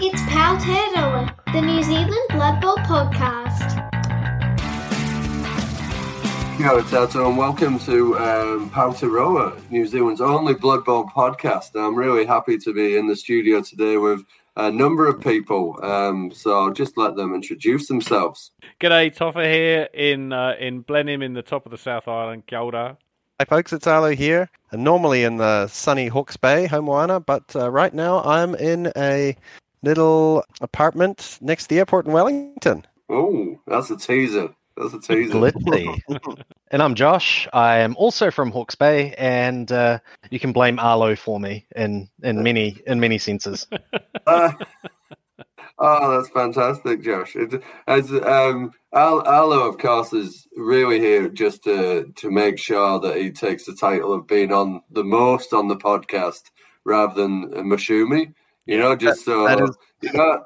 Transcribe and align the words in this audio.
It's 0.00 0.22
Powtearoa, 0.22 1.34
the 1.52 1.60
New 1.60 1.82
Zealand 1.82 2.14
Blood 2.30 2.60
Bowl 2.60 2.76
podcast. 2.76 3.74
Kia 6.56 6.70
ora 6.70 6.82
tātou 6.84 7.26
and 7.26 7.36
welcome 7.36 7.80
to 7.80 8.16
um, 8.16 8.70
Powtearoa, 8.70 9.60
New 9.72 9.88
Zealand's 9.88 10.20
only 10.20 10.54
Blood 10.54 10.84
Bowl 10.84 11.06
podcast. 11.06 11.70
I'm 11.74 11.96
really 11.96 12.24
happy 12.24 12.58
to 12.58 12.72
be 12.72 12.96
in 12.96 13.08
the 13.08 13.16
studio 13.16 13.60
today 13.60 13.96
with 13.96 14.24
a 14.56 14.70
number 14.70 15.08
of 15.08 15.20
people, 15.20 15.80
um, 15.82 16.30
so 16.30 16.56
I'll 16.56 16.72
just 16.72 16.96
let 16.96 17.16
them 17.16 17.34
introduce 17.34 17.88
themselves. 17.88 18.52
G'day, 18.80 19.12
Toffa 19.12 19.52
here 19.52 19.88
in 19.92 20.32
uh, 20.32 20.54
in 20.60 20.82
Blenheim 20.82 21.22
in 21.22 21.32
the 21.32 21.42
top 21.42 21.66
of 21.66 21.72
the 21.72 21.78
South 21.78 22.06
Island. 22.06 22.46
Kia 22.46 22.60
ora. 22.60 22.96
Hi 23.40 23.44
folks, 23.46 23.72
it's 23.72 23.88
Arlo 23.88 24.10
here. 24.10 24.48
And 24.70 24.84
normally 24.84 25.24
in 25.24 25.38
the 25.38 25.66
sunny 25.66 26.06
Hawke's 26.06 26.36
Bay, 26.36 26.68
Homoana, 26.68 27.24
but 27.24 27.56
uh, 27.56 27.68
right 27.68 27.92
now 27.92 28.22
I'm 28.22 28.54
in 28.54 28.92
a 28.96 29.36
little 29.82 30.44
apartment 30.60 31.38
next 31.40 31.64
to 31.64 31.68
the 31.70 31.78
airport 31.78 32.06
in 32.06 32.12
Wellington. 32.12 32.86
Oh, 33.08 33.60
that's 33.66 33.90
a 33.90 33.96
teaser. 33.96 34.54
That's 34.76 34.94
a 34.94 35.00
teaser. 35.00 35.34
Glitzy. 35.34 36.44
and 36.70 36.82
I'm 36.82 36.94
Josh. 36.94 37.48
I 37.52 37.78
am 37.78 37.96
also 37.96 38.30
from 38.30 38.50
Hawke's 38.50 38.74
Bay, 38.74 39.14
and 39.18 39.70
uh, 39.72 39.98
you 40.30 40.38
can 40.38 40.52
blame 40.52 40.78
Arlo 40.78 41.16
for 41.16 41.40
me 41.40 41.66
in 41.74 42.08
in 42.22 42.42
many 42.42 42.80
in 42.86 43.00
many 43.00 43.18
senses. 43.18 43.66
Uh, 44.26 44.52
oh, 45.78 46.16
that's 46.16 46.28
fantastic, 46.28 47.02
Josh. 47.02 47.34
It, 47.34 47.62
as 47.88 48.12
um, 48.12 48.72
Al, 48.92 49.26
Arlo, 49.26 49.68
of 49.68 49.78
course, 49.78 50.12
is 50.12 50.46
really 50.56 51.00
here 51.00 51.28
just 51.28 51.64
to 51.64 52.12
to 52.16 52.30
make 52.30 52.58
sure 52.58 53.00
that 53.00 53.16
he 53.16 53.30
takes 53.32 53.64
the 53.64 53.74
title 53.74 54.12
of 54.12 54.28
being 54.28 54.52
on 54.52 54.82
the 54.90 55.04
most 55.04 55.52
on 55.52 55.66
the 55.66 55.76
podcast 55.76 56.42
rather 56.84 57.14
than 57.14 57.50
Mashumi. 57.50 58.32
You 58.68 58.78
know, 58.78 58.94
just 58.94 59.24
so 59.24 59.46
that 59.46 59.60
is- 59.60 59.76
you 60.02 60.12
know, 60.12 60.42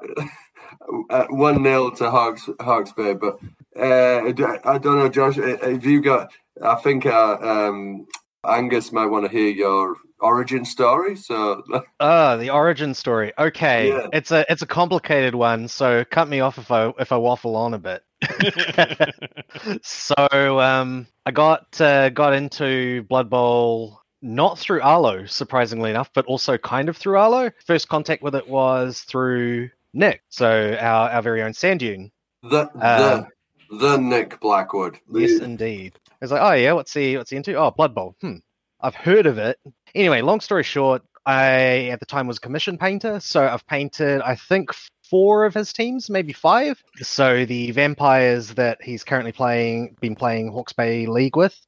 uh, 1.09 1.25
one 1.29 1.61
nil 1.61 1.91
to 1.91 2.09
Hawks 2.09 2.49
Hawke's 2.61 2.91
Bay. 2.93 3.13
But 3.13 3.37
uh, 3.79 4.21
I 4.65 4.77
don't 4.77 4.97
know, 4.97 5.09
Josh. 5.09 5.37
uh, 5.37 5.57
Have 5.61 5.85
you 5.85 6.01
got? 6.01 6.31
I 6.63 6.75
think 6.75 7.05
uh, 7.05 7.37
um, 7.41 8.05
Angus 8.47 8.91
might 8.91 9.07
want 9.07 9.25
to 9.25 9.31
hear 9.31 9.49
your 9.49 9.95
origin 10.19 10.63
story. 10.63 11.15
So 11.17 11.61
Ah, 11.99 12.37
the 12.37 12.49
origin 12.49 12.93
story. 12.93 13.33
Okay, 13.37 13.89
Yeah. 13.89 14.07
it's 14.13 14.31
a 14.31 14.45
it's 14.51 14.61
a 14.61 14.67
complicated 14.67 15.35
one, 15.35 15.67
so 15.67 16.05
cut 16.09 16.27
me 16.29 16.39
off 16.39 16.57
if 16.57 16.71
I 16.71 16.93
if 16.99 17.11
I 17.11 17.17
waffle 17.17 17.55
on 17.57 17.73
a 17.73 17.79
bit. 17.79 18.03
so 19.81 20.59
um, 20.59 21.07
I 21.25 21.31
got 21.31 21.79
uh, 21.81 22.09
got 22.09 22.33
into 22.33 23.03
Blood 23.03 23.29
Bowl 23.29 23.99
not 24.23 24.57
through 24.57 24.81
Arlo, 24.81 25.25
surprisingly 25.25 25.89
enough, 25.91 26.09
but 26.13 26.25
also 26.25 26.57
kind 26.57 26.89
of 26.89 26.97
through 26.97 27.17
Arlo. 27.17 27.51
First 27.65 27.89
contact 27.89 28.23
with 28.23 28.33
it 28.35 28.47
was 28.47 29.01
through 29.01 29.69
Nick, 29.93 30.23
so 30.29 30.75
our 30.79 31.09
our 31.09 31.21
very 31.21 31.43
own 31.43 31.53
Sand 31.53 31.81
Dune. 31.81 32.11
the 32.41 32.61
Um, 32.61 33.27
the 33.69 33.77
the 33.79 33.97
Nick 33.97 34.39
Blackwood. 34.39 34.97
Yes, 35.13 35.39
The- 35.39 35.45
indeed. 35.45 35.99
It's 36.21 36.31
like, 36.31 36.41
oh 36.41 36.53
yeah, 36.53 36.71
what's 36.71 36.93
he 36.93 37.17
what's 37.17 37.29
he 37.31 37.35
into? 37.37 37.55
Oh, 37.55 37.69
Blood 37.71 37.93
Bowl. 37.93 38.15
Hmm. 38.21 38.37
I've 38.81 38.95
heard 38.95 39.25
of 39.25 39.37
it. 39.37 39.59
Anyway, 39.93 40.21
long 40.21 40.39
story 40.39 40.63
short, 40.63 41.03
I 41.25 41.89
at 41.91 41.99
the 41.99 42.05
time 42.05 42.27
was 42.27 42.37
a 42.37 42.41
commission 42.41 42.77
painter, 42.77 43.19
so 43.19 43.45
I've 43.45 43.67
painted 43.67 44.21
I 44.21 44.35
think 44.35 44.71
four 45.09 45.45
of 45.45 45.53
his 45.53 45.73
teams, 45.73 46.09
maybe 46.09 46.31
five. 46.33 46.81
So 47.01 47.45
the 47.45 47.71
vampires 47.71 48.53
that 48.55 48.81
he's 48.81 49.03
currently 49.03 49.31
playing, 49.33 49.97
been 49.99 50.15
playing 50.15 50.51
Hawke's 50.51 50.73
Bay 50.73 51.05
League 51.05 51.35
with, 51.35 51.59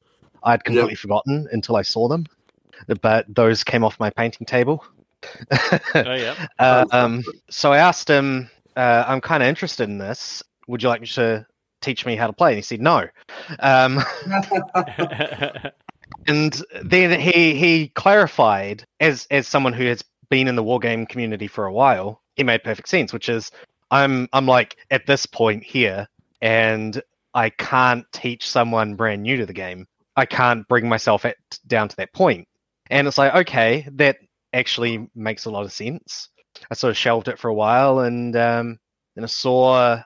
I'd 0.44 0.64
completely 0.64 0.96
forgotten 0.96 1.48
until 1.52 1.76
I 1.76 1.82
saw 1.82 2.08
them. 2.08 2.26
But 3.02 3.26
those 3.34 3.64
came 3.64 3.84
off 3.84 4.00
my 4.00 4.10
painting 4.10 4.46
table. 4.46 4.86
oh 5.96 6.14
yeah. 6.14 6.48
Uh, 6.60 6.86
um, 6.92 7.24
so 7.50 7.74
I 7.74 7.78
asked 7.78 8.10
him, 8.10 8.50
uh, 8.76 9.04
I'm 9.08 9.22
kind 9.22 9.44
of 9.44 9.50
interested 9.50 9.90
in 9.90 9.98
this. 9.98 10.44
Would 10.68 10.84
you 10.84 10.90
like 10.90 11.02
me 11.02 11.08
to 11.08 11.46
teach 11.82 12.06
me 12.06 12.16
how 12.16 12.28
to 12.28 12.34
play? 12.34 12.52
And 12.52 12.58
he 12.58 12.62
said, 12.62 12.82
no. 12.82 13.08
Um, 13.60 14.04
and 16.28 16.62
then 16.84 17.20
he 17.20 17.56
he 17.56 17.90
clarified 17.90 18.86
as 19.00 19.28
as 19.32 19.48
someone 19.48 19.74
who 19.74 19.86
has 19.86 20.04
been 20.30 20.48
in 20.48 20.56
the 20.56 20.64
wargame 20.64 21.08
community 21.08 21.48
for 21.48 21.66
a 21.66 21.74
while, 21.74 22.22
it 22.38 22.46
made 22.46 22.64
perfect 22.64 22.90
sense, 22.90 23.14
which 23.14 23.30
is 23.30 23.52
I'm 23.92 24.28
I'm 24.34 24.46
like 24.46 24.78
at 24.92 25.06
this 25.06 25.26
point 25.26 25.64
here 25.64 26.08
and 26.42 27.02
I 27.34 27.50
can't 27.50 28.06
teach 28.12 28.50
someone 28.50 28.96
brand 28.96 29.24
new 29.24 29.38
to 29.38 29.46
the 29.46 29.54
game. 29.54 29.88
I 30.16 30.26
can't 30.26 30.68
bring 30.68 30.88
myself 30.88 31.26
at, 31.26 31.36
down 31.68 31.90
to 31.90 31.96
that 31.98 32.14
point. 32.14 32.48
And 32.90 33.08
it's 33.08 33.18
like, 33.18 33.34
okay, 33.48 33.88
that 33.94 34.18
actually 34.54 35.10
makes 35.16 35.46
a 35.46 35.52
lot 35.52 35.66
of 35.66 35.72
sense. 35.74 36.30
I 36.72 36.76
sort 36.76 36.92
of 36.92 36.98
shelved 36.98 37.28
it 37.28 37.40
for 37.40 37.50
a 37.50 37.54
while 37.54 38.00
and 38.00 38.36
um 38.36 38.80
then 39.16 39.24
I 39.24 39.28
saw 39.28 40.02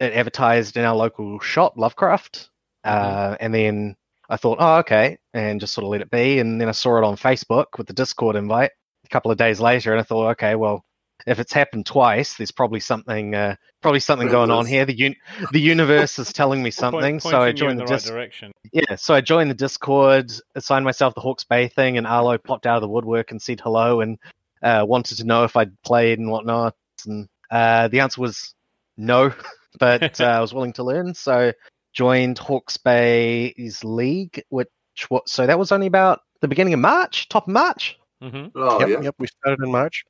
it 0.00 0.12
advertised 0.12 0.76
in 0.76 0.84
our 0.84 0.94
local 0.94 1.40
shop, 1.40 1.74
Lovecraft. 1.76 2.50
Uh, 2.84 3.36
and 3.40 3.52
then 3.54 3.96
I 4.28 4.36
thought, 4.36 4.58
oh, 4.60 4.76
okay, 4.78 5.18
and 5.34 5.60
just 5.60 5.74
sort 5.74 5.84
of 5.84 5.90
let 5.90 6.00
it 6.00 6.10
be. 6.10 6.38
And 6.38 6.60
then 6.60 6.68
I 6.68 6.72
saw 6.72 6.98
it 6.98 7.04
on 7.04 7.16
Facebook 7.16 7.66
with 7.78 7.86
the 7.86 7.92
Discord 7.92 8.36
invite 8.36 8.70
a 9.04 9.08
couple 9.08 9.30
of 9.30 9.38
days 9.38 9.60
later, 9.60 9.92
and 9.92 10.00
I 10.00 10.04
thought, 10.04 10.30
okay, 10.32 10.54
well, 10.54 10.84
if 11.26 11.38
it's 11.40 11.52
happened 11.52 11.86
twice, 11.86 12.34
there's 12.34 12.50
probably 12.52 12.80
something, 12.80 13.34
uh, 13.34 13.56
probably 13.82 14.00
something 14.00 14.28
going 14.28 14.50
on 14.50 14.64
here. 14.66 14.84
The 14.84 14.94
un- 15.06 15.16
the 15.52 15.60
universe 15.60 16.18
is 16.18 16.32
telling 16.32 16.62
me 16.62 16.70
something. 16.82 17.20
Point- 17.20 17.22
so 17.22 17.40
I 17.40 17.50
pointing 17.52 17.64
you 17.64 17.70
in 17.70 17.76
joined 17.76 17.80
the, 17.80 17.84
the 17.84 17.90
right 17.92 18.00
Dis- 18.00 18.10
direction. 18.10 18.52
yeah, 18.72 18.94
so 18.96 19.14
I 19.14 19.20
joined 19.20 19.50
the 19.50 19.54
Discord, 19.54 20.32
assigned 20.54 20.84
myself 20.84 21.14
the 21.14 21.20
Hawke's 21.20 21.44
Bay 21.44 21.68
thing, 21.68 21.98
and 21.98 22.06
Arlo 22.06 22.38
popped 22.38 22.66
out 22.66 22.76
of 22.76 22.82
the 22.82 22.88
woodwork 22.88 23.30
and 23.32 23.42
said 23.42 23.60
hello 23.60 24.00
and 24.00 24.18
uh, 24.62 24.84
wanted 24.88 25.16
to 25.18 25.24
know 25.24 25.44
if 25.44 25.56
I'd 25.56 25.80
played 25.82 26.18
and 26.18 26.30
whatnot. 26.30 26.74
And 27.06 27.28
uh, 27.50 27.88
the 27.88 28.00
answer 28.00 28.20
was 28.20 28.54
no, 28.96 29.32
but 29.78 30.20
uh, 30.20 30.24
I 30.24 30.40
was 30.40 30.54
willing 30.54 30.72
to 30.74 30.82
learn. 30.84 31.12
So 31.14 31.52
joined 31.92 32.38
Hawke's 32.38 32.76
Bay's 32.76 33.82
league, 33.84 34.42
which 34.50 34.68
wa- 35.10 35.20
so 35.26 35.46
that 35.46 35.58
was 35.58 35.72
only 35.72 35.86
about 35.86 36.20
the 36.40 36.48
beginning 36.48 36.74
of 36.74 36.80
March, 36.80 37.28
top 37.28 37.48
of 37.48 37.52
March. 37.52 37.98
hmm 38.22 38.46
oh 38.54 38.78
yep, 38.80 38.88
yeah. 38.88 39.00
yep, 39.02 39.14
we 39.18 39.26
started 39.26 39.62
in 39.64 39.70
March. 39.72 40.04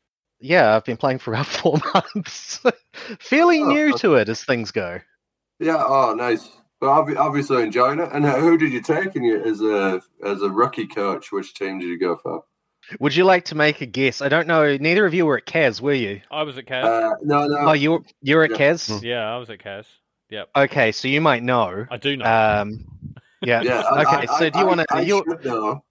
Yeah, 0.47 0.77
I've 0.77 0.85
been 0.85 0.97
playing 0.97 1.19
for 1.19 1.33
about 1.35 1.47
four 1.61 1.79
months. 1.95 2.61
Fairly 3.21 3.61
Oh, 3.61 3.67
new 3.69 3.89
okay. 3.91 3.99
to 3.99 4.15
it 4.15 4.29
as 4.29 4.45
things 4.45 4.71
go. 4.71 5.01
Yeah, 5.59 5.83
oh, 5.87 6.15
nice. 6.15 6.49
But 6.81 6.89
obvi- 6.89 7.17
obviously 7.17 7.63
enjoying 7.63 7.99
it. 8.01 8.11
And 8.13 8.25
who 8.25 8.59
did 8.59 8.73
you 8.73 8.83
take 8.83 9.17
in 9.17 9.25
you 9.25 9.43
as 9.43 9.61
a 9.63 10.01
as 10.25 10.43
a 10.43 10.51
rookie 10.51 10.87
coach? 10.87 11.33
Which 11.33 11.55
team 11.55 11.79
did 11.79 11.87
you 11.87 11.99
go 11.99 12.17
for? 12.17 12.45
Would 13.01 13.17
you 13.17 13.25
like 13.25 13.47
to 13.47 13.55
make 13.55 13.81
a 13.81 13.87
guess? 13.87 14.21
I 14.23 14.29
don't 14.29 14.47
know. 14.47 14.77
Neither 14.77 15.05
of 15.07 15.15
you 15.15 15.27
were 15.27 15.39
at 15.39 15.47
Kaz, 15.47 15.81
were 15.81 15.93
you? 15.95 16.21
I 16.31 16.43
was 16.43 16.57
at 16.59 16.67
Kaz. 16.67 16.85
Uh, 16.85 17.15
no, 17.23 17.47
no. 17.47 17.57
Oh, 17.59 17.73
you 17.73 17.93
were, 17.93 18.03
you 18.23 18.37
were 18.37 18.45
at 18.45 18.51
Yeah. 18.51 18.57
Kaz? 18.59 19.03
yeah, 19.03 19.25
I 19.35 19.39
was 19.39 19.51
at 19.51 19.59
Kaz. 19.59 19.87
Yep. 20.31 20.51
Okay, 20.55 20.93
so 20.93 21.09
you 21.09 21.21
might 21.21 21.43
know. 21.43 21.87
I 21.91 21.97
do 21.97 22.17
know. 22.17 22.25
Um, 22.27 22.85
yeah. 23.43 23.63
yeah. 23.63 23.81
Okay, 23.93 24.27
I- 24.29 24.39
so 24.39 24.51
do 24.51 24.59
you 24.61 24.67
want 24.67 24.87
to? 24.89 25.05
You, 25.05 25.25
know. 25.45 25.85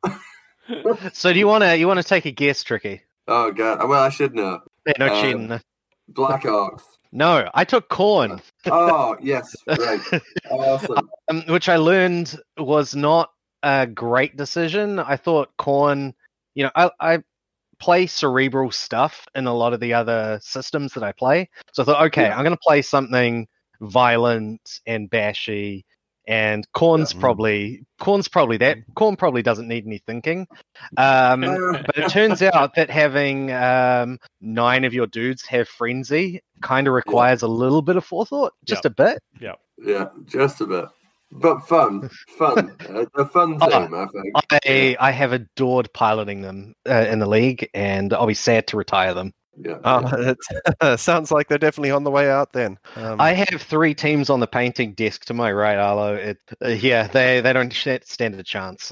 so 1.14 1.34
do 1.34 1.40
you 1.40 1.48
want 1.48 1.64
to? 1.64 1.76
You 1.78 1.88
want 1.88 1.98
to 2.00 2.04
take 2.08 2.26
a 2.26 2.32
guess, 2.32 2.64
Tricky? 2.64 3.02
Oh 3.28 3.52
god. 3.52 3.88
Well, 3.88 4.02
I 4.02 4.10
should 4.10 4.36
know. 4.36 4.62
Yeah, 4.86 4.94
no 5.00 5.08
Um, 5.08 5.22
cheating. 5.22 5.62
Blackhawks. 6.12 6.84
No, 7.12 7.50
I 7.54 7.64
took 7.64 7.88
Khorne, 7.88 8.42
Oh 8.66 9.16
yes, 9.22 9.56
right. 9.68 10.02
Awesome. 10.52 11.10
um, 11.30 11.44
which 11.48 11.70
I 11.70 11.78
learned 11.78 12.38
was 12.58 12.94
not 12.94 13.30
a 13.64 13.88
great 13.88 14.36
decision. 14.36 15.00
I 15.00 15.16
thought 15.16 15.50
Khorne. 15.58 16.14
You 16.56 16.66
know, 16.66 16.72
I, 16.76 16.92
I 17.00 17.24
play 17.80 18.08
cerebral 18.08 18.70
stuff 18.72 19.26
in 19.34 19.48
a 19.48 19.54
lot 19.54 19.72
of 19.72 19.80
the 19.80 19.94
other 19.94 20.40
systems 20.42 20.94
that 20.94 21.04
I 21.04 21.14
play. 21.14 21.50
So 21.72 21.84
I 21.84 21.86
thought, 21.86 22.06
okay, 22.08 22.24
Yeah. 22.24 22.36
I'm 22.36 22.44
going 22.44 22.56
to 22.56 22.62
play 22.62 22.82
something 22.82 23.48
violent 23.80 24.82
and 24.86 25.10
bashy. 25.10 25.86
And 26.28 26.66
Khorne's 26.74 27.14
Yeah. 27.14 27.20
probably 27.20 27.86
Khorne's 28.02 28.28
probably 28.28 28.58
that 28.58 28.78
Khorne 28.96 29.18
probably 29.18 29.42
doesn't 29.44 29.68
need 29.68 29.86
any 29.86 30.00
thinking. 30.00 30.48
Um, 30.98 31.44
Uh, 31.44 31.56
but 31.86 31.98
it 31.98 32.10
turns 32.10 32.42
out 32.42 32.76
that 32.76 32.90
having 32.90 33.52
um, 33.52 34.20
nine 34.42 34.84
of 34.86 34.94
your 34.94 35.08
dudes 35.08 35.46
have 35.46 35.68
frenzy 35.68 36.42
kind 36.62 36.88
of 36.88 36.94
requires 36.94 37.42
a 37.44 37.48
little 37.48 37.82
bit 37.82 37.96
of 37.96 38.04
forethought, 38.06 38.54
just 38.66 38.86
a 38.86 38.90
bit. 38.90 39.20
yeah, 39.40 39.54
yeah 39.78 40.08
just 40.26 40.62
a 40.62 40.66
bit, 40.66 40.86
but 41.32 41.60
fun, 41.68 42.10
fun, 42.38 42.76
a, 42.90 43.06
a 43.22 43.26
fun 43.28 43.58
Oh, 43.62 43.70
team. 43.70 43.94
I 43.94 44.08
think. 44.08 44.96
I 45.00 45.08
I 45.08 45.12
have 45.12 45.32
adored 45.34 45.94
piloting 45.94 46.42
them 46.42 46.74
uh, 46.90 47.06
in 47.10 47.20
the 47.20 47.28
league, 47.28 47.70
and 47.74 48.14
I'll 48.14 48.26
be 48.28 48.34
sad 48.34 48.68
to 48.68 48.78
retire 48.78 49.14
them. 49.14 49.34
Yeah. 49.58 49.78
Oh, 49.84 50.36
it 50.84 51.00
sounds 51.00 51.32
like 51.32 51.48
they're 51.48 51.58
definitely 51.58 51.92
on 51.92 52.04
the 52.04 52.12
way 52.12 52.30
out 52.30 52.52
then. 52.54 52.78
Um, 52.96 53.22
I 53.22 53.34
have 53.34 53.62
three 53.62 53.94
teams 53.94 54.30
on 54.30 54.40
the 54.40 54.48
painting 54.48 54.94
desk 54.94 55.26
to 55.26 55.34
my 55.34 55.52
right, 55.52 55.78
Arlo. 55.78 56.16
It, 56.16 56.38
uh, 56.64 56.70
yeah, 56.70 57.08
they 57.08 57.42
they 57.42 57.54
don't 57.54 57.74
stand 57.74 58.36
a 58.36 58.44
chance. 58.44 58.92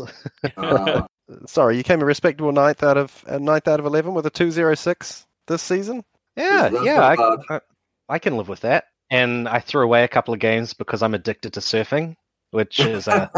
Uh, 0.57 1.01
sorry, 1.47 1.77
you 1.77 1.83
came 1.83 2.01
a 2.01 2.05
respectable 2.05 2.51
ninth 2.51 2.81
out 2.83 2.97
of 2.97 3.23
uh, 3.27 3.37
ninth 3.39 3.67
out 3.67 3.79
of 3.79 3.85
eleven 3.85 4.13
with 4.13 4.25
a 4.25 4.29
two 4.29 4.51
zero 4.51 4.73
six 4.75 5.25
this 5.47 5.61
season. 5.61 6.03
yeah, 6.37 6.69
yeah, 6.83 7.01
I. 7.01 7.55
I, 7.55 7.59
I 8.09 8.19
can 8.19 8.35
live 8.37 8.49
with 8.49 8.59
that. 8.61 8.85
And 9.09 9.47
I 9.47 9.59
threw 9.59 9.83
away 9.83 10.03
a 10.03 10.07
couple 10.07 10.33
of 10.33 10.39
games 10.39 10.73
because 10.73 11.01
I'm 11.03 11.13
addicted 11.13 11.53
to 11.53 11.59
surfing, 11.59 12.15
which 12.51 12.79
is 12.79 13.07
uh, 13.07 13.27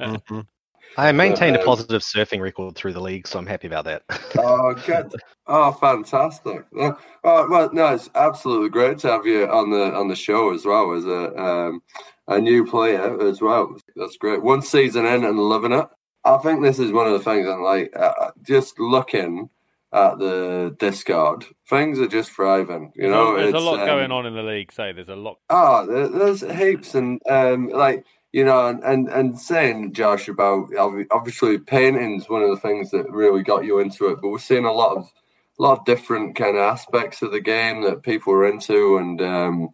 Mhm. 0.00 0.46
I 0.96 1.12
maintained 1.12 1.56
a 1.56 1.60
Um, 1.60 1.66
positive 1.66 2.02
surfing 2.02 2.40
record 2.40 2.74
through 2.74 2.92
the 2.94 3.00
league, 3.00 3.26
so 3.28 3.38
I'm 3.38 3.46
happy 3.46 3.66
about 3.66 3.84
that. 3.84 4.02
Oh, 4.38 4.74
good. 4.86 5.12
Oh, 5.46 5.72
fantastic. 5.72 6.64
Uh, 6.78 6.92
oh, 7.24 7.48
well, 7.48 7.70
no, 7.72 7.94
it's 7.94 8.10
absolutely 8.14 8.68
great 8.68 8.98
to 9.00 9.08
have 9.10 9.24
you 9.26 9.46
on 9.46 9.70
the 9.70 9.94
on 9.94 10.08
the 10.08 10.16
show 10.16 10.52
as 10.52 10.64
well 10.66 10.92
as 10.92 11.04
a 11.06 11.34
um, 11.42 11.80
a 12.28 12.38
new 12.38 12.66
player 12.66 13.20
as 13.26 13.40
well. 13.40 13.74
That's 13.96 14.16
great. 14.18 14.42
One 14.42 14.60
season 14.62 15.06
in 15.06 15.24
and 15.24 15.38
loving 15.38 15.72
it. 15.72 15.86
I 16.24 16.36
think 16.38 16.62
this 16.62 16.78
is 16.78 16.92
one 16.92 17.06
of 17.06 17.12
the 17.12 17.20
things. 17.20 17.48
I'm 17.48 17.62
like 17.62 17.92
uh, 17.96 18.30
just 18.42 18.78
looking 18.78 19.48
at 19.92 20.18
the 20.18 20.74
Discord. 20.78 21.46
Things 21.70 21.98
are 21.98 22.08
just 22.08 22.30
thriving. 22.32 22.92
You 22.94 23.08
know, 23.08 23.36
there's 23.36 23.54
a 23.54 23.58
lot 23.58 23.80
um, 23.80 23.86
going 23.86 24.10
on 24.12 24.26
in 24.26 24.34
the 24.34 24.42
league. 24.42 24.72
Say 24.72 24.92
there's 24.92 25.08
a 25.08 25.16
lot. 25.16 25.38
Oh, 25.48 25.86
there- 25.86 26.08
there's 26.08 26.40
heaps, 26.42 26.94
and 26.94 27.20
um, 27.28 27.68
like 27.68 28.04
you 28.32 28.44
know, 28.44 28.68
and, 28.68 28.82
and 28.84 29.08
and 29.08 29.38
saying 29.38 29.92
Josh 29.92 30.28
about 30.28 30.70
obvi- 30.70 31.06
obviously 31.10 31.58
painting's 31.58 32.28
one 32.28 32.42
of 32.42 32.50
the 32.50 32.60
things 32.60 32.90
that 32.90 33.10
really 33.10 33.42
got 33.42 33.64
you 33.64 33.78
into 33.78 34.08
it, 34.08 34.18
but 34.20 34.28
we're 34.28 34.38
seeing 34.38 34.64
a 34.64 34.72
lot 34.72 34.96
of 34.96 35.10
a 35.58 35.62
lot 35.62 35.78
of 35.78 35.84
different 35.86 36.36
kind 36.36 36.56
of 36.56 36.62
aspects 36.62 37.22
of 37.22 37.32
the 37.32 37.40
game 37.40 37.82
that 37.82 38.02
people 38.02 38.32
are 38.32 38.46
into, 38.46 38.98
and 38.98 39.22
um, 39.22 39.68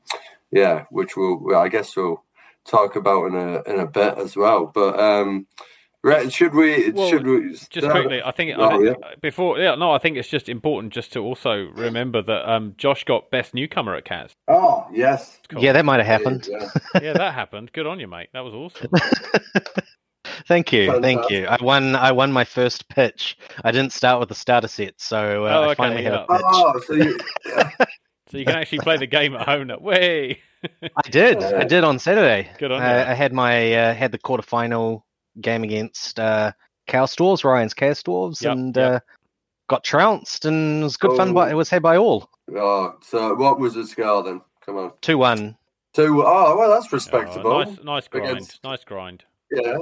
yeah, 0.51 0.85
which 0.91 1.17
well, 1.17 1.61
I 1.61 1.69
guess 1.69 1.97
we'll 1.97 2.23
talk 2.65 2.97
about 2.97 3.27
in 3.27 3.35
a 3.35 3.63
in 3.63 3.81
a 3.81 3.87
bit 3.87 4.19
as 4.19 4.37
well. 4.37 4.67
But 4.67 4.99
um, 5.01 5.47
right, 6.05 6.33
should 6.33 6.55
we 6.55 6.91
Well, 6.91 7.09
should 7.09 7.27
we 7.27 7.53
Just 7.71 7.89
quickly, 7.91 8.23
I 8.23 8.31
think 8.33 8.55
Oh, 8.57 8.65
I 8.65 8.71
think- 8.79 8.85
yeah. 9.01 9.09
before 9.21 9.59
yeah 9.59 9.75
no, 9.75 9.93
I 9.93 9.99
think 9.99 10.17
it's 10.17 10.29
just 10.29 10.49
important 10.49 10.93
just 10.93 11.13
to 11.15 11.21
also 11.21 11.69
remember 11.75 12.23
that 12.23 12.51
um, 12.51 12.75
Josh 12.79 13.05
got 13.05 13.31
best 13.31 13.55
newcomer 13.55 13.95
at 13.95 14.05
Kaz. 14.05 14.31
Oh 14.49 14.87
yes, 14.93 15.41
Cool. 15.49 15.63
Yeah, 15.63 15.73
that 15.73 15.85
might 15.85 15.99
have 16.05 16.07
happened. 16.07 16.49
Yeah. 16.51 16.69
yeah, 17.03 17.13
that 17.15 17.35
happened. 17.35 17.73
Good 17.73 17.87
on 17.87 18.01
you, 18.01 18.09
mate. 18.09 18.29
That 18.33 18.41
was 18.41 18.55
awesome. 18.55 18.91
thank 20.47 20.73
you, 20.73 21.01
thank 21.01 21.31
you. 21.31 21.47
I 21.47 21.59
won. 21.63 21.95
I 21.97 22.13
won 22.13 22.33
my 22.33 22.45
first 22.45 22.89
pitch. 22.89 23.37
I 23.65 23.71
didn't 23.73 23.93
start 23.93 24.21
with 24.21 24.29
the 24.29 24.35
starter 24.35 24.69
set, 24.69 24.95
so 25.01 25.47
uh, 25.47 25.49
Oh, 25.51 25.63
I 25.63 25.67
okay, 25.67 25.75
finally 25.77 26.03
had 26.05 26.15
a 26.15 26.27
pitch. 26.27 26.41
Oh, 26.45 26.81
so 26.87 26.93
you, 26.95 27.19
So 28.31 28.39
you 28.39 28.47
can 28.47 28.57
actually 28.57 28.79
play 28.79 28.97
the 28.97 29.07
game 29.07 29.35
at 29.35 29.47
home. 29.47 29.67
Now. 29.67 29.79
Way. 29.79 30.41
I 30.65 31.11
did. 31.11 31.43
I 31.43 31.65
did 31.65 31.85
on 31.85 31.99
Saturday. 31.99 32.51
Good 32.59 32.73
on 32.73 32.81
you. 32.81 32.87
I, 32.87 33.11
I 33.11 33.15
had 33.15 33.33
my 33.35 33.75
uh, 33.75 33.95
had 33.95 34.11
the 34.11 34.19
quarterfinal 34.19 35.03
game 35.41 35.65
against 35.65 36.19
uh, 36.21 36.53
Chaos 36.87 37.15
Dwarves, 37.17 37.45
Ryan's 37.45 37.75
Chaos 37.75 38.03
Dwarves, 38.03 38.43
Yep, 38.43 38.53
and 38.53 38.77
yep. 38.77 38.93
Uh, 38.95 39.01
got 39.69 39.85
trounced, 39.85 40.45
and 40.45 40.81
it 40.81 40.85
was 40.85 40.97
good 40.97 41.17
fun. 41.17 41.31
Oh. 41.31 41.35
But 41.35 41.51
it 41.51 41.55
was 41.55 41.71
had 41.71 41.83
by 41.83 41.97
all 41.97 42.29
oh, 42.57 42.95
so 43.03 43.35
what 43.35 43.59
was 43.59 43.75
the 43.75 43.87
score 43.87 44.23
then? 44.23 44.41
Come 44.67 44.77
on, 44.79 44.93
two 45.01 45.19
one. 45.19 45.57
two. 45.95 46.23
Oh, 46.27 46.57
well, 46.57 46.71
that's 46.71 46.87
Oh, 46.93 46.97
respectable. 46.97 47.65
nice, 47.65 47.79
nice 47.83 48.09
grind. 48.09 48.31
Against- 48.31 48.63
Nice 48.65 48.85
grind. 48.85 49.25
Yeah, 49.51 49.77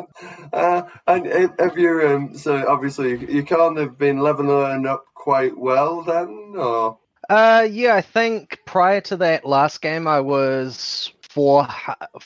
uh, 0.53 0.83
and 1.07 1.27
if, 1.27 1.51
if 1.61 1.77
you're 1.77 2.15
um, 2.17 2.37
so 2.37 2.67
obviously 2.69 3.11
you 3.33 3.45
can't 3.45 3.79
have 3.79 3.97
been 3.99 4.19
leveling 4.19 4.85
up 4.85 5.05
quite 5.15 5.57
well 5.57 6.03
then, 6.03 6.55
or 6.57 6.99
Uh, 7.29 7.69
yeah, 7.71 7.95
I 7.95 8.01
think 8.01 8.59
prior 8.67 9.01
to 9.03 9.17
that 9.19 9.45
last 9.45 9.81
game, 9.81 10.09
I 10.09 10.21
was 10.21 11.13
four, 11.23 11.69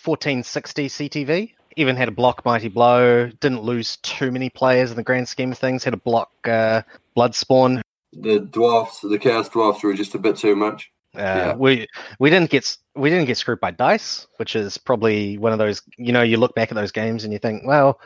1460 0.05 0.89
CTV. 0.89 1.54
Even 1.77 1.97
had 1.97 2.09
a 2.09 2.13
block 2.13 2.45
Mighty 2.45 2.69
Blow. 2.69 3.29
Didn't 3.41 3.63
lose 3.63 3.97
too 3.99 4.31
many 4.31 4.51
players 4.51 4.91
in 4.91 4.97
the 4.97 5.03
grand 5.03 5.29
scheme 5.29 5.53
of 5.53 5.59
things. 5.59 5.83
Had 5.85 5.95
a 5.95 5.99
block 5.99 6.31
uh, 6.45 6.83
Blood 7.15 7.35
Spawn. 7.35 7.83
the 8.13 8.39
dwarfs, 8.41 9.01
the 9.01 9.19
chaos 9.19 9.49
dwarfs 9.49 9.83
were 9.83 9.95
just 9.95 10.15
a 10.15 10.19
bit 10.19 10.37
too 10.37 10.55
much. 10.57 10.91
Uh, 11.17 11.21
Yeah. 11.21 11.55
We 11.57 11.87
we 12.19 12.31
didn't 12.31 12.51
get 12.51 12.77
we 12.95 13.11
didn't 13.11 13.27
get 13.27 13.37
screwed 13.37 13.61
by 13.61 13.71
dice, 13.73 14.27
which 14.37 14.55
is 14.57 14.79
probably 14.79 15.39
one 15.39 15.53
of 15.53 15.59
those. 15.59 15.83
You 15.97 16.13
know, 16.13 16.23
you 16.23 16.37
look 16.37 16.55
back 16.55 16.71
at 16.71 16.75
those 16.77 16.93
games 16.93 17.25
and 17.25 17.33
you 17.33 17.39
think, 17.39 17.63
well, 17.67 18.01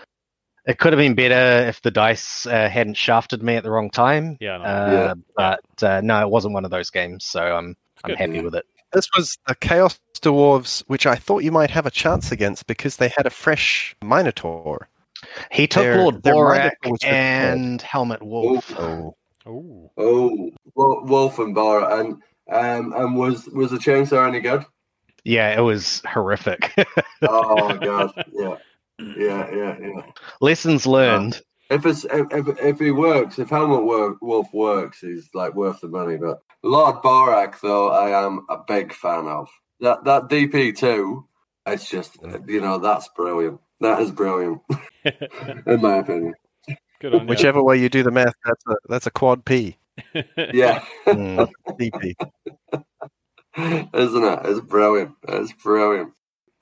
it 0.67 0.79
could 0.79 0.93
have 0.93 0.99
been 0.99 1.15
better 1.15 1.67
if 1.69 1.81
the 1.83 1.91
dice 1.91 2.47
uh, 2.47 2.69
hadn't 2.69 2.95
shafted 2.97 3.43
me 3.43 3.57
at 3.57 3.63
the 3.65 3.71
wrong 3.71 3.89
time. 3.91 4.37
Yeah, 4.41 4.59
no, 4.59 4.65
Uh, 4.65 4.91
Yeah. 4.93 5.15
But 5.37 5.83
uh, 5.83 6.01
no, 6.03 6.21
it 6.23 6.31
wasn't 6.31 6.55
one 6.55 6.65
of 6.65 6.71
those 6.71 6.91
games, 6.91 7.25
so 7.25 7.41
I'm 7.41 7.77
I'm 8.05 8.11
good. 8.11 8.19
happy 8.19 8.33
Yeah. 8.37 8.43
with 8.43 8.55
it. 8.55 8.67
This 8.93 9.09
was 9.17 9.37
the 9.47 9.55
Chaos 9.55 9.99
Dwarves, 10.21 10.83
which 10.87 11.07
I 11.07 11.15
thought 11.15 11.45
you 11.45 11.53
might 11.53 11.71
have 11.71 11.87
a 11.87 11.91
chance 11.91 12.33
against 12.33 12.67
because 12.67 12.97
they 12.97 13.09
had 13.17 13.27
a 13.27 13.31
fresh 13.31 13.95
Minotaur. 14.03 14.89
He 15.51 15.67
took 15.67 15.83
Their- 15.83 15.99
Lord 15.99 16.23
their 16.23 16.35
Borak 16.35 16.73
and 17.05 17.83
Helmut 17.83 18.23
Wulf. 18.23 18.73
Oh, 18.79 19.15
Ooh. 19.47 19.91
Oh, 19.97 20.51
Wulf 20.77 21.39
and 21.39 21.55
Bora, 21.55 22.01
and 22.01 22.15
um, 22.51 22.93
and 22.97 23.17
was 23.17 23.47
was 23.49 23.71
the 23.71 23.79
chainsaw 23.79 24.29
any 24.29 24.41
good? 24.41 24.65
Yeah, 25.25 25.57
it 25.59 25.63
was 25.63 26.03
horrific. 26.07 26.73
Oh 27.23 27.77
god, 27.79 28.13
yeah, 28.33 28.57
yeah, 28.99 29.51
yeah, 29.55 29.77
yeah. 29.81 30.03
Lessons 30.41 30.87
learned. 30.87 31.41
If 31.71 31.85
it's 31.85 32.05
if, 32.05 32.27
if, 32.31 32.59
if 32.61 32.79
he 32.79 32.91
works, 32.93 33.39
if 33.39 33.51
Helmut 33.51 33.85
Wor- 33.85 34.17
Wulf 34.23 34.47
works, 34.53 35.01
he's 35.01 35.29
like 35.35 35.55
worth 35.55 35.81
the 35.81 35.89
money. 35.89 36.17
But 36.17 36.39
Lord 36.63 36.97
Borak, 37.03 37.61
though, 37.61 37.91
I 37.91 38.25
am 38.25 38.45
a 38.49 38.59
big 38.67 38.93
fan 38.93 39.27
of 39.27 39.49
that. 39.81 40.05
That 40.05 40.25
DP 40.29 40.77
two, 40.77 41.27
it's 41.67 41.89
just 41.89 42.19
you 42.47 42.61
know 42.61 42.79
that's 42.79 43.09
brilliant. 43.17 43.61
That 43.81 44.01
is 44.01 44.11
brilliant, 44.11 44.61
in 45.05 45.81
my 45.81 45.99
opinion. 45.99 46.35
Good 47.01 47.15
on 47.15 47.21
you. 47.23 47.27
whichever 47.29 47.63
way 47.63 47.77
you 47.79 47.89
do 47.89 48.03
the 48.03 48.11
math, 48.11 48.35
that's 48.45 48.65
a 48.67 48.75
that's 48.89 49.07
a 49.07 49.11
quad 49.11 49.45
P. 49.45 49.77
Yeah, 50.53 50.85
Mm. 51.07 51.49
DP. 51.79 52.15
isn't 53.95 54.25
it? 54.25 54.41
It's 54.45 54.61
brilliant. 54.61 55.13
It's 55.29 55.53
brilliant. 55.53 56.13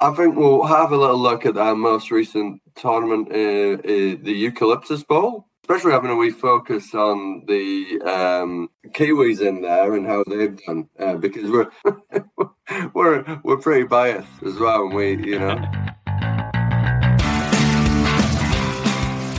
I 0.00 0.12
think 0.14 0.36
we'll 0.36 0.64
have 0.64 0.92
a 0.92 0.96
little 0.96 1.18
look 1.18 1.46
at 1.46 1.56
our 1.56 1.74
most 1.74 2.10
recent 2.10 2.60
tournament, 2.74 3.28
uh, 3.30 3.80
uh, 3.82 4.16
the 4.22 4.32
Eucalyptus 4.36 5.02
Bowl. 5.02 5.48
Especially 5.68 5.90
having 5.90 6.12
a 6.12 6.14
wee 6.14 6.30
focus 6.30 6.94
on 6.94 7.42
the 7.48 8.00
um, 8.02 8.70
Kiwis 8.90 9.40
in 9.40 9.62
there 9.62 9.96
and 9.96 10.06
how 10.06 10.22
they've 10.28 10.56
done, 10.64 10.88
uh, 10.96 11.14
because 11.16 11.50
we're 11.50 11.68
we're 12.94 13.40
we're 13.42 13.56
pretty 13.56 13.82
biased 13.82 14.30
as 14.44 14.60
well, 14.60 14.84
and 14.84 14.94
we 14.94 15.16
you 15.26 15.40
know. 15.40 15.56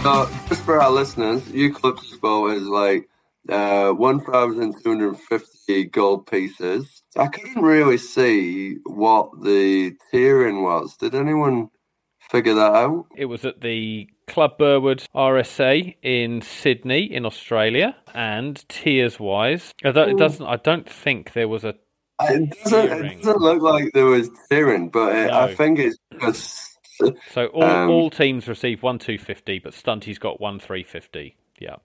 So 0.04 0.30
just 0.50 0.64
for 0.64 0.82
our 0.82 0.92
listeners, 0.92 1.50
Eucalyptus 1.50 2.18
Bowl 2.18 2.52
is 2.52 2.64
like 2.64 3.08
uh, 3.48 3.92
1,250 3.92 5.84
gold 5.86 6.28
pieces. 6.28 7.04
I 7.16 7.28
couldn't 7.28 7.62
really 7.62 7.98
see 7.98 8.80
what 8.84 9.30
the 9.42 9.94
tiering 10.14 10.62
was. 10.62 10.98
Did 10.98 11.16
anyone 11.16 11.70
figure 12.30 12.56
that 12.56 12.74
out? 12.74 13.06
It 13.16 13.28
was 13.28 13.46
at 13.46 13.62
the 13.62 14.10
Club 14.28 14.58
Burwood 14.58 15.04
RSA 15.16 15.96
in 16.02 16.42
Sydney, 16.42 17.04
in 17.12 17.26
Australia, 17.26 17.96
and 18.14 18.64
tiers 18.70 19.20
wise, 19.20 19.74
although 19.84 20.04
it 20.04 20.18
doesn't. 20.18 20.46
I 20.46 20.58
don't 20.58 20.88
think 20.90 21.34
there 21.34 21.48
was 21.48 21.64
a. 21.64 21.76
It 22.22 22.50
doesn't, 22.64 23.06
it 23.06 23.24
doesn't 23.24 23.42
look 23.42 23.62
like 23.62 23.92
there 23.94 24.06
was 24.06 24.30
tiering, 24.52 24.92
but 24.92 25.16
it, 25.16 25.32
I 25.32 25.54
think 25.54 25.80
it's 25.80 25.98
just. 26.22 26.64
So 27.32 27.46
all, 27.48 27.64
Um, 27.64 27.90
all 27.92 28.10
teams 28.10 28.48
receive 28.48 28.82
one 28.82 28.98
two 29.00 29.18
fifty, 29.20 29.60
but 29.60 29.74
Stunty's 29.74 30.18
got 30.18 30.42
one 30.42 30.60
three 30.60 30.84
fifty. 30.84 31.36
Yeah, 31.60 31.76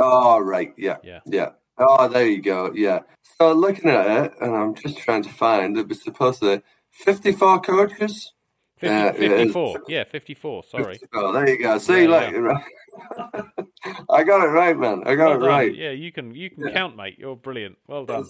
Oh, 0.00 0.38
right. 0.40 0.72
Yeah. 0.78 0.96
Yeah. 1.04 1.20
Yeah. 1.26 1.50
Oh, 1.78 2.08
there 2.08 2.26
you 2.26 2.40
go. 2.40 2.72
Yeah. 2.74 3.00
So 3.38 3.52
looking 3.52 3.90
at 3.90 4.24
it, 4.24 4.32
and 4.40 4.56
I'm 4.56 4.74
just 4.74 4.98
trying 4.98 5.22
to 5.24 5.28
find, 5.30 5.76
it 5.76 5.88
was 5.88 6.02
supposed 6.02 6.40
to 6.40 6.58
be 6.58 6.62
54 6.90 7.60
coaches. 7.60 8.32
50, 8.80 8.86
Yeah, 8.86 9.08
it 9.08 9.16
is. 9.32 9.38
54. 9.52 9.80
Yeah, 9.88 10.04
fifty 10.04 10.34
four. 10.34 10.62
Sorry. 10.64 10.98
Oh, 11.14 11.32
there 11.32 11.48
you 11.48 11.58
go. 11.58 11.78
See, 11.78 12.04
Yeah, 12.04 12.08
like, 12.08 12.34
I 14.10 14.24
got 14.24 14.44
it 14.44 14.48
right, 14.48 14.76
man. 14.76 15.02
I 15.06 15.14
got 15.14 15.26
Well 15.28 15.36
it 15.36 15.40
done. 15.40 15.48
right. 15.48 15.74
Yeah, 15.74 15.90
you 15.90 16.12
can 16.12 16.34
you 16.34 16.50
can 16.50 16.66
Yeah. 16.68 16.72
count, 16.72 16.96
mate. 16.96 17.16
You're 17.18 17.36
brilliant. 17.36 17.76
Well 17.86 18.04
done. 18.06 18.24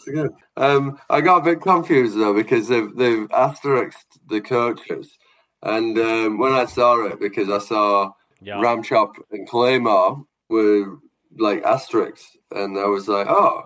Um, 0.57 0.99
I 1.09 1.21
got 1.21 1.39
a 1.39 1.45
bit 1.45 1.61
confused 1.61 2.19
though 2.19 2.35
because 2.35 2.69
they've 2.69 2.95
they've 2.97 3.31
asterisked 3.33 4.19
the 4.29 4.41
coaches, 4.41 5.17
and 5.63 5.99
um, 5.99 6.39
when 6.39 6.53
I 6.53 6.65
saw 6.67 7.07
it, 7.07 7.21
because 7.21 7.49
I 7.51 7.59
saw 7.59 8.11
Yeah. 8.43 8.61
Ramchop 8.61 9.13
and 9.31 9.49
Claymore 9.49 10.25
were 10.49 10.99
like 11.39 11.63
asterisks, 11.63 12.37
and 12.51 12.79
I 12.79 12.87
was 12.87 13.07
like, 13.09 13.27
oh, 13.29 13.65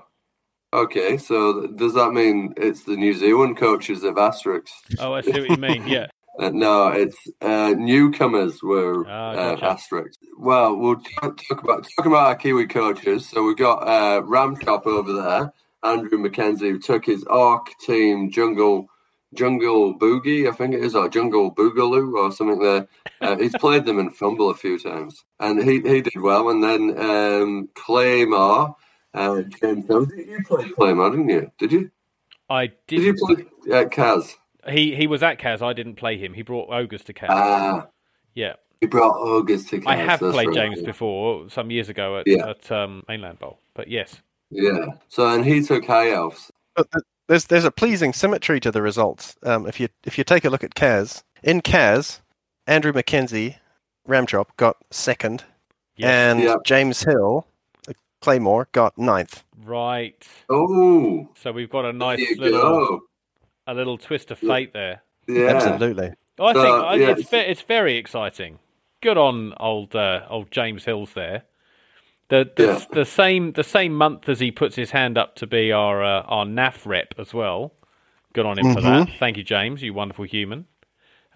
okay. 0.72 1.16
So 1.18 1.66
does 1.66 1.94
that 1.94 2.12
mean 2.12 2.54
it's 2.56 2.84
the 2.84 2.96
New 2.96 3.14
Zealand 3.14 3.56
coaches 3.56 4.04
of 4.04 4.18
asterisks? 4.18 4.72
Oh, 5.00 5.12
I 5.14 5.20
see 5.22 5.32
what 5.40 5.50
you 5.50 5.56
mean. 5.56 5.86
Yeah. 5.94 6.06
Uh, 6.38 6.50
no, 6.50 6.88
it's 6.88 7.28
uh, 7.42 7.74
newcomers 7.76 8.62
were 8.62 9.06
uh, 9.08 9.34
gotcha. 9.34 9.64
asterisks. 9.64 10.18
Well, 10.36 10.76
we'll 10.76 11.00
talk, 11.20 11.40
talk 11.48 11.62
about 11.62 11.88
talk 11.96 12.06
about 12.06 12.26
our 12.26 12.34
Kiwi 12.34 12.66
coaches. 12.66 13.28
So 13.28 13.44
we've 13.44 13.56
got 13.56 13.86
uh, 13.86 14.22
Ramchop 14.22 14.86
over 14.86 15.12
there, 15.12 15.52
Andrew 15.84 16.18
McKenzie, 16.18 16.70
who 16.70 16.78
took 16.78 17.06
his 17.06 17.24
Arc 17.24 17.68
team 17.86 18.30
Jungle 18.30 18.88
Jungle 19.34 19.98
Boogie, 19.98 20.48
I 20.48 20.52
think 20.52 20.74
it 20.74 20.82
is, 20.82 20.94
or 20.94 21.08
Jungle 21.08 21.54
Boogaloo, 21.54 22.14
or 22.14 22.32
something 22.32 22.60
there. 22.60 22.88
Uh, 23.20 23.36
he's 23.36 23.56
played 23.60 23.84
them 23.84 23.98
in 23.98 24.10
Fumble 24.10 24.50
a 24.50 24.54
few 24.54 24.78
times, 24.78 25.24
and 25.40 25.62
he, 25.62 25.80
he 25.80 26.00
did 26.00 26.20
well. 26.20 26.50
And 26.50 26.62
then 26.62 26.98
um, 26.98 27.68
Claymore, 27.74 28.76
uh, 29.12 29.42
James, 29.60 29.86
you 29.88 30.42
played 30.46 30.74
Claymore, 30.74 31.10
didn't 31.10 31.28
you? 31.28 31.50
Did 31.58 31.72
you? 31.72 31.90
I 32.48 32.72
Did 32.86 33.02
you 33.02 33.12
did. 33.12 33.18
play 33.18 33.78
uh, 33.78 33.84
Kaz? 33.84 34.34
He 34.68 34.94
he 34.94 35.06
was 35.06 35.22
at 35.22 35.38
Kaz. 35.38 35.62
I 35.62 35.72
didn't 35.72 35.96
play 35.96 36.16
him. 36.18 36.34
He 36.34 36.42
brought 36.42 36.70
ogres 36.70 37.02
to 37.04 37.12
Kaz. 37.12 37.26
Ah, 37.30 37.86
yeah. 38.34 38.54
He 38.80 38.86
brought 38.86 39.16
ogres 39.18 39.64
to. 39.66 39.82
I 39.86 39.96
have 39.96 40.20
that's 40.20 40.32
played 40.32 40.48
right, 40.48 40.54
James 40.56 40.80
yeah. 40.80 40.86
before 40.86 41.48
some 41.48 41.70
years 41.70 41.88
ago 41.88 42.18
at, 42.18 42.26
Yeah. 42.26 42.48
at 42.50 42.70
um, 42.72 43.02
Mainland 43.08 43.38
Bowl, 43.38 43.58
but 43.74 43.88
yes, 43.88 44.20
Yeah. 44.50 44.86
So 45.08 45.26
and 45.28 45.44
he 45.44 45.62
took 45.62 45.84
high 45.86 46.10
elves. 46.10 46.50
There's 47.28 47.46
there's 47.46 47.64
a 47.64 47.70
pleasing 47.70 48.12
symmetry 48.12 48.60
to 48.60 48.70
the 48.70 48.82
results. 48.82 49.36
Um, 49.42 49.66
if 49.66 49.80
you 49.80 49.88
if 50.04 50.18
you 50.18 50.24
take 50.24 50.44
a 50.44 50.50
look 50.50 50.62
at 50.64 50.74
Kaz 50.74 51.22
in 51.42 51.62
Kaz, 51.62 52.20
Andrew 52.66 52.92
McKenzie, 52.92 53.56
Ramchop 54.06 54.48
got 54.58 54.76
second, 54.90 55.44
yes. 55.96 56.08
and 56.10 56.40
Yeah. 56.42 56.56
James 56.66 57.02
Hill, 57.02 57.46
uh, 57.88 57.92
Claymore 58.20 58.68
got 58.72 58.98
ninth. 58.98 59.44
right. 59.64 60.22
Oh, 60.50 61.28
So 61.40 61.52
we've 61.52 61.70
got 61.70 61.86
a 61.86 61.92
nice 61.92 62.36
little 62.38 62.60
go. 62.60 63.00
A 63.66 63.74
little 63.74 63.98
twist 63.98 64.30
of 64.30 64.38
fate 64.38 64.72
there. 64.72 65.02
Yeah. 65.26 65.54
Absolutely. 65.56 66.12
I 66.38 66.52
So, 66.52 66.62
think 66.62 66.74
I, 66.76 66.94
yeah, 66.96 67.10
it's 67.10 67.28
ve- 67.30 67.36
it's 67.38 67.62
very 67.62 67.96
exciting. 67.96 68.58
Good 69.00 69.16
on 69.18 69.54
old 69.60 69.94
uh, 69.94 70.26
old 70.28 70.50
James 70.50 70.84
Hills 70.84 71.10
there. 71.14 71.44
The 72.28 72.50
the, 72.56 72.64
Yeah. 72.64 72.84
the 72.92 73.04
same 73.04 73.52
the 73.52 73.64
same 73.64 73.94
month 73.94 74.28
as 74.28 74.40
he 74.40 74.50
puts 74.50 74.76
his 74.76 74.90
hand 74.90 75.16
up 75.18 75.36
to 75.36 75.46
be 75.46 75.72
our 75.72 76.02
uh, 76.02 76.22
our 76.22 76.44
NAF 76.44 76.84
rep 76.86 77.14
as 77.18 77.32
well. 77.32 77.72
Good 78.32 78.46
on 78.46 78.58
him 78.58 78.74
for 78.74 78.80
that. 78.80 79.08
Thank 79.20 79.36
you, 79.36 79.44
James. 79.44 79.82
You 79.82 79.94
wonderful 79.94 80.24
human. 80.24 80.66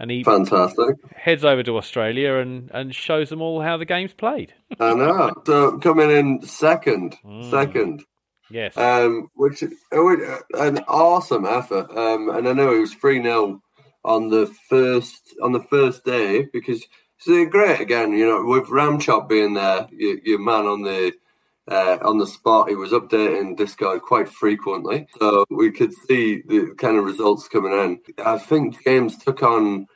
And 0.00 0.10
he 0.12 0.22
Fantastic. 0.24 0.94
heads 1.16 1.44
over 1.44 1.62
to 1.64 1.76
Australia 1.76 2.34
and, 2.36 2.70
and 2.72 2.94
shows 2.94 3.30
them 3.30 3.42
all 3.42 3.60
how 3.60 3.76
the 3.76 3.84
game's 3.84 4.14
played. 4.14 4.54
I 4.78 4.94
know. 4.94 5.32
So 5.44 5.78
coming 5.78 6.10
in 6.10 6.42
second, 6.42 7.16
Mm. 7.24 7.50
second, 7.50 8.04
Yes. 8.50 8.76
um, 8.76 9.30
which 9.34 9.62
which- 9.92 10.20
an 10.54 10.78
awesome 10.88 11.46
effort. 11.46 11.90
Um, 11.96 12.30
and 12.30 12.48
I 12.48 12.52
know 12.52 12.74
it 12.74 12.80
was 12.80 12.94
three 12.94 13.22
0 13.22 13.62
on 14.04 14.28
the 14.28 14.46
first 14.68 15.34
on 15.42 15.52
the 15.52 15.62
first 15.64 16.04
day 16.04 16.46
because 16.52 16.84
so 17.18 17.44
great 17.46 17.80
again. 17.80 18.12
You 18.12 18.26
know, 18.26 18.44
with 18.44 18.68
Ramchop 18.68 19.28
being 19.28 19.54
there, 19.54 19.86
your, 19.90 20.18
your 20.24 20.38
man 20.38 20.66
on 20.66 20.82
the 20.82 21.12
uh, 21.70 21.98
on 22.02 22.18
the 22.18 22.26
spot, 22.26 22.68
he 22.68 22.74
was 22.74 22.92
updating 22.92 23.56
Discord 23.56 24.02
quite 24.02 24.28
frequently, 24.28 25.06
so 25.18 25.44
we 25.50 25.70
could 25.70 25.92
see 25.92 26.42
the 26.46 26.74
kind 26.78 26.96
of 26.96 27.04
results 27.04 27.46
coming 27.48 27.72
in. 27.72 28.00
I 28.24 28.38
think 28.38 28.82
James 28.84 29.18
took 29.18 29.42
on 29.42 29.86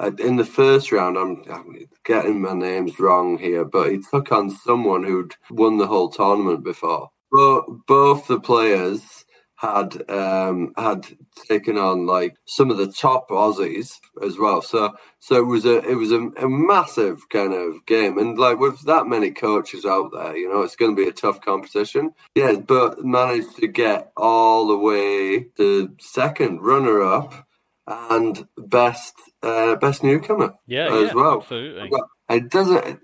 uh, 0.00 0.10
in 0.18 0.36
the 0.36 0.44
first 0.44 0.90
round. 0.90 1.16
I'm, 1.16 1.44
I'm 1.48 1.86
getting 2.04 2.40
my 2.40 2.54
names 2.54 2.98
wrong 2.98 3.38
here, 3.38 3.64
but 3.64 3.92
he 3.92 3.98
took 3.98 4.32
on 4.32 4.50
someone 4.50 5.04
who'd 5.04 5.36
won 5.50 5.78
the 5.78 5.86
whole 5.86 6.08
tournament 6.08 6.64
before. 6.64 7.10
But 7.32 7.86
both 7.86 8.26
the 8.26 8.40
players 8.40 9.24
had 9.60 10.10
um, 10.10 10.72
had 10.78 11.06
taken 11.46 11.76
on 11.76 12.06
like 12.06 12.34
some 12.46 12.70
of 12.70 12.78
the 12.78 12.90
top 12.90 13.28
Aussies 13.28 13.98
as 14.24 14.38
well. 14.38 14.62
So 14.62 14.94
so 15.18 15.36
it 15.36 15.44
was 15.44 15.66
a 15.66 15.86
it 15.86 15.96
was 15.96 16.12
a, 16.12 16.20
a 16.38 16.48
massive 16.48 17.28
kind 17.28 17.52
of 17.52 17.84
game, 17.84 18.16
and 18.16 18.38
like 18.38 18.58
with 18.58 18.80
that 18.86 19.06
many 19.06 19.30
coaches 19.30 19.84
out 19.84 20.12
there, 20.12 20.34
you 20.34 20.48
know, 20.48 20.62
it's 20.62 20.76
going 20.76 20.96
to 20.96 21.02
be 21.02 21.08
a 21.08 21.12
tough 21.12 21.42
competition. 21.42 22.14
Yeah, 22.34 22.54
but 22.54 23.04
managed 23.04 23.56
to 23.56 23.68
get 23.68 24.12
all 24.16 24.66
the 24.66 24.78
way 24.78 25.44
to 25.58 25.94
second 26.00 26.62
runner 26.62 27.02
up 27.02 27.46
and 27.86 28.46
best 28.56 29.14
uh, 29.42 29.76
best 29.76 30.02
newcomer 30.02 30.54
yeah, 30.66 30.86
as 30.86 31.08
yeah, 31.08 31.14
well. 31.14 31.40
absolutely. 31.42 31.90
It 32.30 32.48
doesn't. 32.48 33.02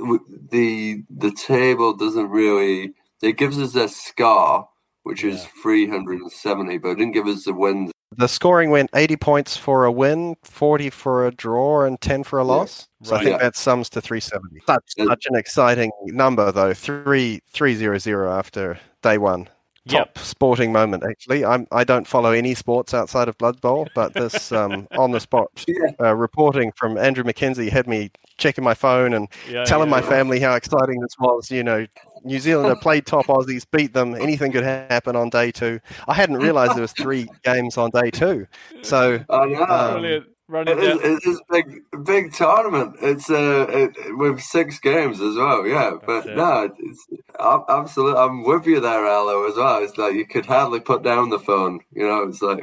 The 0.51 1.03
the 1.11 1.33
table 1.33 1.93
doesn't 1.95 2.31
really. 2.31 2.95
It 3.23 3.39
gives 3.39 3.59
us 3.59 3.75
a 3.75 3.89
scar, 3.89 4.69
which 5.05 5.25
is 5.25 5.47
three 5.63 5.89
hundred 5.89 6.21
and 6.21 6.31
seventy, 6.31 6.79
but 6.79 6.91
it 6.91 6.95
didn't 6.97 7.15
give 7.15 7.27
us 7.27 7.45
the 7.45 7.55
wins. 7.55 7.93
The 8.17 8.29
scoring 8.29 8.71
went 8.71 8.91
80 8.95 9.17
points 9.17 9.57
for 9.57 9.85
a 9.85 9.91
win, 9.91 10.37
40 10.45 10.91
for 10.91 11.27
a 11.27 11.33
draw, 11.33 11.83
and 11.83 12.01
10 12.01 12.23
for 12.23 12.39
a 12.39 12.45
Yeah. 12.45 12.53
loss. 12.53 12.89
So 13.03 13.17
I 13.17 13.19
think 13.19 13.33
Yeah. 13.33 13.39
that 13.39 13.57
sums 13.57 13.91
to 13.91 14.01
370. 14.01 14.61
Such, 14.67 14.85
such 14.97 15.27
an 15.27 15.35
exciting 15.35 15.91
number, 16.07 16.51
though. 16.53 16.73
Three 16.73 17.41
three 17.53 17.75
zero 17.75 17.99
zero 17.99 18.31
after 18.33 18.79
day 19.03 19.19
one. 19.19 19.49
Yep. 19.89 20.15
Top 20.15 20.19
sporting 20.25 20.73
moment, 20.73 21.05
actually. 21.09 21.45
I'm 21.45 21.67
I 21.71 21.85
don't 21.85 22.07
follow 22.07 22.33
any 22.33 22.55
sports 22.55 22.93
outside 22.93 23.29
of 23.29 23.39
Blood 23.39 23.61
Bowl, 23.61 23.87
but 23.95 24.15
this 24.15 24.51
um, 24.61 24.89
on 24.99 25.13
the 25.13 25.21
spot 25.21 25.49
Yeah. 25.69 25.91
uh, 26.01 26.15
reporting 26.15 26.73
from 26.77 26.99
Andrew 26.99 27.23
McKenzie 27.23 27.71
had 27.71 27.87
me 27.87 28.11
checking 28.37 28.65
my 28.65 28.75
phone 28.75 29.15
and 29.15 29.29
Yeah, 29.49 29.65
telling 29.65 29.89
yeah, 29.89 29.97
my 29.97 30.01
yeah. 30.01 30.09
family 30.09 30.41
how 30.41 30.55
exciting 30.55 31.01
this 31.01 31.17
was. 31.21 31.51
You 31.53 31.63
know, 31.63 31.87
New 32.25 32.41
Zealand 32.41 32.69
have 32.69 32.81
played 32.81 33.07
top 33.07 33.27
Aussies, 33.27 33.65
beat 33.71 33.93
them. 33.93 34.15
Anything 34.17 34.51
could 34.51 34.65
happen 34.65 35.15
on 35.15 35.31
day 35.31 35.53
two. 35.53 35.79
I 36.09 36.15
hadn't 36.15 36.39
realised 36.39 36.75
there 36.75 36.83
was 36.83 36.93
three 36.93 37.29
games 37.45 37.79
on 37.79 37.91
day 37.91 38.11
two. 38.11 38.47
So 38.83 39.21
I 39.31 39.47
know. 39.47 39.63
Um, 39.67 40.01
Brilliant. 40.01 40.27
Running 40.49 40.79
it 40.79 40.85
is, 40.85 40.99
down. 40.99 41.13
it 41.13 41.27
is 41.27 41.43
big, 41.51 42.05
big 42.05 42.33
tournament. 42.33 42.97
It's 43.03 43.29
uh, 43.29 43.67
it, 43.69 44.17
with 44.17 44.41
six 44.41 44.79
games 44.79 45.21
as 45.21 45.35
well. 45.35 45.67
Yeah, 45.67 45.97
but 46.07 46.25
it. 46.25 46.37
no, 46.37 46.71
it's 46.79 47.07
I'm, 47.41 47.63
absolutely. 47.69 48.21
I'm 48.21 48.45
with 48.45 48.65
you 48.65 48.79
there, 48.79 49.05
Arlo, 49.05 49.49
as 49.49 49.57
well. 49.57 49.83
It's 49.83 49.99
like 49.99 50.15
you 50.15 50.25
could 50.25 50.47
hardly 50.47 50.79
put 50.79 51.03
down 51.03 51.31
the 51.31 51.41
phone. 51.41 51.81
You 51.93 52.07
know, 52.07 52.23
it's 52.23 52.43
like 52.43 52.63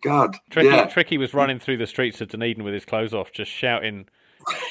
God. 0.00 0.36
Tricky, 0.48 0.68
yeah, 0.68 0.86
Tricky 0.86 1.18
was 1.18 1.34
running 1.34 1.58
through 1.58 1.76
the 1.76 1.86
streets 1.86 2.22
of 2.22 2.28
Dunedin 2.28 2.64
with 2.64 2.72
his 2.72 2.86
clothes 2.86 3.12
off, 3.12 3.30
just 3.30 3.50
shouting, 3.50 4.06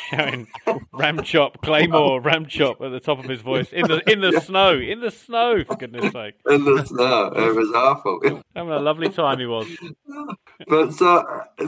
shouting, 0.09 0.47
"Ram 0.93 1.23
chop, 1.23 1.61
Claymore, 1.61 2.21
Ram 2.21 2.45
chop" 2.45 2.81
at 2.81 2.89
the 2.89 2.99
top 2.99 3.19
of 3.19 3.25
his 3.25 3.41
voice 3.41 3.71
in 3.71 3.87
the 3.87 4.01
in 4.11 4.21
the 4.21 4.39
snow, 4.41 4.73
in 4.77 4.99
the 5.01 5.11
snow, 5.11 5.63
for 5.63 5.75
goodness 5.75 6.11
sake, 6.11 6.35
in 6.49 6.63
the 6.63 6.85
snow. 6.85 7.31
It 7.35 7.55
was 7.55 7.71
awful. 7.73 8.19
having 8.55 8.71
a 8.71 8.79
lovely 8.79 9.09
time 9.09 9.39
he 9.39 9.45
was. 9.45 9.67
But 10.67 10.93
so, 10.93 11.23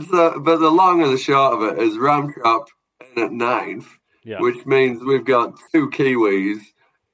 so, 0.09 0.39
but 0.39 0.57
the 0.57 0.69
long 0.69 1.03
and 1.03 1.13
the 1.13 1.17
short 1.17 1.53
of 1.53 1.77
it 1.77 1.83
is 1.83 1.95
Ramtrap 1.95 2.65
in 3.15 3.23
at 3.23 3.31
ninth, 3.31 3.87
Yeah, 4.23 4.39
which 4.39 4.65
means 4.65 5.03
we've 5.03 5.25
got 5.25 5.53
two 5.71 5.89
Kiwis 5.91 6.61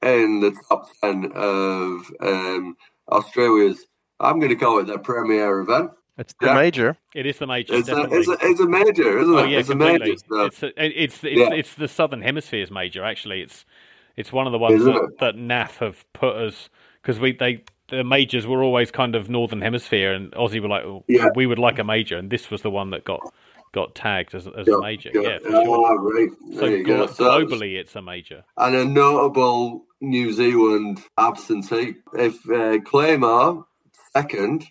in 0.02 0.40
the 0.40 0.56
top 0.68 0.88
ten 1.02 1.32
of 1.34 2.10
um, 2.20 2.76
Australia's. 3.10 3.86
I'm 4.18 4.38
going 4.38 4.50
to 4.50 4.56
call 4.56 4.78
it 4.78 4.86
their 4.86 4.98
premier 4.98 5.60
event. 5.60 5.90
It's 6.18 6.34
the 6.40 6.46
Yeah. 6.46 6.54
major. 6.54 6.96
it 7.14 7.26
is 7.26 7.38
the 7.38 7.46
major. 7.46 7.74
It's 7.74 7.88
a, 7.88 8.02
it's, 8.10 8.28
a, 8.28 8.36
it's 8.40 8.60
a 8.60 8.66
major, 8.66 9.18
isn't 9.18 9.34
it? 9.34 9.36
oh 9.36 9.44
yeah, 9.44 9.58
it's 9.58 9.68
a 9.68 9.72
completely. 9.72 9.98
major. 10.10 10.18
So. 10.28 10.44
It's, 10.44 10.62
a, 10.62 10.72
it's 11.04 11.24
it's 11.24 11.24
Yeah. 11.24 11.52
it's 11.52 11.74
the 11.74 11.88
Southern 11.88 12.22
Hemisphere's 12.22 12.70
major. 12.70 13.04
Actually, 13.04 13.42
it's 13.42 13.64
it's 14.16 14.32
one 14.32 14.46
of 14.46 14.52
the 14.52 14.58
ones 14.58 14.82
that, 14.84 15.10
that 15.20 15.34
NAF 15.36 15.76
have 15.78 16.04
put 16.12 16.36
us 16.36 16.68
because 17.02 17.20
we 17.20 17.32
they 17.32 17.62
the 17.88 18.02
majors 18.02 18.46
were 18.46 18.62
always 18.64 18.90
kind 18.90 19.14
of 19.14 19.28
Northern 19.28 19.60
Hemisphere, 19.60 20.12
and 20.12 20.32
Aussie 20.32 20.60
were 20.60 20.68
like, 20.68 20.82
oh, 20.84 21.04
Yeah. 21.06 21.28
we 21.36 21.46
would 21.46 21.58
like 21.58 21.78
a 21.78 21.84
major, 21.84 22.16
and 22.18 22.30
this 22.30 22.50
was 22.50 22.62
the 22.62 22.70
one 22.70 22.90
that 22.90 23.04
got 23.04 23.20
got 23.72 23.94
tagged 23.94 24.34
as, 24.34 24.46
as 24.48 24.66
Yeah, 24.66 24.74
a 24.74 24.80
major. 24.80 25.10
yeah. 25.14 25.20
Yeah, 25.20 25.38
for 25.38 25.50
sure. 25.50 25.86
Ah, 25.86 25.92
right. 25.92 26.30
So 26.54 26.60
There 26.60 26.76
you 26.78 26.84
go. 26.84 27.06
So- 27.06 27.24
globally, 27.46 27.76
it's 27.76 27.94
a 27.94 28.02
major. 28.02 28.42
and 28.56 28.74
a 28.74 28.84
notable 28.84 29.84
New 30.00 30.32
Zealand 30.32 31.00
absentee. 31.18 31.94
If 32.14 32.36
uh, 32.50 32.80
Claymore 32.84 33.66
second, 34.12 34.64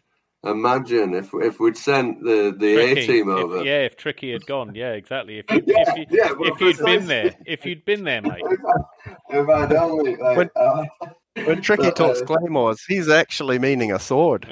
imagine 0.45 1.13
if 1.13 1.29
if 1.33 1.59
we'd 1.59 1.77
sent 1.77 2.23
the 2.23 2.55
the 2.57 2.75
A 2.77 2.93
Tricky. 2.93 3.07
team 3.07 3.29
If- 3.29 3.37
over. 3.37 3.63
yeah, 3.63 3.81
if 3.81 3.97
Tricky 3.97 4.31
had 4.31 4.45
gone, 4.45 4.73
yeah, 4.75 4.91
exactly. 4.91 5.39
If 5.39 5.45
you, 5.51 5.63
Yeah, 5.65 5.83
if, 5.87 5.97
you, 5.97 6.05
yeah, 6.09 6.31
well, 6.31 6.51
if 6.53 6.59
you'd 6.61 6.77
been 6.85 7.07
there, 7.07 7.35
if 7.45 7.65
you'd 7.65 7.85
been 7.85 8.03
there, 8.03 8.21
mate. 8.21 8.41
if 9.29 9.49
I'd 9.49 9.73
only 9.73 10.15
like, 10.15 10.37
When- 10.37 10.49
uh, 10.55 10.83
When 11.43 11.61
Tricky 11.61 11.83
But, 11.83 11.97
talks 11.97 12.21
uh, 12.21 12.25
claymores, 12.25 12.81
he's 12.87 13.09
actually 13.09 13.59
meaning 13.59 13.91
a 13.91 13.99
sword. 13.99 14.47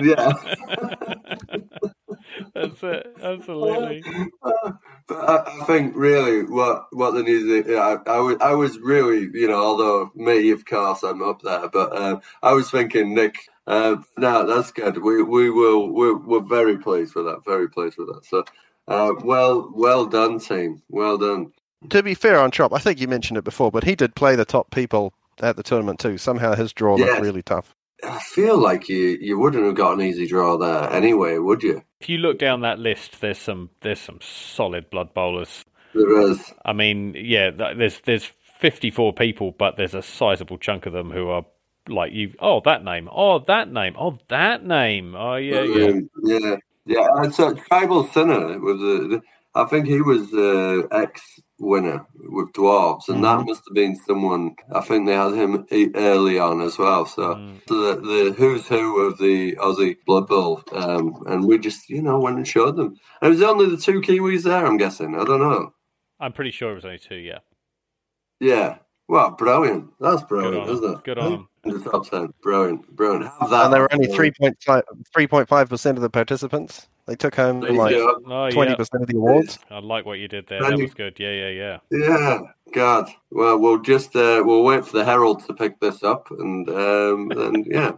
yeah. 0.00 0.32
That's 2.54 2.82
it. 2.82 3.16
Absolutely. 3.22 4.02
But 5.06 5.16
I, 5.28 5.60
I 5.60 5.64
think 5.66 5.94
really 5.94 6.44
what 6.44 6.86
what 6.92 7.12
the 7.12 7.22
New 7.22 7.40
Zealand 7.42 7.66
yeah, 7.68 7.96
I, 8.06 8.10
I 8.16 8.18
was 8.20 8.36
I 8.40 8.54
was 8.54 8.78
really 8.78 9.28
you 9.34 9.48
know 9.48 9.62
although 9.62 10.10
me 10.14 10.50
of 10.52 10.64
course 10.64 11.02
I'm 11.02 11.22
up 11.22 11.42
there 11.42 11.68
but 11.68 11.94
um, 12.00 12.20
I 12.42 12.52
was 12.52 12.70
thinking 12.70 13.14
Nick 13.14 13.36
uh, 13.66 13.96
no 14.18 14.46
that's 14.46 14.72
good 14.72 14.98
we 15.02 15.22
we 15.22 15.50
will 15.50 15.88
we're, 15.92 16.16
we're 16.16 16.40
very 16.40 16.76
pleased 16.78 17.14
with 17.14 17.24
that 17.26 17.44
very 17.44 17.68
pleased 17.68 17.96
with 17.98 18.08
that 18.08 18.24
so 18.24 18.44
uh, 18.88 19.12
well 19.22 19.70
well 19.74 20.06
done 20.06 20.38
team 20.38 20.82
well 20.88 21.16
done 21.18 21.52
To 21.90 22.02
be 22.02 22.14
fair 22.14 22.38
on 22.40 22.50
Chop, 22.50 22.72
I 22.72 22.78
think 22.78 23.00
you 23.00 23.08
mentioned 23.08 23.38
it 23.38 23.44
before, 23.44 23.70
but 23.70 23.84
he 23.84 23.94
did 23.96 24.14
play 24.14 24.36
the 24.36 24.44
top 24.44 24.70
people 24.70 25.12
at 25.40 25.56
the 25.56 25.62
tournament 25.62 25.98
too. 26.00 26.16
Somehow 26.18 26.54
his 26.54 26.72
draw 26.72 26.96
Yeah. 26.96 27.06
looked 27.06 27.22
really 27.22 27.42
tough. 27.42 27.74
I 28.04 28.18
feel 28.18 28.58
like 28.58 28.88
you 28.88 29.16
you 29.20 29.38
wouldn't 29.38 29.64
have 29.64 29.76
got 29.76 29.94
an 29.94 30.00
easy 30.00 30.26
draw 30.26 30.56
there 30.58 30.90
anyway 30.92 31.38
would 31.38 31.62
you 31.62 31.82
If 32.00 32.08
you 32.08 32.18
look 32.18 32.38
down 32.38 32.60
that 32.62 32.78
list, 32.80 33.20
there's 33.20 33.38
some 33.38 33.70
there's 33.82 34.00
some 34.00 34.18
solid 34.20 34.90
blood 34.90 35.14
bowlers. 35.14 35.64
there 35.94 36.20
is 36.22 36.52
I 36.64 36.72
mean, 36.72 37.14
yeah, 37.16 37.50
there's 37.50 38.00
there's 38.00 38.30
54 38.58 39.12
people, 39.14 39.52
but 39.52 39.76
there's 39.76 39.94
a 39.94 40.02
sizable 40.02 40.58
chunk 40.58 40.86
of 40.86 40.92
them 40.92 41.10
who 41.10 41.28
are 41.28 41.44
like 41.88 42.12
you. 42.12 42.34
Oh, 42.38 42.60
that 42.64 42.84
name. 42.84 43.08
Oh, 43.12 43.40
that 43.40 43.72
name. 43.72 43.94
Oh, 43.98 44.18
that 44.28 44.64
name. 44.64 45.14
Oh, 45.14 45.36
yeah, 45.36 45.62
yeah. 45.62 46.00
Yeah, 46.22 46.56
yeah. 46.86 47.06
And 47.16 47.34
so 47.34 47.54
Tribal 47.54 48.04
Sinner 48.08 48.58
was 48.60 48.80
a, 48.80 49.20
I 49.54 49.64
think 49.64 49.86
he 49.86 50.00
was 50.00 50.32
uh, 50.32 50.86
ex 50.96 51.20
winner 51.58 52.04
with 52.30 52.52
dwarves, 52.52 53.08
and 53.08 53.22
that 53.22 53.44
must 53.44 53.62
have 53.68 53.74
been 53.74 53.94
someone. 53.94 54.56
I 54.74 54.80
think 54.80 55.06
they 55.06 55.14
had 55.14 55.34
him 55.34 55.66
early 55.94 56.38
on 56.38 56.60
as 56.62 56.78
well. 56.78 57.04
So, 57.06 57.34
Mm. 57.34 57.60
so 57.68 57.74
the, 57.94 58.00
the 58.00 58.32
who's 58.32 58.66
who 58.66 59.00
of 59.06 59.18
the 59.18 59.54
Aussie 59.56 59.96
Blood 60.06 60.26
Bowl, 60.28 60.62
um, 60.72 61.22
and 61.26 61.46
we 61.46 61.58
just 61.58 61.88
you 61.90 62.00
know 62.02 62.18
went 62.18 62.36
and 62.36 62.48
showed 62.48 62.76
them. 62.76 62.96
And 63.20 63.28
it 63.28 63.28
was 63.28 63.42
only 63.42 63.66
the 63.68 63.76
two 63.76 64.00
Kiwis 64.00 64.42
there. 64.44 64.64
I'm 64.66 64.76
guessing. 64.78 65.14
I 65.14 65.24
don't 65.24 65.40
know. 65.40 65.72
I'm 66.18 66.32
pretty 66.32 66.50
sure 66.50 66.72
it 66.72 66.76
was 66.76 66.84
only 66.84 66.98
two. 66.98 67.16
Yeah. 67.16 67.38
Yeah. 68.40 68.78
Well, 69.08 69.32
brilliant. 69.32 69.90
That's 70.00 70.22
brilliant, 70.22 70.68
isn't 70.70 70.84
it? 70.98 71.04
Good 71.04 71.18
on 71.18 71.32
him. 71.32 71.48
In 71.64 71.74
the 71.82 71.90
top 71.90 72.08
ten. 72.08 72.32
Brilliant. 72.42 72.88
Brilliant. 72.96 73.24
Have 73.40 73.50
that. 73.50 73.64
and 73.66 73.74
there 73.74 73.82
were 73.82 73.92
only 73.92 74.08
3.5 74.08 75.68
percent 75.68 75.98
of 75.98 76.02
the 76.02 76.10
participants. 76.10 76.88
They 77.06 77.16
took 77.16 77.34
home 77.34 77.60
There 77.60 77.72
you 77.72 77.78
like 77.78 77.94
go. 77.94 78.22
Oh, 78.26 78.50
twenty 78.50 78.70
yeah. 78.70 78.76
percent 78.76 79.02
of 79.02 79.08
the 79.08 79.16
awards. 79.16 79.58
I 79.70 79.80
like 79.80 80.06
what 80.06 80.18
you 80.20 80.28
did 80.28 80.46
there. 80.46 80.60
Thank 80.60 80.72
That 80.72 80.78
you. 80.78 80.84
was 80.84 80.94
good. 80.94 81.18
Yeah, 81.18 81.32
yeah, 81.32 81.48
yeah. 81.50 81.78
Yeah, 81.90 82.40
God. 82.72 83.08
Well, 83.30 83.58
we'll 83.58 83.80
just 83.82 84.14
uh, 84.14 84.42
we'll 84.44 84.62
wait 84.62 84.86
for 84.86 84.98
the 84.98 85.04
Herald 85.04 85.44
to 85.46 85.54
pick 85.54 85.80
this 85.80 86.02
up, 86.04 86.30
and 86.30 86.68
um, 86.68 87.28
then 87.34 87.64
yeah. 87.68 87.92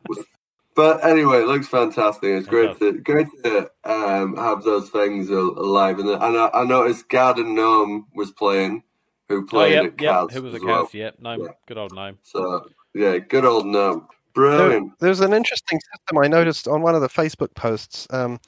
But 0.75 1.04
anyway, 1.04 1.42
it 1.42 1.46
looks 1.46 1.68
fantastic. 1.68 2.30
It's 2.30 2.46
great 2.49 2.78
to 2.78 2.92
great 2.99 3.28
to 3.44 3.70
um, 3.84 4.37
have 4.37 4.64
those 4.64 4.88
things 4.90 5.30
al- 5.30 5.58
alive. 5.58 5.99
And, 5.99 6.08
and 6.08 6.37
I, 6.38 6.50
I 6.52 6.64
noticed 6.64 7.08
Garden 7.11 7.54
Gnome 7.54 8.06
was 8.14 8.32
playing, 8.32 8.82
who 9.28 9.38
Oh, 9.43 9.47
played 9.47 9.73
yep, 9.73 9.85
at 9.85 10.00
yep. 10.00 10.31
Who 10.33 10.43
was 10.43 10.52
a 10.54 10.57
as 10.57 10.62
well. 10.62 10.87
Kaz? 10.87 10.95
Yep. 10.95 11.14
No, 11.21 11.33
Yeah. 11.33 11.49
good 11.66 11.78
old 11.78 11.95
name. 11.95 12.19
So 12.23 12.66
yeah, 12.95 13.19
good 13.19 13.45
old 13.45 13.66
Gnome. 13.66 14.07
There, 14.37 14.57
Brilliant. 14.59 14.99
there's 14.99 15.21
an 15.21 15.33
interesting 15.33 15.78
system 15.93 16.19
I 16.19 16.26
noticed 16.26 16.66
on 16.66 16.83
one 16.83 16.97
of 16.97 17.00
the 17.00 17.09
Facebook 17.09 17.54
posts. 17.54 18.07
Um, 18.11 18.40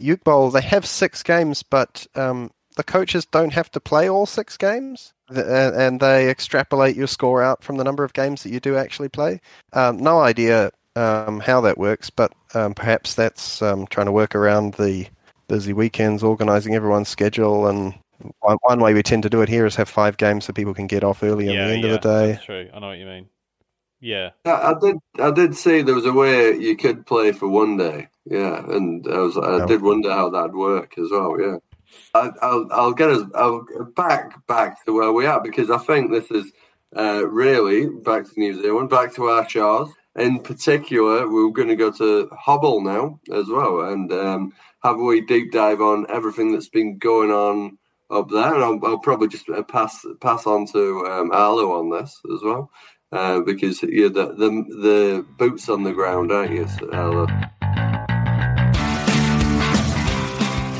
Euc 0.00 0.22
Bowl, 0.22 0.50
they 0.50 0.60
have 0.60 0.86
six 0.86 1.22
games, 1.24 1.64
but 1.64 2.06
um, 2.14 2.52
the 2.76 2.84
coaches 2.84 3.26
don't 3.26 3.52
have 3.52 3.68
to 3.72 3.80
play 3.80 4.08
all 4.08 4.24
six 4.24 4.56
games, 4.56 5.12
and 5.28 5.74
and 5.74 6.00
they 6.00 6.30
extrapolate 6.30 6.94
your 6.94 7.08
score 7.08 7.42
out 7.42 7.64
from 7.64 7.76
the 7.76 7.82
number 7.84 8.04
of 8.04 8.12
games 8.12 8.44
that 8.44 8.50
you 8.52 8.60
do 8.60 8.76
actually 8.76 9.08
play. 9.08 9.40
Um, 9.72 9.96
no 9.98 10.20
idea 10.20 10.70
um, 10.94 11.40
how 11.40 11.60
that 11.62 11.76
works, 11.76 12.08
but 12.08 12.32
um, 12.54 12.72
perhaps 12.74 13.14
that's 13.14 13.60
um, 13.62 13.86
trying 13.88 14.06
to 14.06 14.12
work 14.12 14.36
around 14.36 14.74
the 14.74 15.06
busy 15.48 15.72
weekends, 15.72 16.22
organising 16.22 16.74
everyone's 16.76 17.08
schedule. 17.08 17.66
And 17.66 17.94
one, 18.40 18.58
one 18.62 18.80
way 18.80 18.94
we 18.94 19.02
tend 19.02 19.22
to 19.24 19.30
do 19.30 19.42
it 19.42 19.48
here 19.48 19.66
is 19.66 19.76
have 19.76 19.88
five 19.88 20.16
games 20.16 20.44
so 20.44 20.52
people 20.52 20.74
can 20.74 20.86
get 20.86 21.04
off 21.04 21.22
early 21.22 21.46
yeah, 21.46 21.52
at 21.52 21.66
the 21.66 21.74
end 21.74 21.82
yeah, 21.84 21.90
of 21.90 22.00
the 22.00 22.08
day. 22.08 22.32
That's 22.32 22.44
true. 22.44 22.68
I 22.72 22.78
know 22.78 22.88
what 22.88 22.98
you 22.98 23.06
mean. 23.06 23.28
Yeah. 24.00 24.30
I, 24.44 24.50
I 24.50 24.74
did. 24.80 24.96
I 25.20 25.30
did 25.30 25.54
see 25.54 25.80
there 25.82 25.94
was 25.94 26.06
a 26.06 26.12
way 26.12 26.56
you 26.56 26.76
could 26.76 27.06
play 27.06 27.32
for 27.32 27.48
one 27.48 27.76
day. 27.76 28.08
Yeah, 28.24 28.64
and 28.68 29.06
I 29.06 29.18
was. 29.18 29.36
I 29.38 29.58
Yeah. 29.58 29.66
did 29.66 29.82
wonder 29.82 30.10
how 30.12 30.28
that'd 30.28 30.54
work 30.54 30.98
as 30.98 31.08
well. 31.10 31.40
Yeah, 31.40 31.56
I, 32.14 32.30
I'll. 32.42 32.68
I'll 32.72 32.92
get 32.92 33.10
us. 33.10 33.22
I'll 33.34 33.64
back 33.96 34.44
back 34.46 34.84
to 34.84 34.92
where 34.92 35.12
we 35.12 35.26
are 35.26 35.40
because 35.40 35.70
I 35.70 35.78
think 35.78 36.10
this 36.10 36.30
is 36.30 36.52
uh, 36.96 37.26
really 37.28 37.86
back 37.86 38.24
to 38.24 38.32
New 38.36 38.60
Zealand, 38.60 38.90
back 38.90 39.14
to 39.14 39.26
our 39.26 39.48
shores. 39.48 39.90
In 40.16 40.40
particular, 40.40 41.28
we're 41.28 41.50
going 41.52 41.68
to 41.68 41.76
go 41.76 41.90
to 41.92 42.28
HawBBL 42.46 42.82
now 42.82 43.20
as 43.32 43.46
well, 43.48 43.80
and 43.92 44.12
um, 44.12 44.52
have 44.82 44.98
a 44.98 45.02
wee 45.02 45.20
deep 45.20 45.52
dive 45.52 45.80
on 45.80 46.06
everything 46.10 46.52
that's 46.52 46.68
been 46.68 46.98
going 46.98 47.30
on 47.30 47.78
up 48.12 48.30
there. 48.30 48.54
And 48.54 48.62
I'll, 48.62 48.78
I'll 48.84 48.98
probably 48.98 49.28
just 49.28 49.48
uh, 49.48 49.62
pass 49.62 50.04
pass 50.20 50.46
on 50.46 50.66
to 50.68 51.06
um, 51.06 51.30
Arlo 51.32 51.72
on 51.78 51.90
this 51.90 52.20
as 52.32 52.42
well 52.42 52.70
uh, 53.12 53.40
because 53.40 53.82
you're 53.82 54.08
the, 54.08 54.28
the 54.34 54.48
the 54.82 55.26
boots 55.38 55.68
on 55.68 55.82
the 55.82 55.92
ground, 55.92 56.32
aren't 56.32 56.52
you, 56.52 56.66
Arlo? 56.92 57.26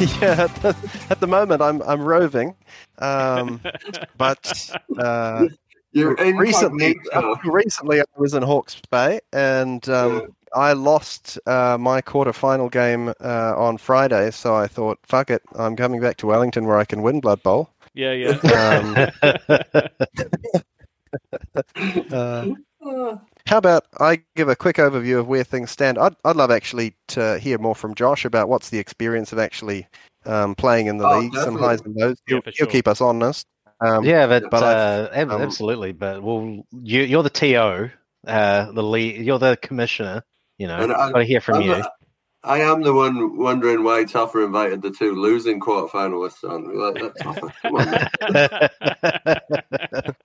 yeah, 0.21 0.45
at 0.45 0.55
the, 0.57 0.77
at 1.11 1.21
the 1.21 1.27
moment 1.29 1.63
I'm 1.63 1.83
I'm 1.83 2.01
roving, 2.03 2.57
um, 2.99 3.61
but 4.17 4.71
uh, 4.99 5.47
You're 5.93 6.17
recently 6.35 6.99
recently 7.45 8.01
I 8.01 8.05
was 8.17 8.35
in 8.35 8.43
Hawke's 8.43 8.81
Bay 8.91 9.21
and 9.33 9.87
um, 9.89 10.13
Yeah. 10.13 10.27
I 10.55 10.73
lost 10.73 11.39
uh, 11.47 11.79
my 11.79 12.03
quarterfinal 12.03 12.71
game 12.71 13.13
uh, 13.21 13.55
on 13.57 13.79
Friday, 13.79 14.31
so 14.31 14.55
I 14.55 14.67
thought, 14.67 14.99
fuck 15.03 15.31
it, 15.31 15.43
I'm 15.55 15.77
coming 15.77 16.01
back 16.01 16.17
to 16.19 16.27
Wellington 16.27 16.67
where 16.67 16.79
I 16.79 16.85
can 16.85 17.03
win 17.03 17.21
Blood 17.21 17.43
Bowl. 17.43 17.71
Yeah, 17.95 18.13
yeah. 18.13 18.39
Um, 18.53 18.97
uh, 22.13 22.47
how 23.47 23.59
about 23.59 23.85
I 23.99 24.23
give 24.37 24.49
a 24.49 24.57
quick 24.57 24.77
overview 24.77 25.19
of 25.19 25.29
where 25.29 25.45
things 25.45 25.71
stand? 25.71 25.99
I'd, 25.99 26.15
I'd 26.25 26.37
love 26.37 26.51
actually 26.51 26.95
to 27.09 27.39
hear 27.39 27.59
more 27.59 27.75
from 27.75 27.95
Josh 27.95 28.25
about 28.25 28.49
what's 28.49 28.71
the 28.71 28.79
experience 28.79 29.33
of 29.33 29.39
actually 29.39 29.87
um, 30.25 30.55
playing 30.55 30.87
in 30.87 30.99
the 30.99 31.07
Oh, 31.07 31.19
leagues, 31.19 31.43
some 31.43 31.59
highs 31.59 31.81
and 31.83 31.95
lows. 31.97 32.17
Yeah, 32.27 32.35
he'll, 32.35 32.43
for 32.43 32.51
he'll 32.51 32.55
sure. 32.55 32.67
keep 32.69 32.89
us 32.89 33.01
honest. 33.01 33.47
Um, 33.81 34.05
yeah, 34.05 34.27
but, 34.27 34.51
but 34.51 34.63
uh, 34.63 35.09
ab- 35.13 35.31
um, 35.31 35.43
absolutely. 35.43 35.93
But 35.93 36.23
well, 36.23 36.65
you, 36.71 37.03
you're 37.03 37.25
the 37.25 37.31
TO, 37.31 37.91
uh, 38.27 38.73
the 38.73 38.83
lead. 38.83 39.25
You're 39.25 39.41
the 39.41 39.59
commissioner. 39.61 40.23
You 40.59 40.67
know, 40.69 40.77
And 40.77 40.93
I- 40.93 41.11
got 41.13 41.19
to 41.19 41.25
hear 41.25 41.41
from 41.41 41.57
I'm 41.57 41.63
you. 41.63 41.75
the- 41.75 41.91
I 42.45 42.59
am 42.59 42.83
the 42.83 42.93
one 42.93 43.37
wondering 43.37 43.85
why 43.85 44.03
Toffer 44.05 44.45
invited 44.45 44.83
the 44.83 44.91
two 44.91 45.15
losing 45.15 45.61
quarterfinalists 45.61 46.43
on. 46.43 46.77
Like, 46.77 47.01
that's 47.01 47.23
Toffer. 47.23 47.53
Come 47.63 47.77
on. 47.77 47.87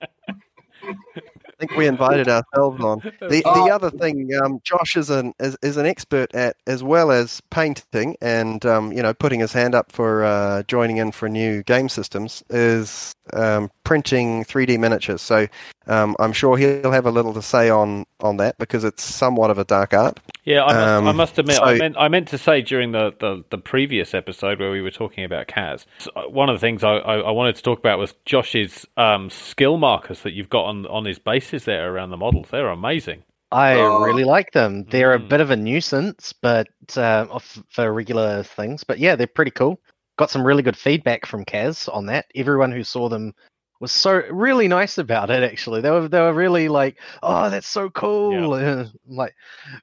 I 0.80 1.66
think 1.66 1.76
we 1.76 1.88
invited 1.88 2.28
ourselves 2.28 2.82
on. 2.84 3.00
The 3.20 3.28
the 3.28 3.42
Oh. 3.44 3.68
other 3.70 3.90
thing, 3.90 4.30
um, 4.42 4.60
Josh 4.62 4.96
is 4.96 5.10
an 5.10 5.34
is, 5.40 5.56
is 5.60 5.76
an 5.76 5.86
expert 5.86 6.32
at 6.34 6.56
as 6.68 6.84
well 6.84 7.10
as 7.10 7.40
painting 7.50 8.16
and 8.20 8.64
um, 8.64 8.92
you 8.92 9.02
know 9.02 9.12
putting 9.12 9.40
his 9.40 9.52
hand 9.52 9.74
up 9.74 9.90
for 9.90 10.24
uh, 10.24 10.62
joining 10.68 10.98
in 10.98 11.10
for 11.10 11.28
new 11.28 11.64
game 11.64 11.88
systems 11.88 12.44
is 12.50 13.12
um, 13.32 13.70
printing 13.84 14.44
3D 14.44 14.78
miniatures. 14.78 15.20
So 15.20 15.48
um, 15.88 16.14
I'm 16.18 16.32
sure 16.32 16.56
he'll 16.56 16.92
have 16.92 17.06
a 17.06 17.10
little 17.10 17.34
to 17.34 17.42
say 17.42 17.70
on 17.70 18.04
on 18.20 18.36
that 18.38 18.58
because 18.58 18.84
it's 18.84 19.02
somewhat 19.02 19.50
of 19.50 19.58
a 19.58 19.64
dark 19.64 19.94
art. 19.94 20.20
Yeah, 20.44 20.64
I 20.64 20.72
must, 20.72 21.04
I 21.06 21.10
Um, 21.10 21.16
must 21.16 21.38
admit, 21.38 21.58
I 21.60 21.76
meant 21.78 21.96
I 21.98 22.08
meant 22.08 22.28
to 22.28 22.38
say 22.38 22.62
during 22.62 22.92
the, 22.92 23.12
the, 23.20 23.44
the 23.50 23.58
previous 23.58 24.14
episode 24.14 24.58
where 24.60 24.70
we 24.70 24.80
were 24.80 24.90
talking 24.90 25.24
about 25.24 25.46
Kaz, 25.46 25.84
uh, 26.16 26.22
one 26.22 26.48
of 26.48 26.54
the 26.56 26.60
things 26.60 26.82
I, 26.82 26.92
I, 26.96 27.16
I 27.18 27.30
wanted 27.30 27.56
to 27.56 27.62
talk 27.62 27.78
about 27.78 27.98
was 27.98 28.14
Josh's 28.24 28.86
um, 28.96 29.28
skill 29.30 29.76
markers 29.76 30.20
that 30.22 30.32
you've 30.32 30.48
got 30.48 30.64
on 30.64 30.86
on 30.86 31.04
his 31.04 31.18
bases 31.18 31.64
there 31.64 31.92
around 31.92 32.10
the 32.10 32.16
models. 32.16 32.48
They're 32.50 32.68
amazing. 32.70 33.24
I 33.50 33.74
Oh. 33.80 34.00
really 34.00 34.24
like 34.24 34.52
them. 34.52 34.84
They're 34.84 35.14
a 35.14 35.18
Mm. 35.18 35.28
bit 35.28 35.40
of 35.40 35.50
a 35.50 35.56
nuisance, 35.56 36.32
but 36.32 36.68
uh, 36.96 37.38
for 37.70 37.92
regular 37.92 38.42
things. 38.42 38.84
But 38.84 38.98
yeah, 38.98 39.16
they're 39.16 39.26
pretty 39.26 39.50
cool. 39.52 39.80
Got 40.18 40.30
some 40.30 40.44
really 40.46 40.62
good 40.62 40.76
feedback 40.76 41.24
from 41.26 41.44
Kaz 41.44 41.88
on 41.94 42.06
that. 42.06 42.26
Everyone 42.34 42.72
who 42.72 42.84
saw 42.84 43.08
them 43.08 43.32
was 43.80 43.92
so 43.92 44.22
really 44.30 44.66
nice 44.68 44.98
about 44.98 45.30
it. 45.30 45.42
Actually, 45.42 45.80
they 45.80 45.90
were 45.90 46.08
they 46.08 46.20
were 46.20 46.32
really 46.32 46.68
like, 46.68 46.96
"Oh, 47.22 47.48
that's 47.50 47.68
so 47.68 47.90
cool!" 47.90 48.54
I'm 48.54 48.90
like, 49.06 49.34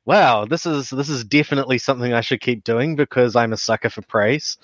wow, 0.06 0.46
this 0.46 0.66
is 0.66 0.90
this 0.90 1.10
is 1.10 1.24
definitely 1.24 1.78
something 1.78 2.14
I 2.14 2.22
should 2.22 2.42
keep 2.42 2.64
doing 2.64 2.96
because 2.96 3.36
I'm 3.36 3.54
a 3.54 3.58
sucker 3.58 3.90
for 3.90 4.02
praise. 4.02 4.58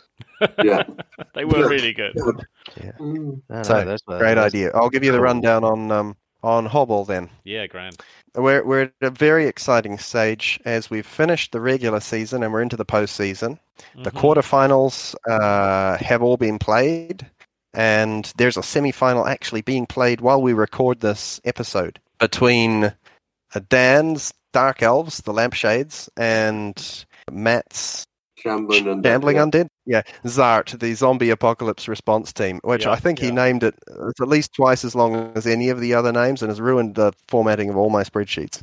Yeah. 0.64 0.84
They 1.34 1.46
were 1.46 1.60
Yeah. 1.60 1.66
really 1.68 1.94
good. 1.94 2.14
Mm. 2.18 3.42
No, 3.50 3.56
no, 3.58 3.64
So, 3.64 3.86
those 3.86 4.02
were- 4.06 4.20
Great 4.20 4.36
those- 4.36 4.46
idea. 4.54 4.72
I'll 4.76 4.90
give 4.90 5.04
you 5.04 5.12
the 5.14 5.22
rundown 5.22 5.64
on 5.64 5.92
um, 5.92 6.16
on 6.44 6.68
HawBBL 6.68 7.08
then. 7.08 7.30
Yeah, 7.46 7.68
grand. 7.68 7.98
We're 8.36 8.64
we're 8.66 8.82
at 8.84 8.94
a 9.02 9.10
very 9.10 9.48
exciting 9.48 9.98
stage 9.98 10.60
as 10.66 10.90
we've 10.90 11.06
finished 11.06 11.52
the 11.54 11.62
regular 11.62 12.00
season 12.02 12.44
and 12.44 12.52
we're 12.52 12.62
into 12.62 12.76
the 12.78 12.86
postseason. 12.86 13.60
The 13.96 14.12
Mhm. 14.12 14.20
quarterfinals 14.22 15.16
uh, 15.30 15.98
have 16.04 16.22
all 16.22 16.38
been 16.38 16.60
played, 16.60 17.26
and 17.74 18.32
there's 18.38 18.58
a 18.58 18.64
semi-final 18.64 19.28
actually 19.28 19.62
being 19.62 19.86
played 19.86 20.22
while 20.22 20.42
we 20.42 20.54
record 20.54 21.00
this 21.00 21.40
episode 21.46 22.00
between 22.20 22.86
uh, 22.86 23.60
Dan's 23.70 24.34
Dark 24.54 24.84
Elves, 24.84 25.20
the 25.20 25.34
Lampshades, 25.34 26.10
and 26.18 27.06
Matt's 27.32 28.06
Shambling 29.04 29.38
Undead. 29.38 29.68
Yeah, 29.92 30.04
Zart, 30.24 30.80
the 30.80 30.94
zombie 30.94 31.30
apocalypse 31.32 31.88
response 31.90 32.32
team, 32.32 32.60
which 32.64 32.86
Yeah, 32.86 32.92
I 32.92 32.96
think 32.96 33.20
he 33.20 33.30
named 33.30 33.62
it. 33.64 33.76
It's 34.08 34.22
at 34.22 34.28
least 34.30 34.54
twice 34.54 34.86
as 34.86 34.96
long 34.96 35.34
as 35.36 35.46
any 35.46 35.68
of 35.68 35.82
the 35.82 35.94
other 35.94 36.12
names, 36.14 36.42
and 36.42 36.50
has 36.50 36.62
ruined 36.62 36.96
the 36.96 37.12
formatting 37.28 37.70
of 37.70 37.76
all 37.76 37.90
my 37.90 38.04
spreadsheets. 38.04 38.62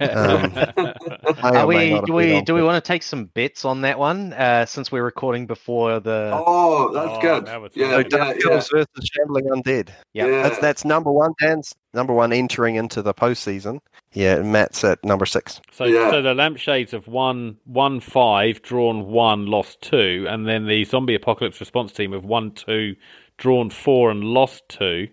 Um, 0.00 0.94
Are 1.42 1.66
we, 1.66 2.00
do 2.06 2.12
we 2.12 2.42
do 2.42 2.54
we 2.54 2.62
want 2.62 2.82
to 2.82 2.86
take 2.86 3.02
some 3.02 3.24
bets 3.26 3.64
on 3.64 3.80
that 3.82 3.98
one 3.98 4.32
uh, 4.34 4.66
since 4.66 4.92
we're 4.92 5.02
recording 5.04 5.46
before 5.46 6.00
the? 6.00 6.30
Oh, 6.34 6.92
that's 6.92 7.10
Oh, 7.10 7.20
good. 7.20 7.44
now 7.46 7.64
it's 7.64 7.76
Yeah, 7.76 7.90
So 7.90 7.96
on. 7.96 8.02
yeah, 8.02 8.08
Dark 8.08 8.36
yeah. 8.44 8.50
Elves 8.52 8.68
versus 8.70 9.10
Shambling 9.16 9.46
Undead. 9.46 9.90
Yeah. 10.12 10.26
yeah. 10.26 10.42
That's 10.42 10.58
that's 10.58 10.84
number 10.84 11.10
one. 11.10 11.32
Dan's 11.40 11.74
number 11.94 12.12
one 12.12 12.32
entering 12.32 12.76
into 12.76 13.02
the 13.02 13.14
postseason. 13.14 13.80
Yeah, 14.12 14.40
Matt's 14.40 14.82
at 14.82 15.04
number 15.04 15.24
six. 15.24 15.60
So, 15.70 15.84
Yeah. 15.84 16.10
so 16.10 16.20
the 16.22 16.34
lampshades 16.34 16.90
have 16.92 17.06
won 17.06 17.56
one 17.64 18.00
five, 18.00 18.60
drawn 18.62 19.06
one, 19.06 19.46
lost 19.46 19.80
two, 19.82 20.26
and 20.28 20.48
then 20.50 20.66
the 20.66 20.84
zombie 20.84 21.14
apocalypse 21.14 21.60
response 21.60 21.92
team 21.92 22.12
have 22.12 22.24
won 22.24 22.50
two, 22.52 22.96
drawn 23.38 23.70
four, 23.70 24.10
and 24.10 24.24
lost 24.24 24.64
two. 24.68 25.08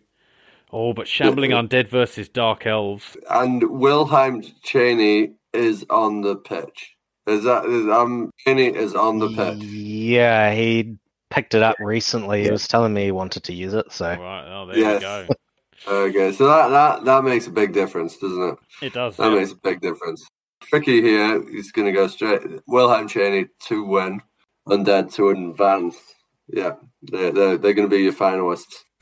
Oh, 0.71 0.93
but 0.93 1.07
shambling 1.07 1.51
undead 1.51 1.87
versus 1.89 2.27
dark 2.27 2.65
elves. 2.65 3.15
And 3.29 3.63
Wilhelm 3.79 4.43
Chaney 4.63 5.31
is 5.53 5.85
on 5.89 6.21
the 6.21 6.35
pitch. 6.35 6.95
Is 7.25 7.43
that 7.43 7.65
is 7.65 7.87
um 7.87 8.31
Chaney 8.37 8.67
is 8.67 8.95
on 8.95 9.19
the 9.19 9.29
pitch? 9.29 9.63
Yeah, 9.63 10.53
he 10.53 10.97
picked 11.29 11.53
it 11.53 11.63
up 11.63 11.77
recently. 11.79 12.43
He 12.43 12.51
was 12.51 12.67
telling 12.67 12.93
me 12.93 13.05
he 13.05 13.11
wanted 13.11 13.43
to 13.45 13.53
use 13.53 13.73
it. 13.73 13.91
So 13.91 14.07
Right, 14.07 14.45
oh, 14.47 14.65
there 14.65 14.77
Yes. 14.77 15.01
you 15.01 15.07
go. 15.07 15.27
Okay, 15.87 16.31
so 16.31 16.47
that, 16.47 16.69
that 16.69 17.05
that 17.05 17.23
makes 17.23 17.45
a 17.47 17.51
big 17.51 17.71
difference, 17.71 18.17
doesn't 18.17 18.41
it? 18.41 18.57
It 18.81 18.93
does. 18.93 19.15
That 19.15 19.31
yeah. 19.31 19.39
makes 19.39 19.51
a 19.51 19.55
big 19.57 19.79
difference. 19.79 20.25
Tricky 20.59 21.01
here. 21.01 21.47
He's 21.49 21.71
going 21.71 21.85
to 21.85 21.91
go 21.93 22.07
straight. 22.07 22.41
Wilhelm 22.67 23.07
Chaney 23.07 23.45
to 23.67 23.85
win, 23.85 24.19
Undead 24.67 25.13
to 25.15 25.29
advance. 25.29 25.97
Yeah, 26.47 26.75
they're 27.01 27.31
they're, 27.31 27.57
they're 27.57 27.73
going 27.73 27.89
to 27.89 27.95
be 27.95 28.03
your 28.03 28.13
finalists. 28.13 28.83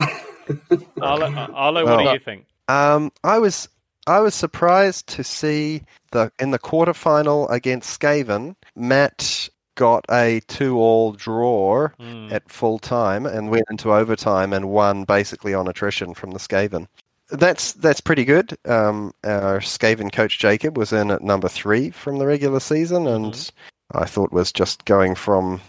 Arlo, 1.00 1.26
Arlo 1.54 1.84
what 1.84 2.04
do 2.04 2.10
you 2.12 2.18
think? 2.18 2.46
Um, 2.68 3.12
I 3.24 3.38
was 3.38 3.68
I 4.06 4.20
was 4.20 4.34
surprised 4.34 5.06
to 5.08 5.24
see 5.24 5.82
the 6.12 6.30
in 6.38 6.50
the 6.50 6.58
quarterfinal 6.58 7.50
against 7.50 8.00
Skaven, 8.00 8.54
Matt 8.76 9.48
got 9.74 10.04
a 10.10 10.40
two-all 10.48 11.12
draw 11.12 11.88
Hmm. 11.98 12.28
at 12.32 12.50
full 12.50 12.78
time 12.78 13.26
and 13.26 13.50
went 13.50 13.66
into 13.70 13.92
overtime 13.92 14.52
and 14.54 14.70
won 14.70 15.04
basically 15.04 15.52
on 15.52 15.68
attrition 15.68 16.14
from 16.14 16.30
the 16.30 16.38
Skaven. 16.38 16.86
That's 17.30 17.72
that's 17.72 18.00
pretty 18.00 18.24
good. 18.24 18.56
Um, 18.64 19.12
our 19.24 19.58
Skaven 19.60 20.12
coach 20.12 20.38
Jacob 20.38 20.78
was 20.78 20.92
in 20.92 21.10
at 21.10 21.22
number 21.22 21.48
three 21.48 21.90
from 21.90 22.18
the 22.18 22.26
regular 22.26 22.60
season, 22.60 23.06
and 23.08 23.50
I 23.92 24.04
thought 24.06 24.32
was 24.32 24.52
just 24.52 24.84
going 24.84 25.14
from 25.14 25.60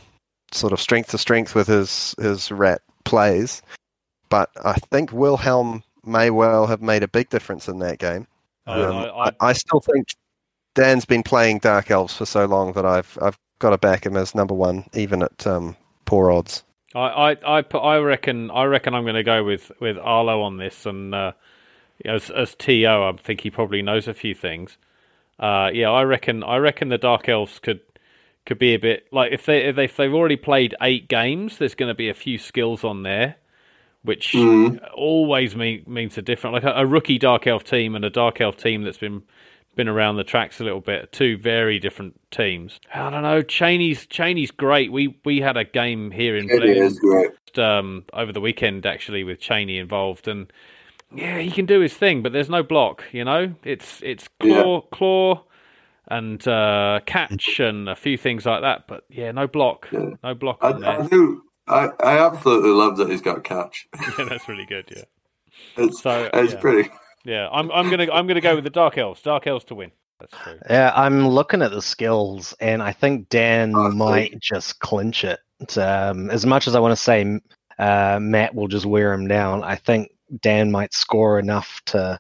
sort 0.51 0.73
of 0.73 0.80
strength 0.82 1.10
to 1.12 1.17
strength 1.17 1.56
with 1.56 1.67
his 1.67 2.15
his 2.19 2.51
rat 2.51 2.82
plays. 3.03 3.62
But 4.30 4.49
I 4.65 4.73
think 4.73 5.12
Wilhelm 5.12 5.84
may 6.06 6.30
well 6.30 6.67
have 6.67 6.82
made 6.82 7.03
a 7.03 7.08
big 7.08 7.30
difference 7.30 7.67
in 7.67 7.80
that 7.80 7.99
game. 7.99 8.27
I- 8.65 8.82
Um, 8.82 8.95
I- 8.95 9.10
I, 9.10 9.32
I 9.49 9.53
still 9.53 9.80
think 9.80 10.08
Dan's 10.75 11.06
been 11.06 11.23
playing 11.23 11.60
Dark 11.60 11.89
Elves 11.91 12.15
for 12.15 12.25
so 12.25 12.45
long 12.45 12.73
that 12.73 12.86
I've 12.86 13.17
I've 13.21 13.38
got 13.60 13.71
to 13.71 13.77
back 13.77 14.06
him 14.06 14.15
as 14.17 14.36
number 14.36 14.53
one, 14.53 14.86
even 14.93 15.23
at 15.23 15.47
um, 15.47 15.75
poor 16.06 16.32
odds. 16.32 16.63
I, 16.95 17.32
I, 17.34 17.58
I, 17.58 17.62
put, 17.63 17.80
I 17.80 17.97
reckon, 17.97 18.49
I 18.51 18.63
reckon 18.65 18.93
I'm 18.93 19.03
going 19.03 19.15
to 19.15 19.23
go 19.23 19.43
with, 19.43 19.71
with 19.82 19.97
Arlo 19.97 20.41
on 20.41 20.58
this, 20.58 20.86
and 20.86 21.13
uh, 21.13 21.32
as 22.06 22.30
as 22.30 22.56
To, 22.56 22.86
I 22.88 23.12
think 23.21 23.41
he 23.41 23.49
probably 23.49 23.82
knows 23.82 24.08
a 24.08 24.13
few 24.13 24.34
things. 24.36 24.77
Uh, 25.39 25.69
yeah, 25.73 25.89
I 25.91 26.03
reckon, 26.03 26.43
I 26.43 26.58
reckon 26.58 26.89
the 26.89 26.97
Dark 26.97 27.27
Elves 27.30 27.60
could 27.60 27.82
could 28.48 28.58
be 28.58 28.74
a 28.74 28.80
bit 28.80 29.06
like 29.12 29.32
if 29.32 29.46
they 29.46 29.66
if, 29.66 29.76
they, 29.76 29.84
if 29.86 29.96
they've 29.98 30.14
already 30.14 30.38
played 30.38 30.74
eight 30.82 31.08
games, 31.08 31.58
there's 31.60 31.76
going 31.76 31.90
to 31.90 31.96
be 31.96 32.10
a 32.10 32.14
few 32.16 32.40
skills 32.40 32.84
on 32.84 33.04
there, 33.04 33.36
which 34.04 34.32
Mhm. 34.34 34.80
always 34.96 35.56
mean, 35.56 35.84
means 35.86 36.18
a 36.18 36.22
different 36.24 36.56
like 36.56 36.64
a, 36.64 36.72
a 36.82 36.86
rookie 36.86 37.20
Dark 37.20 37.46
Elf 37.46 37.64
team 37.64 37.94
and 37.96 38.04
a 38.04 38.10
Dark 38.10 38.42
Elf 38.42 38.58
team 38.58 38.82
that's 38.84 38.98
been 38.98 39.22
been 39.76 39.88
around 39.88 40.16
the 40.16 40.24
tracks 40.24 40.60
a 40.60 40.64
little 40.64 40.82
bit. 40.82 41.12
Two 41.12 41.38
very 41.38 41.78
different 41.78 42.20
teams. 42.32 42.80
I 42.92 43.12
don't 43.12 43.22
know. 43.22 43.44
Chaney's 43.44 44.08
Chaney's 44.08 44.50
great. 44.50 44.92
We 44.92 45.16
we 45.24 45.40
had 45.42 45.56
a 45.58 45.66
game 45.66 46.10
here 46.10 46.36
in 46.36 46.48
great. 46.98 47.58
um, 47.60 48.04
over 48.14 48.32
the 48.32 48.42
weekend 48.42 48.86
actually 48.86 49.24
with 49.24 49.40
Chaney 49.40 49.78
involved, 49.78 50.28
and 50.28 50.52
yeah, 51.14 51.40
he 51.40 51.52
can 51.52 51.66
do 51.66 51.80
his 51.80 51.94
thing, 51.94 52.22
but 52.24 52.34
there's 52.34 52.50
no 52.50 52.64
block. 52.64 53.04
You 53.12 53.24
know, 53.26 53.54
it's 53.64 54.02
it's 54.04 54.28
claw 54.40 54.82
claw 54.82 55.44
and 56.10 56.46
uh, 56.48 57.00
catch 57.06 57.60
and 57.60 57.89
a 57.89 57.96
few 57.96 58.17
things 58.17 58.46
like 58.46 58.62
that, 58.62 58.88
but 58.88 59.04
yeah, 59.10 59.32
no 59.32 59.48
block, 59.48 59.88
Yeah. 59.91 60.12
no 60.24 60.34
block 60.34 60.60
I, 60.62 60.72
on 60.72 60.82
there. 60.82 61.02
I 61.02 61.08
do. 61.08 61.43
I, 61.67 61.89
I 62.02 62.26
absolutely 62.26 62.70
love 62.72 62.98
that 62.98 63.10
he's 63.10 63.22
got 63.22 63.43
catch. 63.43 63.88
yeah, 64.17 64.26
that's 64.30 64.48
really 64.48 64.65
good. 64.65 64.86
Yeah, 64.96 65.04
It's 65.84 66.02
so 66.02 66.30
it's 66.34 66.54
yeah. 66.54 66.60
pretty. 66.60 66.89
yeah, 67.26 67.50
I'm 67.52 67.72
I'm 67.72 67.89
gonna 67.89 68.08
I'm 68.12 68.26
gonna 68.28 68.41
go 68.41 68.56
with 68.56 68.63
the 68.63 68.70
Dark 68.70 68.98
Elves. 68.98 69.22
Dark 69.22 69.48
Elves 69.48 69.65
to 69.65 69.76
win. 69.76 69.91
That's 70.20 70.34
true. 70.43 70.58
Yeah, 70.70 70.91
I'm 70.96 71.28
looking 71.28 71.62
at 71.62 71.72
the 71.72 71.82
skills, 71.82 72.56
and 72.60 72.82
I 72.82 72.91
think 72.91 73.30
Dan 73.30 73.74
Oh, 73.76 73.91
might 73.91 74.39
just 74.39 74.80
clinch 74.80 75.24
it. 75.24 75.39
Um, 75.78 76.30
as 76.32 76.46
much 76.46 76.67
as 76.67 76.76
I 76.76 76.80
want 76.80 76.91
to 76.93 76.96
say 77.04 77.39
uh, 77.80 78.17
Matt 78.22 78.56
will 78.56 78.67
just 78.67 78.86
wear 78.86 79.12
him 79.13 79.28
down, 79.28 79.63
I 79.63 79.76
think 79.76 80.12
Dan 80.41 80.72
might 80.72 80.93
score 80.93 81.38
enough 81.39 81.82
to 81.88 82.20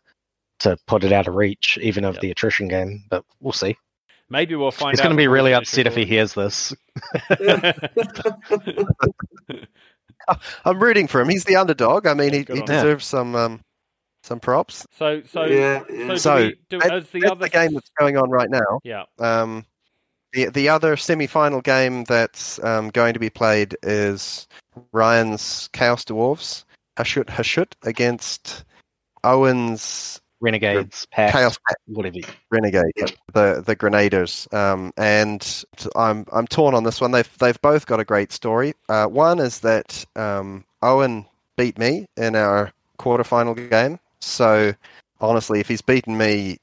to 0.59 0.77
put 0.87 1.03
it 1.03 1.11
out 1.11 1.27
of 1.27 1.35
reach, 1.35 1.77
even 1.81 2.03
of 2.05 2.15
Yep. 2.15 2.21
the 2.21 2.31
attrition 2.31 2.67
game. 2.67 3.03
But 3.09 3.23
we'll 3.39 3.53
see. 3.53 3.75
Maybe 4.29 4.55
we'll 4.55 4.71
find. 4.71 4.91
He's 4.91 4.99
going 5.01 5.11
to 5.11 5.17
be 5.17 5.27
really 5.27 5.51
finish 5.51 5.67
upset 5.69 5.87
if 5.87 5.95
he 5.95 6.05
hears 6.05 6.33
this. 6.33 6.73
I'm 10.65 10.79
rooting 10.83 11.07
for 11.07 11.21
him. 11.21 11.29
He's 11.29 11.45
the 11.45 11.55
underdog. 11.55 12.05
I 12.05 12.13
mean, 12.13 12.33
he, 12.33 12.39
he 12.39 12.51
on 12.51 12.57
him. 12.59 12.65
deserves 12.65 13.05
some 13.05 13.35
um, 13.35 13.61
some 14.23 14.39
props. 14.39 14.85
so 14.97 15.21
so 15.25 15.45
yeah, 15.45 15.83
so, 15.87 15.95
do 15.95 16.17
So, 16.17 16.35
we, 16.37 16.55
do, 16.69 16.79
that- 16.79 16.93
as 16.93 17.09
the 17.09 17.19
That's 17.21 17.31
other 17.31 17.39
the 17.45 17.49
game 17.49 17.73
that's 17.73 17.91
going 17.97 18.17
on 18.17 18.29
right 18.29 18.49
now. 18.49 18.79
yeah 18.83 19.03
Um, 19.19 19.65
the 20.33 20.49
the 20.49 20.67
other 20.67 20.97
semi-final 20.97 21.61
game 21.61 22.03
that's 22.03 22.61
um, 22.63 22.89
going 22.89 23.13
to 23.13 23.19
be 23.19 23.29
played 23.29 23.77
is 23.83 24.47
Ryan's 24.91 25.69
Chaos 25.71 26.03
Dwarves 26.03 26.65
Hashut 26.97 27.25
Hashut 27.27 27.71
against 27.83 28.65
Owen's 29.23 30.19
Renegades, 30.39 31.07
Pact, 31.11 31.33
Chaos 31.33 31.57
whatever. 31.87 32.17
Renegade, 32.51 32.91
yeah, 32.95 33.07
the 33.33 33.63
the 33.65 33.75
Grenaders. 33.75 34.47
Um, 34.51 34.93
and 34.97 35.63
I'm 35.95 36.25
I'm 36.31 36.47
torn 36.47 36.75
on 36.75 36.83
this 36.83 37.01
one. 37.01 37.11
They've 37.11 37.37
they've 37.39 37.59
both 37.61 37.87
got 37.87 37.99
a 37.99 38.05
great 38.05 38.31
story. 38.31 38.73
Uh, 38.87 39.07
one 39.07 39.39
is 39.39 39.59
that 39.61 40.05
um, 40.15 40.63
Owen 40.81 41.25
beat 41.55 41.77
me 41.79 42.07
in 42.17 42.35
our 42.35 42.71
quarterfinal 42.99 43.69
game. 43.69 43.99
So 44.19 44.73
honestly, 45.19 45.59
if 45.59 45.67
he's 45.67 45.81
beaten 45.81 46.17
me, 46.17 46.59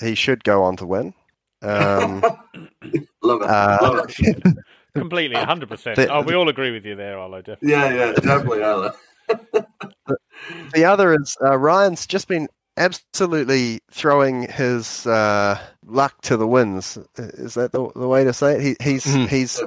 he 0.00 0.14
should 0.14 0.42
go 0.44 0.62
on 0.62 0.76
to 0.78 0.86
win. 0.86 1.14
Um, 1.62 2.20
love 3.22 3.42
it. 3.42 3.48
uh, 3.50 3.78
love 3.82 4.10
it. 4.18 4.56
completely 4.94 5.36
100. 5.36 5.68
percent 5.68 5.98
Oh, 6.10 6.22
we 6.22 6.34
all 6.34 6.48
agree 6.48 6.70
with 6.70 6.84
you 6.84 6.96
there, 6.96 7.18
Arlo. 7.18 7.42
Definitely. 7.42 7.70
Yeah, 7.70 7.94
yeah, 7.94 8.12
definitely, 8.12 8.62
Alan. 8.62 8.92
the 10.74 10.84
other 10.84 11.14
is 11.14 11.36
uh, 11.42 11.56
Ryan's 11.56 12.06
just 12.06 12.26
been 12.28 12.48
absolutely 12.76 13.80
throwing 13.90 14.42
his 14.42 15.06
uh, 15.06 15.58
luck 15.86 16.20
to 16.22 16.36
the 16.36 16.46
winds. 16.46 16.98
Is 17.16 17.54
that 17.54 17.72
the, 17.72 17.90
the 17.94 18.08
way 18.08 18.24
to 18.24 18.32
say 18.32 18.54
it? 18.56 18.60
He, 18.60 18.76
he's 18.92 19.04
Mhm. 19.06 19.28
he's 19.28 19.60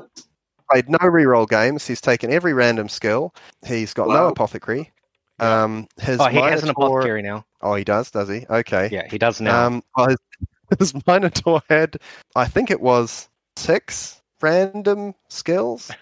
played 0.69 0.89
no 0.89 0.97
reroll 0.99 1.47
games. 1.47 1.85
He's 1.87 2.01
taken 2.01 2.31
every 2.31 2.53
random 2.53 2.89
skill. 2.89 3.33
He's 3.65 3.93
got 3.93 4.07
no 4.07 4.27
apothecary. 4.27 4.91
Um, 5.39 5.87
his 5.99 6.19
Oh, 6.21 6.25
he 6.27 6.39
has 6.39 6.63
an 6.63 6.69
apothecary 6.69 7.21
now. 7.21 7.45
Oh, 7.61 7.75
he 7.75 7.83
does, 7.83 8.11
does 8.11 8.29
he? 8.29 8.45
Okay. 8.49 8.89
Yeah, 8.91 9.07
he 9.09 9.17
does 9.17 9.41
now. 9.41 9.67
Um, 9.67 9.83
well, 9.97 10.09
his, 10.09 10.17
his 10.79 11.07
Minotaur 11.07 11.61
had, 11.69 11.97
I 12.35 12.45
think 12.45 12.71
it 12.71 12.81
was 12.81 13.29
six 13.55 14.21
random 14.41 15.15
skills. 15.29 15.91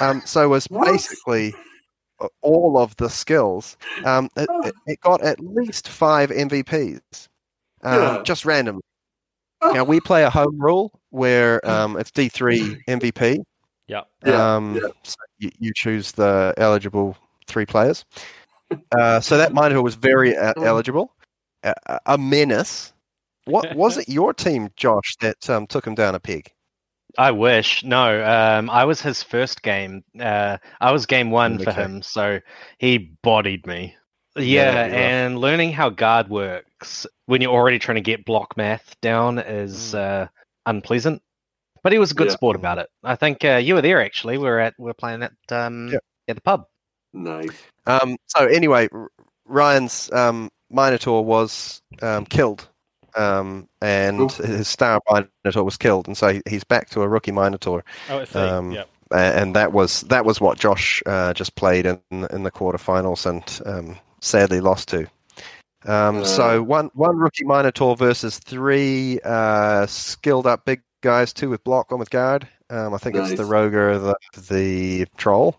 Um, 0.00 0.22
so 0.24 0.48
was 0.48 0.68
basically 0.68 1.52
all 2.42 2.78
of 2.78 2.96
the 2.96 3.08
skills. 3.08 3.76
Um, 4.04 4.28
it, 4.36 4.48
Oh. 4.50 4.66
it- 4.66 4.74
it 4.86 5.00
got 5.00 5.22
at 5.22 5.40
least 5.40 5.88
five 5.88 6.30
MVPs, 6.30 7.28
um, 7.82 8.02
Yeah. 8.02 8.22
just 8.24 8.44
randomly. 8.44 8.82
Oh. 9.62 9.72
Now 9.72 9.84
we 9.84 10.00
play 10.00 10.24
a 10.24 10.30
home 10.30 10.58
rule 10.58 10.92
where 11.10 11.60
um, 11.68 11.96
it's 11.98 12.10
D 12.10 12.28
three 12.28 12.82
MVP. 12.88 13.38
Yeah. 13.88 14.02
Yeah, 14.24 14.54
Um, 14.56 14.76
yeah. 14.76 14.88
So 15.02 15.16
you, 15.38 15.50
you 15.58 15.72
choose 15.74 16.12
the 16.12 16.54
eligible 16.56 17.16
three 17.46 17.66
players. 17.66 18.04
Uh, 18.96 19.18
so 19.20 19.36
that 19.36 19.52
Minotaur 19.52 19.82
was 19.82 19.96
very 19.96 20.36
uh, 20.36 20.54
Oh. 20.56 20.62
eligible. 20.62 21.12
A, 21.64 21.74
a- 21.86 22.00
a 22.06 22.18
menace. 22.18 22.92
What 23.46 23.74
was 23.74 23.96
it? 23.96 24.08
Your 24.08 24.32
team, 24.32 24.68
Josh, 24.76 25.16
that 25.20 25.50
um, 25.50 25.66
took 25.66 25.86
him 25.86 25.94
down 25.94 26.14
a 26.14 26.20
peg. 26.20 26.52
I 27.18 27.30
wish. 27.30 27.82
No, 27.84 28.24
um, 28.24 28.70
I 28.70 28.84
was 28.84 29.00
his 29.00 29.22
first 29.22 29.62
game. 29.62 30.04
Uh, 30.18 30.58
I 30.80 30.92
was 30.92 31.06
game 31.06 31.30
one 31.30 31.58
for 31.58 31.72
him, 31.72 32.02
so 32.02 32.40
he 32.78 33.12
bodied 33.22 33.66
me. 33.66 33.94
Yeah, 34.36 34.42
Yeah, 34.44 34.72
that'd 34.72 34.92
rough. 34.92 35.00
and 35.00 35.38
learning 35.38 35.72
how 35.72 35.90
guard 35.90 36.28
works 36.28 37.06
when 37.26 37.40
you're 37.40 37.52
already 37.52 37.78
trying 37.78 37.96
to 37.96 38.00
get 38.00 38.24
block 38.24 38.56
math 38.56 38.94
down 39.00 39.38
is 39.38 39.92
Mm. 39.92 39.98
uh, 39.98 40.26
unpleasant. 40.66 41.20
But 41.82 41.92
he 41.92 41.98
was 41.98 42.12
a 42.12 42.14
good 42.14 42.28
Yeah. 42.28 42.34
sport 42.34 42.56
about 42.56 42.78
it. 42.78 42.88
I 43.02 43.16
think 43.16 43.44
uh, 43.44 43.56
you 43.56 43.74
were 43.74 43.82
there 43.82 44.00
actually. 44.02 44.38
We 44.38 44.44
were 44.44 44.60
at 44.60 44.74
we 44.78 44.90
are 44.90 44.94
playing 44.94 45.22
at 45.22 45.32
um, 45.50 45.88
Yeah. 45.92 45.98
at 46.28 46.36
the 46.36 46.42
pub. 46.42 46.64
Nice. 47.12 47.50
Um, 47.86 48.16
so 48.28 48.46
anyway, 48.46 48.88
R- 48.92 49.08
Ryan's 49.46 50.12
um, 50.12 50.48
Minotaur 50.70 51.24
was 51.24 51.82
um, 52.02 52.24
killed, 52.26 52.68
um, 53.16 53.68
and 53.80 54.20
Oof. 54.20 54.36
his 54.36 54.68
star 54.68 55.00
Minotaur 55.44 55.64
was 55.64 55.76
killed, 55.76 56.06
and 56.06 56.16
so 56.16 56.40
he's 56.48 56.64
back 56.64 56.90
to 56.90 57.02
a 57.02 57.08
rookie 57.08 57.32
Minotaur, 57.32 57.84
Oh, 58.08 58.18
I. 58.20 58.48
Um, 58.48 58.72
yeah. 58.72 58.84
And 59.12 59.56
that 59.56 59.72
was 59.72 60.02
that 60.02 60.24
was 60.24 60.40
what 60.40 60.56
Josh 60.58 61.02
uh, 61.06 61.34
just 61.34 61.56
played 61.56 61.84
in 61.86 62.00
in 62.10 62.44
the 62.44 62.50
quarterfinals, 62.52 63.26
and 63.26 63.60
um, 63.66 63.98
sadly 64.20 64.60
lost 64.60 64.88
to. 64.90 65.06
Um, 65.86 66.24
so 66.24 66.60
Uh. 66.60 66.62
one 66.62 66.90
one 66.94 67.16
rookie 67.16 67.44
Minotaur 67.44 67.96
versus 67.96 68.38
three 68.38 69.18
uh, 69.24 69.86
skilled 69.86 70.46
up 70.46 70.64
big 70.64 70.82
guys, 71.00 71.32
two 71.32 71.50
with 71.50 71.64
block, 71.64 71.90
one 71.90 71.98
with 71.98 72.10
guard. 72.10 72.46
Um, 72.68 72.94
I 72.94 72.98
think 72.98 73.16
it's 73.16 73.30
the 73.30 73.36
Nice. 73.38 73.46
Roger, 73.50 73.98
the 73.98 74.14
the 74.48 75.06
Troll. 75.16 75.58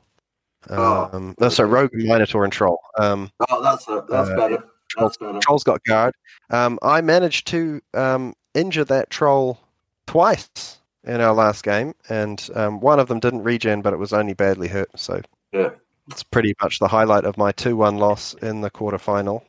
Oh, 0.69 1.09
Um, 1.11 1.35
no, 1.39 1.49
so 1.49 1.63
Rogue, 1.65 1.89
Minotaur, 1.93 2.43
and 2.45 2.53
Troll. 2.53 2.79
Um, 2.99 3.31
Oh, 3.49 3.61
that's 3.61 3.87
a, 3.89 4.05
that's 4.07 4.29
Uh, 4.29 4.35
better. 4.35 4.63
That's 4.97 5.17
better. 5.17 5.39
Troll's 5.39 5.63
got 5.63 5.83
guard. 5.83 6.13
Um, 6.49 6.77
I 6.81 7.01
managed 7.01 7.47
to 7.47 7.81
um, 7.93 8.33
injure 8.53 8.85
that 8.85 9.09
troll 9.09 9.59
twice 10.07 10.79
in 11.03 11.21
our 11.21 11.33
last 11.33 11.63
game, 11.63 11.93
and 12.09 12.49
um, 12.55 12.79
one 12.79 12.99
of 12.99 13.07
them 13.07 13.19
didn't 13.19 13.43
regen, 13.43 13.81
but 13.81 13.93
it 13.93 13.97
was 13.97 14.13
only 14.13 14.33
badly 14.33 14.67
hurt. 14.67 14.89
So 14.95 15.21
Yeah. 15.51 15.69
it's 16.09 16.23
pretty 16.23 16.53
much 16.61 16.79
the 16.79 16.87
highlight 16.87 17.25
of 17.25 17.37
my 17.37 17.51
two-one 17.51 17.97
loss 17.97 18.33
in 18.35 18.61
the 18.61 18.69
quarterfinal. 18.71 19.43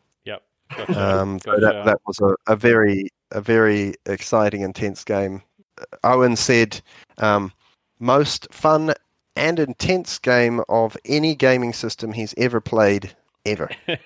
Gotcha. 0.76 1.20
Um, 1.20 1.38
so 1.40 1.60
that 1.60 1.84
that 1.84 1.98
was 2.06 2.18
a, 2.20 2.34
a 2.50 2.56
very 2.56 3.10
a 3.32 3.42
very 3.42 3.92
exciting, 4.06 4.62
intense 4.62 5.04
game. 5.04 5.42
Owen 6.02 6.34
said 6.34 6.80
um, 7.18 7.52
most 7.98 8.48
fun 8.50 8.94
and 9.36 9.58
intense 9.58 10.18
game 10.18 10.62
of 10.70 10.96
any 11.04 11.34
gaming 11.34 11.74
system 11.74 12.14
he's 12.14 12.32
ever 12.38 12.58
played 12.62 13.14
ever. 13.46 13.70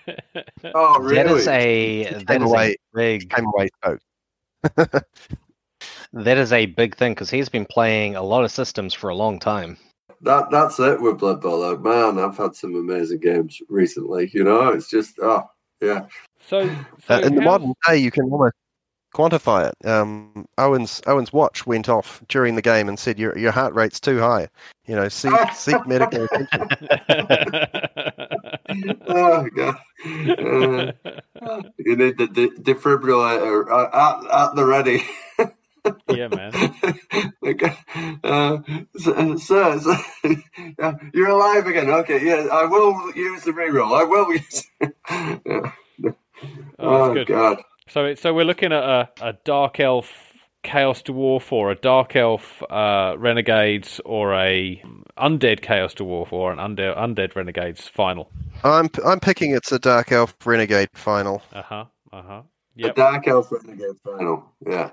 Oh, 0.74 0.98
really? 1.00 1.14
That 1.14 1.26
is 1.36 1.48
a 1.48 2.02
that 2.04 2.26
came 2.26 2.42
is 2.42 2.50
away- 2.50 2.72
a 2.72 2.96
big 2.96 3.30
Came 3.30 3.46
away 3.46 3.68
stoked. 3.78 4.04
that 6.12 6.38
is 6.38 6.52
a 6.52 6.66
big 6.66 6.96
thing 6.96 7.12
because 7.12 7.30
he's 7.30 7.48
been 7.48 7.66
playing 7.66 8.16
a 8.16 8.22
lot 8.22 8.44
of 8.44 8.50
systems 8.50 8.92
for 8.94 9.08
a 9.10 9.14
long 9.14 9.38
time. 9.38 9.76
That 10.22 10.50
that's 10.50 10.78
it 10.80 11.00
with 11.00 11.18
Blood 11.18 11.40
Bowl. 11.42 11.60
though. 11.60 11.76
Man, 11.78 12.18
I've 12.22 12.36
had 12.36 12.54
some 12.56 12.74
amazing 12.74 13.20
games 13.20 13.60
recently. 13.68 14.30
You 14.32 14.44
know, 14.44 14.68
it's 14.68 14.88
just 14.90 15.18
oh 15.22 15.44
yeah. 15.80 16.06
so, 16.48 16.68
so 17.06 17.14
Uh, 17.16 17.20
in 17.20 17.34
the 17.34 17.42
modern 17.42 17.74
day, 17.86 17.98
you 17.98 18.10
can 18.10 18.24
almost 18.24 18.54
quantify 19.16 19.70
it. 19.72 19.88
Um, 19.88 20.46
Owen's 20.58 21.00
Owen's 21.06 21.32
watch 21.32 21.66
went 21.66 21.88
off 21.88 22.22
during 22.28 22.54
the 22.54 22.62
game 22.62 22.88
and 22.88 22.98
said 22.98 23.18
your 23.18 23.36
your 23.38 23.52
heart 23.52 23.74
rate's 23.74 23.98
too 24.00 24.18
high. 24.18 24.48
You 24.86 24.96
know, 24.96 25.08
seek 25.08 25.32
seek 25.54 25.86
medical 25.94 26.24
attention. 26.24 26.68
Oh 29.08 29.48
god. 29.54 29.76
Uh, 31.42 31.62
you 31.78 31.96
need 31.96 32.18
the 32.18 32.26
de- 32.32 32.50
defibrillator 32.74 33.70
uh, 33.70 33.88
at, 33.92 34.48
at 34.48 34.54
the 34.56 34.64
ready. 34.64 35.02
yeah, 36.10 36.28
man. 36.28 36.52
okay. 37.46 37.76
Uh, 38.24 38.58
so, 38.98 39.36
so, 39.36 39.78
so 39.78 39.94
yeah, 40.78 40.94
you're 41.14 41.28
alive 41.28 41.66
again. 41.66 41.88
Okay, 41.90 42.24
yeah, 42.24 42.48
I 42.52 42.64
will 42.64 43.12
use 43.14 43.42
the 43.44 43.52
reroll. 43.52 43.98
I 43.98 44.04
will 44.04 44.32
use. 44.32 44.64
yeah. 45.46 45.70
Oh, 46.78 47.10
Oh, 47.10 47.14
good. 47.14 47.26
god. 47.28 47.62
So, 47.88 48.04
it, 48.06 48.18
so 48.18 48.34
we're 48.34 48.44
looking 48.44 48.72
at 48.72 48.82
a, 48.82 49.08
a 49.20 49.32
dark 49.44 49.80
elf 49.80 50.12
chaos 50.62 51.02
dwarf, 51.02 51.52
or 51.52 51.70
a 51.70 51.76
dark 51.76 52.16
elf 52.16 52.62
uh, 52.70 53.14
renegades, 53.18 54.00
or 54.04 54.34
a 54.34 54.82
undead 55.18 55.62
chaos 55.62 55.94
dwarf, 55.94 56.32
or 56.32 56.52
an 56.52 56.58
undead 56.58 56.96
undead 56.98 57.36
renegades 57.36 57.86
final. 57.88 58.30
I'm 58.64 58.90
I'm 59.04 59.20
picking 59.20 59.52
it's 59.52 59.70
a 59.72 59.78
dark 59.78 60.10
elf 60.12 60.34
renegade 60.44 60.88
final. 60.94 61.42
Uh 61.52 61.62
huh. 61.62 61.84
Uh 62.12 62.22
huh. 62.22 62.42
The 62.80 62.88
Yep. 62.88 62.94
Dark 62.94 63.26
Elf 63.28 63.50
Renegade 63.52 63.96
final. 64.04 64.52
Yeah, 64.66 64.90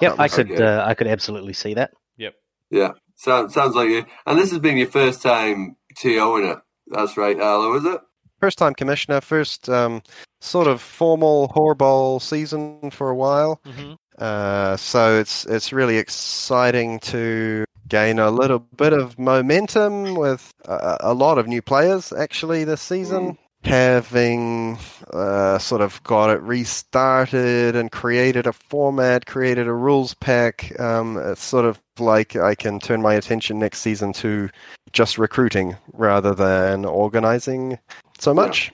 Yep, 0.00 0.16
I 0.18 0.28
could 0.28 0.50
okay. 0.50 0.62
uh, 0.64 0.84
I 0.86 0.94
could 0.94 1.06
absolutely 1.06 1.52
see 1.52 1.74
that. 1.74 1.92
Yep. 2.18 2.34
yeah. 2.70 2.92
Sounds 3.16 3.54
sounds 3.54 3.74
like 3.76 3.88
you. 3.88 4.04
And 4.26 4.38
this 4.38 4.50
has 4.50 4.58
been 4.58 4.76
your 4.76 4.88
first 4.88 5.22
time 5.22 5.76
TOing 5.96 6.52
it. 6.52 6.58
That's 6.88 7.16
right, 7.16 7.38
Arlo, 7.40 7.74
is 7.76 7.84
it? 7.84 8.00
First 8.42 8.58
time 8.58 8.74
commissioner, 8.74 9.20
first 9.20 9.68
um, 9.68 10.02
sort 10.40 10.66
of 10.66 10.82
formal 10.82 11.46
Horrible 11.54 12.18
season 12.18 12.90
for 12.90 13.08
a 13.08 13.14
while. 13.14 13.60
hmm 13.64 13.92
Uh, 14.18 14.76
so 14.76 15.16
it's 15.16 15.46
it's 15.46 15.72
really 15.72 15.96
exciting 15.96 16.98
to 16.98 17.64
gain 17.88 18.18
a 18.18 18.32
little 18.32 18.58
bit 18.58 18.92
of 18.92 19.16
momentum 19.16 20.16
with 20.16 20.50
a, 20.64 20.96
a 21.00 21.14
lot 21.14 21.38
of 21.38 21.46
new 21.46 21.62
players 21.62 22.12
actually 22.12 22.64
this 22.64 22.80
season. 22.82 23.38
Having 23.62 24.76
uh, 25.12 25.58
sort 25.58 25.80
of 25.80 26.02
got 26.02 26.30
it 26.30 26.42
restarted 26.42 27.76
and 27.76 27.92
created 27.92 28.48
a 28.48 28.52
format, 28.52 29.26
created 29.26 29.68
a 29.68 29.72
rules 29.72 30.14
pack, 30.14 30.72
um, 30.80 31.16
it's 31.16 31.44
sort 31.44 31.64
of 31.64 31.80
like 32.00 32.34
I 32.34 32.56
can 32.56 32.80
turn 32.80 33.02
my 33.02 33.14
attention 33.14 33.60
next 33.60 33.82
season 33.82 34.12
to 34.14 34.50
just 34.90 35.16
recruiting 35.16 35.76
rather 35.92 36.34
than 36.34 36.84
organizing 36.84 37.78
so 38.22 38.32
much. 38.32 38.72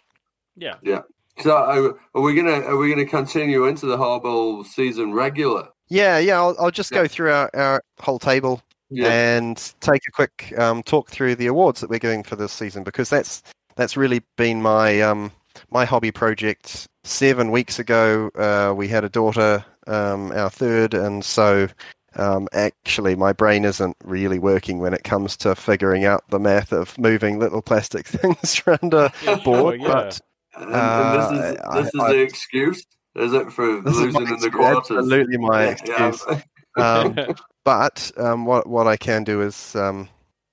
Yeah. 0.57 0.75
Yeah. 0.83 1.03
So 1.41 1.53
are, 1.57 1.95
are 2.15 2.23
we 2.23 2.35
gonna 2.35 2.61
are 2.67 2.77
we 2.77 2.91
gonna 2.91 3.07
continue 3.07 3.67
into 3.67 3.87
the 3.87 3.97
Horrible 3.97 4.65
season 4.65 5.13
regular? 5.13 5.69
Yeah, 5.89 6.19
yeah. 6.19 6.37
I'll, 6.37 6.57
I'll 6.61 6.71
just 6.71 6.91
Yeah. 6.91 7.03
go 7.03 7.09
through 7.09 7.33
our, 7.33 7.51
our 7.55 7.83
whole 8.01 8.19
table 8.19 8.61
Yeah. 8.91 9.09
and 9.09 9.57
take 9.81 10.03
a 10.09 10.11
quick 10.13 10.53
um, 10.59 10.83
talk 10.83 11.11
through 11.11 11.37
the 11.37 11.47
awards 11.47 11.81
that 11.81 11.89
we're 11.91 11.99
giving 11.99 12.23
for 12.23 12.37
this 12.37 12.53
season 12.53 12.83
because 12.83 13.09
that's 13.09 13.43
that's 13.77 13.97
really 13.97 14.23
been 14.37 14.61
my 14.61 15.01
um, 15.01 15.33
my 15.71 15.85
hobby 15.85 16.11
project. 16.11 16.87
Seven 17.05 17.51
weeks 17.51 17.79
ago, 17.79 18.31
uh, 18.35 18.75
we 18.77 18.87
had 18.89 19.03
a 19.03 19.09
daughter, 19.09 19.65
um, 19.87 20.31
our 20.33 20.51
third, 20.51 20.93
and 20.93 21.25
so 21.25 21.69
um, 22.17 22.49
actually 22.53 23.15
my 23.15 23.33
brain 23.33 23.65
isn't 23.65 23.97
really 24.05 24.39
working 24.39 24.79
when 24.79 24.95
it 24.95 25.05
comes 25.05 25.37
to 25.39 25.55
figuring 25.55 26.05
out 26.05 26.25
the 26.31 26.39
math 26.39 26.73
of 26.73 26.97
moving 26.99 27.39
little 27.39 27.63
plastic 27.63 28.07
things 28.09 28.63
around 28.67 28.95
a 28.95 29.13
Yeah, 29.23 29.37
sure, 29.39 29.45
board. 29.45 29.81
yeah. 29.81 29.89
But 29.89 30.21
And, 30.57 30.75
and 30.75 31.21
this 31.21 31.31
is 31.55 31.61
Uh, 31.65 31.81
this 31.83 31.95
is 31.95 32.01
I- 32.01 32.13
the 32.13 32.19
excuse, 32.21 32.83
is 33.15 33.33
it, 33.33 33.53
for 33.53 33.81
losing 33.83 34.13
my 34.13 34.21
in 34.21 34.27
the 34.27 34.35
excuse, 34.35 34.55
quarters? 34.55 34.91
absolutely 34.99 35.37
my 35.39 35.65
excuse. 35.67 36.25
yeah. 36.29 36.41
Um, 36.77 37.17
but 37.65 38.11
um, 38.17 38.45
what 38.47 38.67
what 38.69 38.87
I 38.87 38.97
can 38.97 39.25
do 39.25 39.41
is 39.43 39.75
um, 39.77 40.09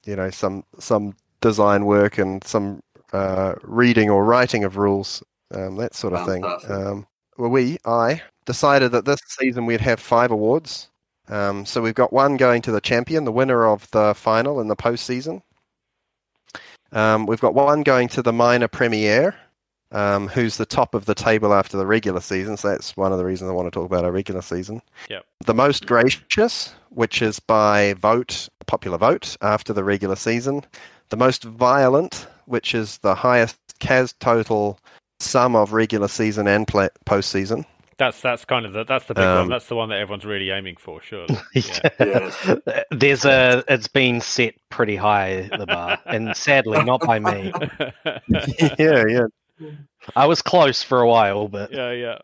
you 0.05 0.15
know 0.15 0.29
some 0.31 0.63
some 0.79 1.15
design 1.41 1.85
work 1.85 2.17
and 2.17 2.43
some 2.43 2.81
uh, 3.13 3.53
reading 3.63 4.09
or 4.09 4.25
writing 4.25 4.63
of 4.63 4.77
rules, 4.77 5.21
um, 5.53 5.77
that 5.77 5.93
sort 5.95 6.13
of 6.13 6.25
thing. 6.25 6.41
Fantastic. 6.41 6.71
Um, 6.71 7.07
well, 7.37 7.49
we 7.51 7.77
I 7.85 8.21
decided 8.45 8.91
that 8.93 9.05
this 9.05 9.19
season 9.27 9.65
we'd 9.65 9.81
have 9.81 9.99
five 9.99 10.31
awards. 10.31 10.89
Um, 11.27 11.65
so 11.65 11.81
we've 11.81 11.95
got 11.95 12.13
one 12.13 12.37
going 12.37 12.61
to 12.63 12.71
the 12.71 12.81
champion, 12.81 13.25
the 13.25 13.31
winner 13.31 13.65
of 13.65 13.89
the 13.91 14.13
final 14.13 14.61
in 14.61 14.67
the 14.67 14.75
postseason. 14.75 15.41
Um, 16.91 17.25
we've 17.25 17.41
got 17.41 17.55
one 17.55 17.83
going 17.83 18.07
to 18.09 18.21
the 18.21 18.33
minor 18.33 18.67
premier, 18.67 19.35
um, 19.91 20.27
who's 20.27 20.57
the 20.57 20.65
top 20.65 20.93
of 20.93 21.05
the 21.05 21.15
table 21.15 21.53
after 21.53 21.77
the 21.77 21.85
regular 21.85 22.21
season. 22.21 22.57
So 22.57 22.69
that's 22.69 22.95
one 22.95 23.11
of 23.11 23.17
the 23.17 23.25
reasons 23.25 23.49
I 23.49 23.53
want 23.53 23.67
to 23.67 23.71
talk 23.71 23.85
about 23.85 24.05
our 24.05 24.11
regular 24.11 24.41
season. 24.41 24.81
Yep. 25.09 25.25
The 25.45 25.53
most 25.53 25.87
gracious, 25.87 26.73
which 26.89 27.21
is 27.21 27.39
by 27.39 27.93
vote, 27.93 28.49
popular 28.67 28.97
vote 28.97 29.35
after 29.41 29.73
the 29.73 29.83
regular 29.83 30.15
season. 30.15 30.63
The 31.09 31.17
most 31.17 31.43
violent, 31.43 32.27
which 32.45 32.73
is 32.75 32.97
the 32.99 33.15
highest 33.15 33.57
CAS 33.79 34.13
total 34.19 34.79
sum 35.19 35.55
of 35.55 35.73
regular 35.73 36.07
season 36.07 36.47
and 36.47 36.67
play- 36.67 36.89
postseason. 37.05 37.65
That's 37.97 38.19
that's 38.21 38.43
kind 38.43 38.65
of 38.65 38.73
the 38.73 38.83
that's 38.83 39.05
the 39.05 39.13
big 39.13 39.23
Um, 39.23 39.37
one. 39.39 39.49
That's 39.49 39.67
the 39.67 39.75
one 39.75 39.89
that 39.89 39.99
everyone's 39.99 40.25
really 40.25 40.49
aiming 40.49 40.75
for, 40.77 41.01
surely. 41.01 41.37
Yeah. 41.53 41.89
Yes. 41.99 42.55
There's 42.91 43.23
a 43.25 43.63
it's 43.69 43.87
been 43.87 44.19
set 44.19 44.55
pretty 44.69 44.97
high 44.97 45.49
the 45.57 45.65
bar, 45.65 45.99
and 46.05 46.35
sadly 46.35 46.83
not 46.83 46.99
by 47.01 47.19
me. 47.19 47.53
yeah, 48.77 49.05
yeah, 49.07 49.25
I 50.15 50.25
was 50.25 50.41
close 50.41 50.83
for 50.83 50.99
a 51.01 51.07
while, 51.07 51.47
but 51.47 51.71
yeah, 51.71 51.91
yeah. 51.91 52.17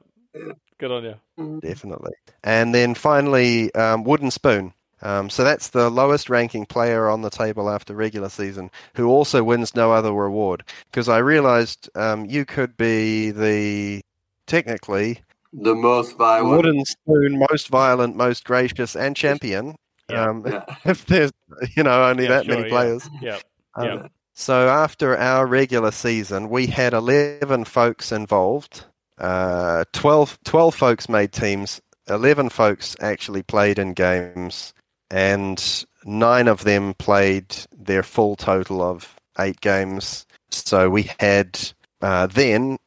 Good 0.78 0.92
on 0.92 1.04
you. 1.04 1.60
definitely. 1.62 2.14
And 2.44 2.74
then 2.76 2.94
finally, 2.96 3.74
um, 3.76 4.04
Wooden 4.04 4.32
Spoon. 4.32 4.74
Um, 5.04 5.30
so 5.32 5.44
that's 5.44 5.70
the 5.70 5.90
lowest 5.90 6.30
ranking 6.30 6.66
player 6.66 7.10
on 7.10 7.22
the 7.22 7.30
table 7.32 7.70
after 7.70 7.96
regular 7.96 8.30
season, 8.30 8.70
who 8.96 9.08
also 9.08 9.44
wins 9.44 9.74
no 9.76 9.92
other 9.92 10.12
reward. 10.14 10.64
Because 10.92 11.10
I 11.10 11.18
realized 11.20 11.90
um, 11.96 12.26
you 12.26 12.46
could 12.46 12.78
be 12.78 13.32
the 13.32 14.02
technically 14.48 15.22
The 15.54 15.76
most 15.76 16.18
violent. 16.18 16.50
Wooden 16.56 16.86
Spoon, 16.86 17.40
most 17.50 17.68
violent, 17.68 18.16
most 18.16 18.44
gracious, 18.46 18.96
and 18.96 19.16
champion. 19.16 19.76
Yeah. 20.10 20.30
Um, 20.30 20.46
Yeah. 20.46 20.64
if 20.86 21.06
there's 21.06 21.32
you 21.76 21.84
know 21.84 22.06
only 22.06 22.24
Yeah, 22.24 22.30
that 22.30 22.46
sure, 22.46 22.56
many 22.56 22.68
yeah. 22.68 22.74
players. 22.74 23.10
Yeah. 23.22 23.40
Um, 23.76 23.86
Yeah. 23.86 24.08
So 24.34 24.70
after 24.70 25.18
our 25.18 25.46
regular 25.46 25.92
season, 25.92 26.50
we 26.50 26.66
had 26.68 26.94
11 26.94 27.66
folks 27.66 28.12
involved. 28.12 28.86
Uh, 29.18 29.84
12, 29.94 30.40
12 30.46 30.74
folks 30.74 31.10
made 31.10 31.32
teams. 31.32 31.82
11 32.10 32.50
folks 32.50 32.96
actually 33.02 33.44
played 33.44 33.78
in 33.78 33.94
games. 33.94 34.74
And 35.12 35.86
nine 36.06 36.48
of 36.48 36.64
them 36.64 36.94
played 36.96 37.56
their 37.78 38.04
full 38.04 38.36
total 38.38 38.82
of 38.82 39.16
eight 39.38 39.60
games. 39.62 40.26
So 40.50 40.90
we 40.90 41.10
had 41.20 41.60
uh, 42.02 42.28
then 42.28 42.80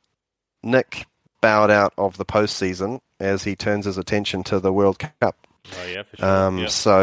Nick 0.62 1.06
bowed 1.44 1.70
out 1.70 1.92
of 1.98 2.16
the 2.16 2.24
postseason 2.24 3.00
as 3.20 3.44
he 3.44 3.54
turns 3.54 3.84
his 3.84 3.98
attention 3.98 4.42
to 4.44 4.58
the 4.60 4.72
World 4.72 4.98
Cup. 4.98 5.36
Oh 5.76 5.86
yeah, 5.86 6.02
for 6.02 6.16
sure. 6.16 6.26
Um, 6.26 6.58
yeah. 6.58 6.66
So 6.68 7.00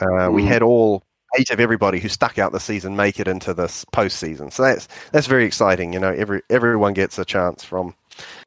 uh, 0.00 0.30
we 0.30 0.42
Mm. 0.42 0.46
had 0.46 0.62
all 0.62 1.02
eight 1.38 1.50
of 1.50 1.58
everybody 1.60 1.98
who 1.98 2.08
stuck 2.08 2.38
out 2.38 2.52
the 2.52 2.60
season 2.60 2.94
make 2.96 3.18
it 3.20 3.26
into 3.28 3.52
this 3.54 3.84
postseason. 3.86 4.52
So 4.52 4.62
that's 4.62 4.86
that's 5.12 5.26
very 5.26 5.44
exciting. 5.44 5.92
You 5.92 5.98
know, 6.00 6.12
every 6.12 6.42
everyone 6.50 6.94
gets 6.94 7.18
a 7.18 7.24
chance 7.24 7.64
from 7.64 7.94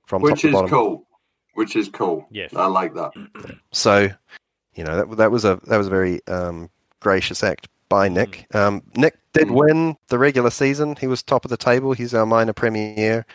from 0.07 0.21
top 0.21 0.31
Which 0.31 0.41
to 0.41 0.47
is 0.47 0.53
bottom. 0.53 0.69
cool. 0.69 1.07
Which 1.55 1.75
is 1.75 1.89
cool. 1.89 2.25
Yes. 2.31 2.53
I 2.55 2.67
like 2.67 2.93
that. 2.95 3.11
So 3.73 4.09
you 4.75 4.83
know 4.85 4.95
that 5.05 5.17
that 5.17 5.31
was 5.31 5.43
a 5.45 5.59
that 5.67 5.77
was 5.77 5.87
a 5.87 5.89
very 5.89 6.25
um, 6.27 6.69
gracious 7.01 7.43
act 7.43 7.67
by 7.89 8.07
Nick. 8.07 8.47
Um, 8.55 8.81
Nick 8.95 9.15
did 9.33 9.47
Mm. 9.49 9.55
win 9.55 9.97
the 10.07 10.17
regular 10.17 10.49
season. 10.49 10.95
He 10.95 11.07
was 11.07 11.21
top 11.21 11.43
of 11.45 11.49
the 11.51 11.57
table. 11.57 11.91
He's 11.93 12.13
our 12.13 12.25
minor 12.25 12.53
premier 12.53 13.25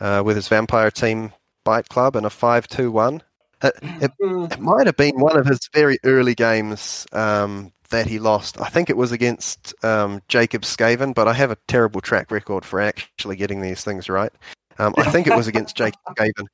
uh, 0.00 0.22
with 0.24 0.36
his 0.36 0.48
vampire 0.48 0.90
team 0.90 1.32
Bite 1.64 1.88
Club 1.88 2.16
in 2.16 2.24
a 2.24 2.30
five-two-one. 2.30 3.22
It 3.62 4.60
might 4.60 4.86
have 4.86 4.96
been 4.96 5.18
one 5.18 5.36
of 5.36 5.46
his 5.46 5.68
very 5.72 5.98
early 6.04 6.34
games 6.34 7.06
um, 7.12 7.72
that 7.90 8.06
he 8.06 8.18
lost. 8.18 8.60
I 8.60 8.68
think 8.68 8.90
it 8.90 8.96
was 8.96 9.12
against 9.12 9.74
um, 9.84 10.22
Jacob 10.28 10.62
Skaven, 10.62 11.14
but 11.14 11.26
I 11.26 11.32
have 11.32 11.50
a 11.50 11.56
terrible 11.66 12.00
track 12.00 12.30
record 12.30 12.64
for 12.64 12.80
actually 12.80 13.36
getting 13.36 13.62
these 13.62 13.82
things 13.82 14.08
right. 14.08 14.32
Um, 14.78 14.94
I 14.98 15.10
think 15.10 15.26
it 15.26 15.34
was 15.34 15.46
against 15.46 15.76
Jacob 15.76 16.00
Skaven. 16.10 16.46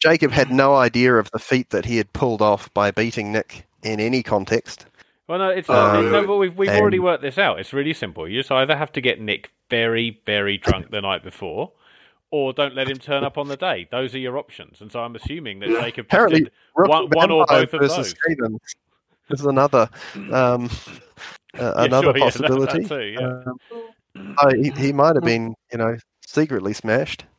Jacob 0.00 0.30
had 0.30 0.50
no 0.50 0.74
idea 0.74 1.14
of 1.16 1.30
the 1.30 1.38
feat 1.38 1.70
that 1.70 1.84
he 1.84 1.96
had 1.98 2.12
pulled 2.12 2.42
off 2.42 2.72
by 2.74 2.90
beating 2.90 3.32
Nick 3.32 3.66
in 3.82 4.00
any 4.00 4.22
context. 4.22 4.86
Well, 5.28 5.38
no, 5.38 5.48
it's 5.48 5.68
uh, 5.68 6.00
no, 6.02 6.26
but 6.26 6.36
we've 6.36 6.56
we've 6.56 6.68
And- 6.68 6.80
already 6.80 7.00
worked 7.00 7.22
this 7.22 7.38
out. 7.38 7.58
It's 7.58 7.72
really 7.72 7.94
simple. 7.94 8.28
You 8.28 8.40
just 8.40 8.52
either 8.52 8.76
have 8.76 8.92
to 8.92 9.00
get 9.00 9.20
Nick 9.20 9.50
very 9.68 10.20
very 10.24 10.56
drunk 10.56 10.90
the 10.90 11.00
night 11.00 11.24
before, 11.24 11.72
or 12.30 12.52
don't 12.52 12.74
let 12.74 12.88
him 12.88 12.98
turn 12.98 13.24
up 13.24 13.38
on 13.38 13.48
the 13.48 13.56
day. 13.56 13.86
Those 13.90 14.14
are 14.14 14.18
your 14.18 14.36
options. 14.38 14.80
And 14.80 14.90
so 14.90 15.00
I'm 15.00 15.14
assuming 15.16 15.60
that 15.60 15.70
Yeah. 15.70 15.80
Jacob 15.80 16.06
just 16.06 16.14
Apparently, 16.14 16.50
one, 16.74 17.08
one 17.10 17.30
or 17.30 17.46
both 17.46 17.72
of 17.72 17.80
those. 17.80 18.14
Skaven 18.14 18.58
is 19.30 19.44
another 19.44 19.88
um, 20.32 20.68
uh, 21.58 21.72
another 21.76 22.08
yeah, 22.08 22.12
that 22.12 22.20
possibility. 22.20 22.84
too, 22.84 23.16
yeah. 23.18 23.42
Um, 23.46 24.62
he, 24.62 24.70
he 24.76 24.92
might 24.92 25.14
have 25.16 25.24
been, 25.24 25.54
you 25.72 25.78
know, 25.78 25.96
secretly 26.26 26.72
smashed. 26.72 27.24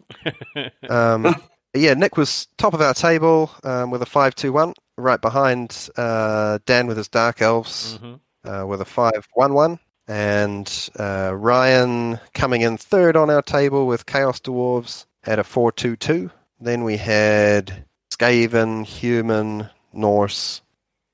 Um, 0.89 1.35
yeah, 1.73 1.93
Nick 1.93 2.17
was 2.17 2.47
top 2.57 2.73
of 2.73 2.81
our 2.81 2.93
table 2.93 3.51
um, 3.63 3.91
with 3.91 4.01
a 4.01 4.05
five-two-one, 4.05 4.73
right 4.97 5.19
behind 5.21 5.89
uh, 5.97 6.59
Dan 6.65 6.87
with 6.87 6.97
his 6.97 7.07
Dark 7.09 7.41
Elves 7.41 7.99
Mhm. 8.01 8.19
uh, 8.45 8.65
with 8.65 8.81
a 8.81 8.85
five-one-one, 8.85 9.77
and 10.07 10.89
uh, 10.97 11.33
Ryan 11.35 12.19
coming 12.33 12.61
in 12.61 12.77
third 12.77 13.15
on 13.15 13.29
our 13.29 13.41
table 13.41 13.87
with 13.87 14.05
Chaos 14.05 14.39
Dwarves 14.39 15.05
at 15.23 15.39
a 15.39 15.43
four-two-two. 15.43 16.31
Then 16.59 16.83
we 16.83 16.97
had 16.97 17.85
Skaven, 18.11 18.85
Human, 18.85 19.69
Norse, 19.93 20.61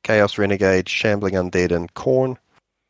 Chaos 0.03 0.37
Renegade, 0.37 0.87
Shambling 0.87 1.33
Undead, 1.33 1.71
and 1.71 1.93
Khorne 1.93 2.37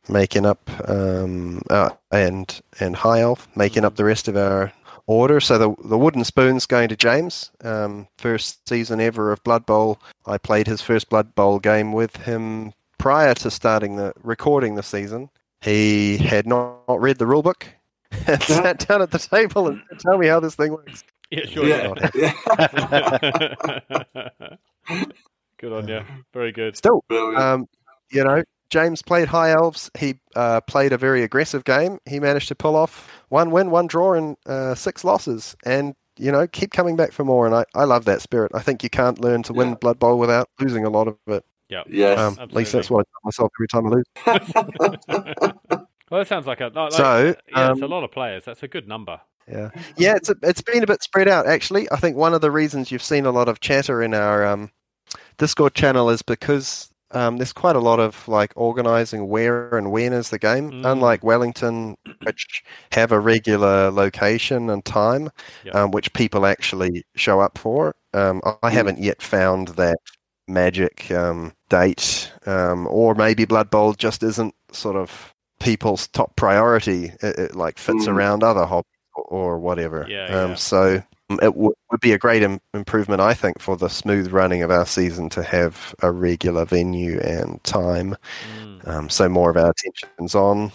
making 0.08 0.44
up 0.44 0.70
um, 0.88 1.62
uh, 1.70 1.90
and 2.10 2.60
and 2.78 2.96
High 2.96 3.20
Elf 3.20 3.48
making 3.56 3.84
up 3.84 3.96
the 3.96 4.04
rest 4.04 4.28
of 4.28 4.36
our 4.36 4.72
order. 5.06 5.40
So 5.40 5.58
the 5.58 5.74
the 5.88 5.98
wooden 5.98 6.24
spoon's 6.24 6.66
going 6.66 6.88
to 6.90 6.96
James. 6.96 7.50
Um, 7.62 8.08
first 8.18 8.68
season 8.68 9.00
ever 9.00 9.32
of 9.32 9.42
Blood 9.42 9.64
Bowl. 9.66 9.98
I 10.26 10.38
played 10.38 10.66
his 10.66 10.82
first 10.82 11.08
Blood 11.08 11.34
Bowl 11.34 11.58
game 11.58 11.92
with 11.92 12.16
him 12.16 12.72
prior 12.98 13.34
to 13.34 13.50
starting 13.50 13.96
the 13.96 14.12
recording 14.22 14.74
the 14.74 14.82
season. 14.82 15.30
He 15.64 16.18
had 16.18 16.46
not, 16.46 16.86
not 16.88 17.00
read 17.00 17.18
the 17.18 17.26
rule 17.26 17.42
book 17.42 17.66
and 18.26 18.42
sat 18.42 18.86
down 18.86 19.02
at 19.02 19.10
the 19.10 19.18
table 19.18 19.68
and 19.68 19.80
said, 19.88 20.00
tell 20.00 20.18
me 20.18 20.26
how 20.26 20.40
this 20.40 20.54
thing 20.54 20.72
works. 20.72 21.04
Yeah, 21.30 21.46
sure. 21.46 21.66
yeah, 21.66 21.94
yeah. 22.14 22.34
good 25.58 25.72
on 25.72 25.88
you. 25.88 26.00
Very 26.32 26.52
good. 26.52 26.76
Still, 26.76 27.02
um, 27.10 27.66
you 28.10 28.22
know, 28.22 28.42
James 28.70 29.02
played 29.02 29.28
High 29.28 29.52
Elves. 29.52 29.90
He 29.98 30.16
uh, 30.36 30.60
played 30.62 30.92
a 30.92 30.98
very 30.98 31.22
aggressive 31.22 31.64
game. 31.64 31.98
He 32.06 32.20
managed 32.20 32.48
to 32.48 32.54
pull 32.54 32.76
off 32.76 33.10
one 33.30 33.50
win, 33.50 33.70
one 33.70 33.86
draw, 33.86 34.12
and 34.12 34.36
uh, 34.46 34.74
six 34.74 35.02
losses. 35.02 35.56
And 35.64 35.94
you 36.18 36.30
know, 36.30 36.46
keep 36.46 36.72
coming 36.72 36.96
back 36.96 37.12
for 37.12 37.24
more. 37.24 37.46
And 37.46 37.54
I, 37.54 37.64
I 37.74 37.84
love 37.84 38.04
that 38.04 38.20
spirit. 38.20 38.52
I 38.54 38.60
think 38.60 38.82
you 38.82 38.90
can't 38.90 39.20
learn 39.20 39.42
to 39.44 39.52
win 39.52 39.70
Yeah. 39.70 39.74
Blood 39.76 39.98
Bowl 39.98 40.18
without 40.18 40.48
losing 40.60 40.84
a 40.84 40.90
lot 40.90 41.08
of 41.08 41.16
it. 41.26 41.44
Yes. 41.68 42.18
Um, 42.18 42.38
at 42.40 42.52
least 42.52 42.72
that's 42.72 42.90
what 42.90 43.00
I 43.00 43.10
tell 43.10 43.20
myself 43.24 43.50
every 43.58 43.68
time 43.68 43.86
I 43.86 43.90
lose. 43.90 44.04
well, 46.10 46.20
that 46.20 46.28
sounds 46.28 46.46
like 46.46 46.60
a 46.60 46.70
like, 46.74 46.92
So, 46.92 47.34
yeah, 47.54 47.70
it's 47.72 47.80
a 47.80 47.84
um, 47.84 47.90
lot 47.90 48.04
of 48.04 48.12
players. 48.12 48.44
That's 48.44 48.62
a 48.62 48.68
good 48.68 48.86
number. 48.88 49.20
Yeah, 49.50 49.70
yeah. 49.96 50.14
It's 50.16 50.30
a, 50.30 50.36
it's 50.42 50.62
been 50.62 50.82
a 50.82 50.86
bit 50.86 51.02
spread 51.02 51.28
out 51.28 51.46
actually. 51.46 51.90
I 51.92 51.96
think 51.96 52.16
one 52.16 52.32
of 52.34 52.40
the 52.40 52.50
reasons 52.50 52.90
you've 52.90 53.02
seen 53.02 53.26
a 53.26 53.30
lot 53.30 53.48
of 53.48 53.60
chatter 53.60 54.02
in 54.02 54.14
our 54.14 54.46
um, 54.46 54.70
Discord 55.38 55.74
channel 55.74 56.08
is 56.08 56.22
because 56.22 56.90
um, 57.10 57.36
there's 57.36 57.52
quite 57.52 57.76
a 57.76 57.80
lot 57.80 58.00
of 58.00 58.26
like 58.26 58.52
organizing 58.56 59.28
where 59.28 59.76
and 59.76 59.92
when 59.92 60.12
is 60.12 60.30
the 60.30 60.38
game. 60.38 60.70
Mm. 60.70 60.92
Unlike 60.92 61.24
Wellington, 61.24 61.96
which 62.22 62.64
have 62.92 63.12
a 63.12 63.20
regular 63.20 63.90
location 63.90 64.70
and 64.70 64.84
time, 64.84 65.28
Yep. 65.64 65.74
um, 65.74 65.90
which 65.90 66.12
people 66.14 66.46
actually 66.46 67.04
show 67.14 67.40
up 67.40 67.58
for. 67.58 67.94
Um, 68.14 68.40
I- 68.44 68.56
I 68.62 68.70
Mm. 68.70 68.72
haven't 68.74 68.98
yet 68.98 69.20
found 69.22 69.68
that 69.68 69.98
magic 70.46 71.10
um, 71.10 71.52
date, 71.68 72.30
um, 72.46 72.86
or 72.88 73.14
maybe 73.14 73.44
Blood 73.44 73.70
Bowl 73.70 73.92
just 73.94 74.22
isn't 74.22 74.54
sort 74.72 74.96
of 74.96 75.34
people's 75.60 76.08
top 76.08 76.36
priority. 76.36 77.06
It, 77.22 77.38
it 77.38 77.54
like 77.56 77.78
fits 77.78 78.06
Mm. 78.06 78.14
around 78.14 78.42
other 78.42 78.64
hobbies 78.66 78.90
or, 79.14 79.24
or 79.24 79.58
whatever. 79.58 80.06
Yeah, 80.08 80.26
um, 80.26 80.50
yeah. 80.50 80.54
So 80.56 81.02
um, 81.30 81.38
it 81.40 81.52
w- 81.52 81.72
would 81.90 82.00
be 82.00 82.12
a 82.12 82.18
great 82.18 82.42
Im- 82.42 82.60
improvement, 82.74 83.20
I 83.20 83.32
think, 83.34 83.60
for 83.60 83.76
the 83.76 83.88
smooth 83.88 84.32
running 84.32 84.62
of 84.62 84.70
our 84.70 84.84
season 84.86 85.30
to 85.30 85.42
have 85.42 85.94
a 86.02 86.10
regular 86.10 86.64
venue 86.66 87.18
and 87.20 87.62
time. 87.64 88.16
Mm. 88.60 88.88
Um, 88.88 89.08
so 89.08 89.28
more 89.28 89.50
of 89.50 89.56
our 89.56 89.70
attention's 89.70 90.34
on 90.34 90.70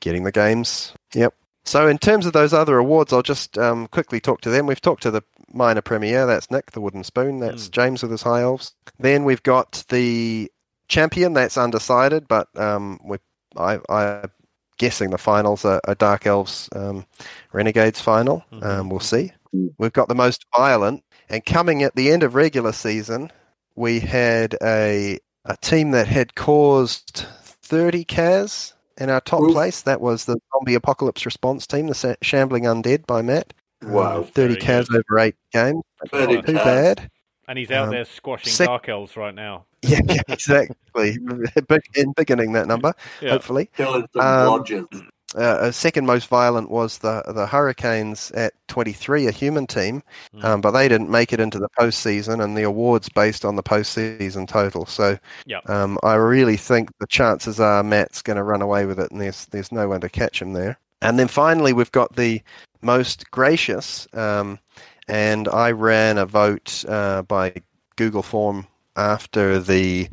getting 0.00 0.22
the 0.24 0.32
games. 0.32 0.92
Yep. 1.14 1.34
So 1.64 1.88
in 1.88 1.96
terms 1.98 2.26
of 2.26 2.34
those 2.34 2.52
other 2.52 2.76
awards, 2.76 3.12
I'll 3.12 3.22
just 3.22 3.56
um, 3.56 3.86
quickly 3.88 4.20
talk 4.20 4.42
to 4.42 4.50
them. 4.50 4.66
We've 4.66 4.80
talked 4.80 5.02
to 5.04 5.10
the 5.10 5.22
minor 5.54 5.80
premiere. 5.82 6.26
That's 6.26 6.50
Nick, 6.50 6.72
the 6.72 6.80
wooden 6.80 7.04
spoon. 7.04 7.40
That's 7.40 7.68
Mm. 7.68 7.70
James 7.70 8.02
with 8.02 8.10
his 8.10 8.22
high 8.22 8.42
elves. 8.42 8.74
Then 8.98 9.24
we've 9.24 9.42
got 9.42 9.84
the 9.88 10.50
champion. 10.88 11.32
That's 11.32 11.56
undecided, 11.56 12.28
but 12.28 12.48
um, 12.58 12.98
we 13.04 13.18
I 13.56 13.78
I 13.88 14.24
guessing 14.78 15.10
the 15.10 15.18
finals 15.18 15.64
are, 15.64 15.80
are 15.86 15.94
Dark 15.94 16.26
Elves 16.26 16.68
um, 16.74 17.06
Renegades 17.52 18.00
final. 18.00 18.44
Mhm. 18.52 18.64
Um, 18.64 18.90
we'll 18.90 19.00
see. 19.00 19.32
We've 19.78 19.92
got 19.92 20.08
the 20.08 20.16
most 20.16 20.44
violent, 20.56 21.04
and 21.28 21.44
coming 21.46 21.84
at 21.84 21.94
the 21.94 22.10
end 22.10 22.24
of 22.24 22.34
regular 22.34 22.72
season, 22.72 23.30
we 23.76 24.00
had 24.00 24.56
a 24.62 25.18
a 25.44 25.56
team 25.58 25.92
that 25.92 26.08
had 26.08 26.34
caused 26.34 27.26
30 27.44 28.04
cas 28.04 28.74
in 28.98 29.10
our 29.10 29.20
top 29.20 29.42
Oof. 29.42 29.52
place. 29.52 29.82
That 29.82 30.00
was 30.00 30.24
the 30.24 30.38
Zombie 30.52 30.74
Apocalypse 30.74 31.24
Response 31.26 31.66
Team, 31.66 31.86
the 31.86 32.16
Shambling 32.22 32.64
Undead 32.64 33.06
by 33.06 33.22
Matt. 33.22 33.52
Wow. 33.82 34.22
30 34.22 34.60
Very 34.60 34.84
good. 34.84 34.96
over 35.10 35.18
eight 35.18 35.36
games. 35.52 35.82
Very 36.10 36.34
Not 36.36 36.46
too 36.46 36.52
cas. 36.54 36.64
bad. 36.64 37.10
And 37.46 37.58
he's 37.58 37.70
out 37.70 37.84
Um, 37.88 37.90
there 37.90 38.04
squashing 38.06 38.52
sec- 38.52 38.66
dark 38.68 38.88
elves 38.88 39.16
right 39.16 39.34
now. 39.34 39.66
Yeah, 39.86 40.00
yeah, 40.06 40.22
exactly. 40.28 41.18
Big, 41.68 41.82
in 41.94 42.12
beginning 42.12 42.52
that 42.52 42.66
number, 42.66 42.94
Yeah. 43.20 43.32
hopefully. 43.32 43.68
Killing 43.76 44.06
some 44.14 44.22
Um, 44.22 44.48
blodgers. 44.64 45.06
Uh, 45.36 45.38
uh, 45.40 45.70
second 45.72 46.06
most 46.06 46.28
violent 46.28 46.70
was 46.70 46.98
the 46.98 47.22
the 47.34 47.46
Hurricanes 47.46 48.30
at 48.30 48.54
23, 48.68 49.26
a 49.26 49.30
human 49.30 49.66
team, 49.66 50.02
Mm. 50.34 50.44
um, 50.44 50.60
but 50.62 50.70
they 50.70 50.88
didn't 50.88 51.10
make 51.10 51.34
it 51.34 51.40
into 51.40 51.58
the 51.58 51.68
postseason, 51.78 52.42
and 52.42 52.56
the 52.56 52.62
awards 52.62 53.10
based 53.10 53.44
on 53.44 53.56
the 53.56 53.62
postseason 53.62 54.48
total. 54.48 54.86
So, 54.86 55.18
Yep. 55.44 55.68
um, 55.68 55.98
I 56.02 56.14
really 56.14 56.56
think 56.56 56.88
the 57.00 57.06
chances 57.08 57.60
are 57.60 57.82
Matt's 57.82 58.22
going 58.22 58.36
to 58.38 58.42
run 58.44 58.62
away 58.62 58.86
with 58.86 58.98
it, 58.98 59.10
and 59.10 59.20
there's 59.20 59.44
there's 59.46 59.70
no 59.72 59.86
one 59.88 60.00
to 60.00 60.08
catch 60.08 60.40
him 60.40 60.54
there. 60.54 60.78
And 61.02 61.18
then 61.18 61.28
finally, 61.28 61.74
we've 61.74 61.92
got 61.92 62.16
the 62.16 62.40
most 62.84 63.30
gracious, 63.30 64.06
um, 64.12 64.58
and 65.08 65.48
I 65.48 65.70
ran 65.72 66.18
a 66.18 66.26
vote 66.26 66.84
uh, 66.88 67.22
by 67.22 67.54
Google 67.96 68.22
form 68.22 68.66
after 68.96 69.58
the 69.58 70.08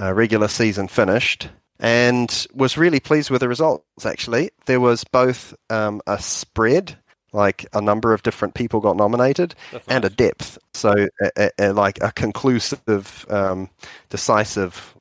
uh, 0.00 0.12
regular 0.14 0.48
season 0.48 0.88
finished 0.88 1.48
and 1.80 2.46
was 2.54 2.76
really 2.76 3.00
pleased 3.00 3.30
with 3.30 3.40
the 3.40 3.48
results 3.48 4.04
actually. 4.04 4.50
There 4.66 4.80
was 4.80 5.04
both 5.04 5.54
um, 5.70 6.00
a 6.06 6.18
spread 6.20 6.96
like 7.32 7.66
a 7.74 7.80
number 7.80 8.12
of 8.14 8.22
different 8.22 8.54
people 8.54 8.80
got 8.80 8.96
nominated 8.96 9.54
That's 9.70 9.86
and 9.86 10.04
a 10.04 10.08
depth. 10.10 10.58
So 10.72 10.92
a, 11.22 11.30
a, 11.36 11.50
a- 11.58 11.72
like 11.72 11.98
a 12.02 12.10
conclusive 12.12 13.26
um, 13.28 13.68
decisive 14.08 14.94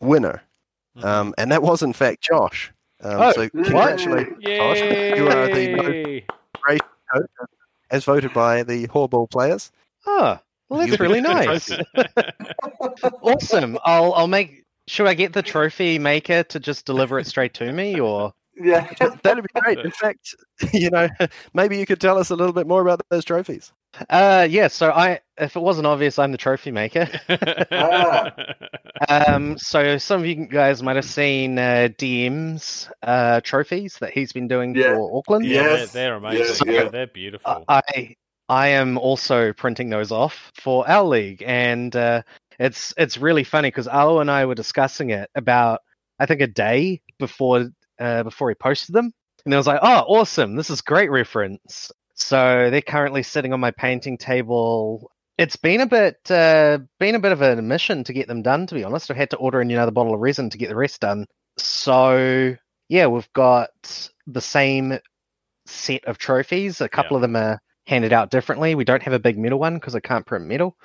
winner. 0.00 0.42
Mhm. 0.96 1.04
um, 1.04 1.34
and 1.38 1.50
that 1.52 1.62
was 1.62 1.82
in 1.82 1.92
fact 1.94 2.22
josh. 2.22 2.70
Um, 3.02 3.20
Oh, 3.20 3.32
so 3.32 3.48
congratulations 3.48 4.36
Josh. 4.42 4.78
you 5.18 5.26
are 5.28 5.46
the 5.48 6.22
Yay! 6.68 6.78
coach 7.14 7.30
as 7.90 8.04
voted 8.04 8.32
by 8.32 8.62
the 8.62 8.86
HawBBL 8.88 9.30
players 9.30 9.70
Oh, 10.06 10.38
well, 10.68 10.80
that's 10.86 10.98
really 10.98 11.20
nice. 11.20 11.70
awesome. 13.22 13.78
I'll 13.84 14.12
I'll 14.14 14.26
make. 14.28 14.64
Should 14.88 15.06
I 15.06 15.14
get 15.14 15.32
the 15.32 15.42
trophy 15.42 15.98
maker 15.98 16.42
to 16.44 16.58
just 16.58 16.86
deliver 16.86 17.18
it 17.20 17.26
straight 17.26 17.54
to 17.54 17.72
me, 17.72 18.00
or 18.00 18.32
Yeah. 18.56 18.90
that'd 19.22 19.44
be 19.44 19.60
great 19.60 19.78
in 19.78 19.90
fact 19.92 20.34
you 20.72 20.90
know 20.90 21.08
maybe 21.54 21.78
you 21.78 21.86
could 21.86 22.00
tell 22.00 22.18
us 22.18 22.30
a 22.30 22.36
little 22.36 22.52
bit 22.52 22.66
more 22.66 22.82
about 22.82 23.00
those 23.10 23.24
trophies 23.24 23.72
uh, 24.10 24.46
yeah? 24.50 24.68
So 24.68 24.90
I, 24.90 25.20
if 25.38 25.56
it 25.56 25.60
wasn't 25.60 25.86
obvious, 25.86 26.18
I'm 26.18 26.32
the 26.32 26.38
trophy 26.38 26.70
maker. 26.70 27.08
Ah. 27.70 28.32
Um, 29.08 29.58
so 29.58 29.98
some 29.98 30.20
of 30.20 30.26
you 30.26 30.46
guys 30.46 30.80
might 30.80 30.94
have 30.94 31.04
seen 31.04 31.58
uh, 31.58 31.88
DM's 31.98 32.88
uh, 33.02 33.40
trophies 33.40 33.98
that 33.98 34.12
he's 34.12 34.32
been 34.32 34.46
doing 34.46 34.76
Yeah. 34.76 34.94
for 34.94 35.18
Auckland. 35.18 35.44
yeah, 35.44 35.62
they're, 35.62 35.78
Yes. 35.78 35.92
they're 35.92 36.14
amazing. 36.14 36.66
Yeah, 36.68 36.82
yeah. 36.84 36.88
They're 36.88 37.06
beautiful. 37.08 37.64
I 37.68 38.14
I 38.48 38.68
am 38.68 38.98
also 38.98 39.52
printing 39.54 39.90
those 39.90 40.12
off 40.12 40.52
for 40.54 40.88
our 40.88 41.02
league, 41.02 41.42
and 41.44 41.94
uh, 41.96 42.22
it's 42.60 42.94
it's 42.96 43.18
really 43.18 43.42
funny 43.42 43.68
because 43.68 43.88
Arlo 43.88 44.20
and 44.20 44.30
I 44.30 44.44
were 44.46 44.54
discussing 44.54 45.10
it 45.10 45.28
about 45.34 45.80
I 46.20 46.26
think 46.26 46.40
a 46.40 46.46
day 46.46 47.00
before 47.18 47.70
uh, 47.98 48.22
before 48.22 48.50
he 48.50 48.54
posted 48.54 48.94
them, 48.94 49.12
and 49.44 49.52
I 49.52 49.56
was 49.56 49.66
like, 49.66 49.80
"Oh, 49.82 50.04
awesome! 50.06 50.54
This 50.54 50.70
is 50.70 50.80
great 50.80 51.10
reference." 51.10 51.90
So 52.22 52.70
they're 52.70 52.82
currently 52.82 53.22
sitting 53.22 53.52
on 53.52 53.60
my 53.60 53.72
painting 53.72 54.16
table. 54.16 55.10
It's 55.38 55.56
been 55.56 55.80
a 55.80 55.86
bit 55.86 56.18
uh, 56.30 56.78
been 57.00 57.14
a 57.14 57.20
bit 57.20 57.32
of 57.32 57.42
an 57.42 57.66
mission 57.66 58.04
to 58.04 58.12
get 58.12 58.28
them 58.28 58.42
done. 58.42 58.66
To 58.68 58.74
be 58.74 58.84
honest, 58.84 59.10
I've 59.10 59.16
had 59.16 59.30
to 59.30 59.36
order 59.36 59.60
in 59.60 59.70
another 59.70 59.90
bottle 59.90 60.14
of 60.14 60.20
resin 60.20 60.50
to 60.50 60.58
get 60.58 60.68
the 60.68 60.76
rest 60.76 61.00
done. 61.00 61.26
So 61.58 62.56
yeah, 62.88 63.06
we've 63.08 63.32
got 63.32 63.70
the 64.26 64.40
same 64.40 64.98
set 65.66 66.04
of 66.04 66.18
trophies. 66.18 66.80
A 66.80 66.88
couple 66.88 67.16
of 67.16 67.22
them 67.22 67.36
are 67.36 67.60
handed 67.86 68.12
out 68.12 68.30
differently. 68.30 68.74
We 68.74 68.84
don't 68.84 69.02
have 69.02 69.14
a 69.14 69.18
big 69.18 69.38
metal 69.38 69.58
one 69.58 69.74
because 69.74 69.94
I 69.94 70.00
can't 70.00 70.26
print 70.26 70.46
metal. 70.46 70.76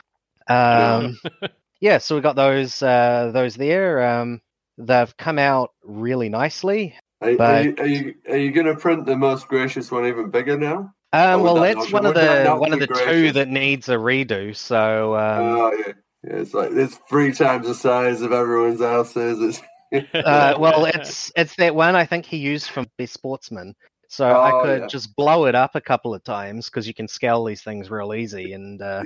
Um, 0.47 1.19
yeah, 1.79 1.99
so 1.99 2.15
we 2.15 2.21
got 2.21 2.35
those 2.35 2.81
uh, 2.81 3.31
those 3.33 3.55
there. 3.55 4.01
Um, 4.05 4.41
they've 4.77 5.15
come 5.17 5.37
out 5.39 5.71
really 5.83 6.29
nicely. 6.29 6.95
Are, 7.21 7.29
are 7.41 7.61
you, 7.61 7.75
are 7.77 7.87
you 7.87 8.15
are 8.29 8.37
you 8.37 8.51
going 8.51 8.67
to 8.67 8.75
print 8.75 9.05
the 9.05 9.15
most 9.15 9.47
gracious 9.47 9.91
one 9.91 10.05
even 10.07 10.29
bigger 10.29 10.57
now? 10.57 10.93
Um, 11.13 11.41
well, 11.43 11.55
that 11.55 11.75
that's 11.77 11.91
not- 11.91 11.93
one 11.93 12.05
of 12.05 12.15
would 12.15 12.21
that 12.23 12.43
the 12.45 12.55
one 12.55 12.73
of 12.73 12.79
the 12.79 12.87
two 12.87 13.31
that 13.31 13.47
needs 13.47 13.87
a 13.89 13.95
redo. 13.95 14.55
So 14.55 15.15
um, 15.15 15.41
oh 15.57 15.71
yeah, 15.73 15.93
yeah. 16.23 16.35
It's 16.35 16.53
like 16.53 16.71
it's 16.71 16.99
three 17.09 17.31
times 17.33 17.67
the 17.67 17.73
size 17.75 18.21
of 18.21 18.31
everyone's 18.33 18.81
else's. 18.81 19.61
It's 19.91 20.13
uh, 20.15 20.55
well, 20.59 20.85
it's 20.93 21.31
it's 21.35 21.55
that 21.55 21.75
one 21.75 21.95
I 21.95 22.05
think 22.05 22.25
he 22.25 22.37
used 22.37 22.69
from 22.69 22.87
Best 22.97 23.13
Sportsman. 23.13 23.73
So 24.09 24.25
I 24.27 24.51
Oh, 24.51 24.63
could 24.63 24.81
yeah. 24.81 24.87
just 24.87 25.15
blow 25.15 25.45
it 25.45 25.55
up 25.55 25.75
a 25.75 25.81
couple 25.81 26.13
of 26.13 26.23
times 26.23 26.65
because 26.69 26.87
you 26.87 26.93
can 26.93 27.07
scale 27.09 27.43
these 27.43 27.61
things 27.61 27.89
real 27.89 28.13
easy, 28.13 28.53
and 28.53 28.81
uh, 28.81 29.03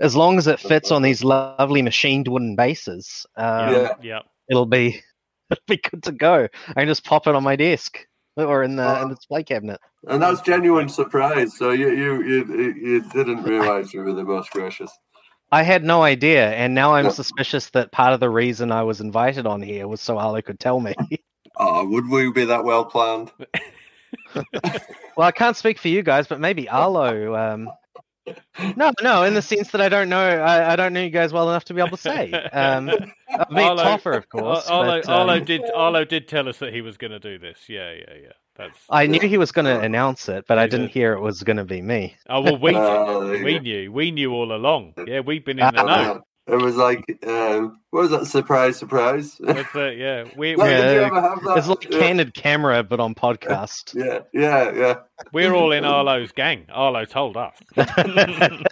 as 0.00 0.14
long 0.16 0.38
as 0.38 0.46
it 0.46 0.60
fits 0.60 0.90
on 0.90 1.02
these 1.02 1.24
lovely 1.24 1.82
machined 1.82 2.28
wooden 2.28 2.54
bases, 2.56 3.26
um, 3.36 3.72
Yeah. 3.72 3.94
yeah. 4.02 4.20
it'll 4.50 4.66
be 4.66 5.00
it'll 5.50 5.62
be 5.66 5.78
good 5.78 6.02
to 6.04 6.12
go. 6.12 6.48
I 6.68 6.72
can 6.74 6.88
just 6.88 7.04
pop 7.04 7.26
it 7.26 7.34
on 7.34 7.42
my 7.42 7.56
desk 7.56 8.06
or 8.44 8.62
in 8.62 8.76
the 8.76 9.02
in 9.02 9.08
the 9.08 9.14
display 9.14 9.42
cabinet. 9.42 9.80
and 10.06 10.22
that's 10.22 10.40
genuine 10.40 10.88
surprise. 10.88 11.56
So 11.56 11.70
you 11.70 11.90
you 11.90 12.22
you 12.22 12.74
you 12.74 13.00
didn't 13.10 13.42
realize 13.42 13.92
you 13.92 14.00
were 14.00 14.12
the 14.12 14.24
most 14.24 14.50
gracious. 14.50 14.90
I 15.50 15.62
had 15.62 15.82
no 15.82 16.02
idea, 16.02 16.50
and 16.50 16.74
now 16.74 16.94
I'm 16.94 17.06
Yeah. 17.06 17.12
suspicious 17.12 17.70
that 17.70 17.90
part 17.90 18.12
of 18.12 18.20
the 18.20 18.28
reason 18.28 18.70
I 18.70 18.82
was 18.82 19.00
invited 19.00 19.46
on 19.46 19.62
here 19.62 19.88
was 19.88 20.00
so 20.00 20.18
Arlo 20.18 20.42
could 20.42 20.60
tell 20.60 20.80
me. 20.80 20.94
Oh, 21.60 21.84
would 21.88 22.08
we 22.08 22.30
be 22.30 22.44
that 22.44 22.62
well 22.62 22.84
planned? 22.84 23.32
well, 24.52 25.26
I 25.26 25.32
can't 25.32 25.56
speak 25.56 25.80
for 25.80 25.88
you 25.88 26.04
guys, 26.04 26.28
but 26.28 26.38
maybe 26.38 26.68
Arlo. 26.68 27.34
Um... 27.34 27.68
No, 28.76 28.92
no, 29.02 29.22
in 29.24 29.34
the 29.34 29.42
sense 29.42 29.70
that 29.70 29.80
I 29.80 29.88
don't 29.88 30.08
know, 30.08 30.18
I, 30.20 30.72
I 30.72 30.76
don't 30.76 30.92
know 30.92 31.02
you 31.02 31.10
guys 31.10 31.32
well 31.32 31.48
enough 31.50 31.64
to 31.66 31.74
be 31.74 31.80
able 31.80 31.96
to 31.96 32.02
say. 32.02 32.32
Um, 32.32 32.88
I've 33.28 33.50
met 33.50 33.64
Arlo- 33.64 33.82
Toffer, 33.84 34.12
of 34.16 34.28
course. 34.28 34.66
Arlo, 34.68 35.00
but, 35.02 35.08
Arlo 35.08 35.36
um, 35.38 35.44
did. 35.44 35.62
Arlo 35.74 36.04
did 36.04 36.28
tell 36.28 36.48
us 36.48 36.58
that 36.58 36.72
he 36.72 36.80
was 36.80 36.96
going 36.96 37.10
to 37.12 37.18
do 37.20 37.38
this. 37.38 37.58
Yeah, 37.68 37.92
yeah, 37.92 38.14
yeah. 38.22 38.32
That's. 38.56 38.78
I 38.90 39.06
knew 39.06 39.20
he 39.20 39.38
was 39.38 39.52
going 39.52 39.66
to 39.66 39.78
announce 39.80 40.28
it, 40.28 40.44
but 40.48 40.58
I 40.58 40.66
didn't 40.66 40.86
did. 40.86 40.94
hear 40.94 41.12
it 41.12 41.20
was 41.20 41.42
going 41.44 41.58
to 41.58 41.64
be 41.64 41.80
me. 41.80 42.16
Oh 42.28 42.40
well, 42.40 42.58
we 42.58 42.72
Oh, 42.76 43.30
we 43.30 43.58
knew. 43.60 43.92
We 43.92 44.10
knew 44.10 44.32
all 44.32 44.52
along. 44.52 44.94
Yeah, 45.06 45.20
we've 45.20 45.44
been 45.44 45.60
in 45.60 45.72
the 45.74 45.80
Ah. 45.80 46.02
know. 46.14 46.22
It 46.48 46.56
was 46.56 46.76
like, 46.76 47.04
um, 47.26 47.78
what 47.90 48.02
was 48.02 48.10
that? 48.10 48.26
Surprise, 48.26 48.76
surprise. 48.78 49.36
That's 49.38 49.74
it. 49.74 49.98
Yeah, 49.98 50.24
we 50.36 50.56
Like, 50.56 50.70
Yeah, 50.70 50.80
did 50.80 50.94
you 50.94 51.00
ever 51.02 51.20
have 51.20 51.42
that? 51.44 51.58
It's 51.58 51.66
like 51.68 51.90
yeah, 51.90 51.98
candid 51.98 52.32
camera, 52.34 52.82
but 52.82 53.00
on 53.00 53.14
podcast. 53.14 53.94
yeah, 53.94 54.20
yeah, 54.32 54.72
yeah. 54.74 54.94
we're 55.32 55.52
all 55.52 55.72
in 55.72 55.84
Arlo's 55.84 56.32
gang. 56.32 56.64
Arlo 56.72 57.04
told 57.04 57.36
us. 57.36 57.54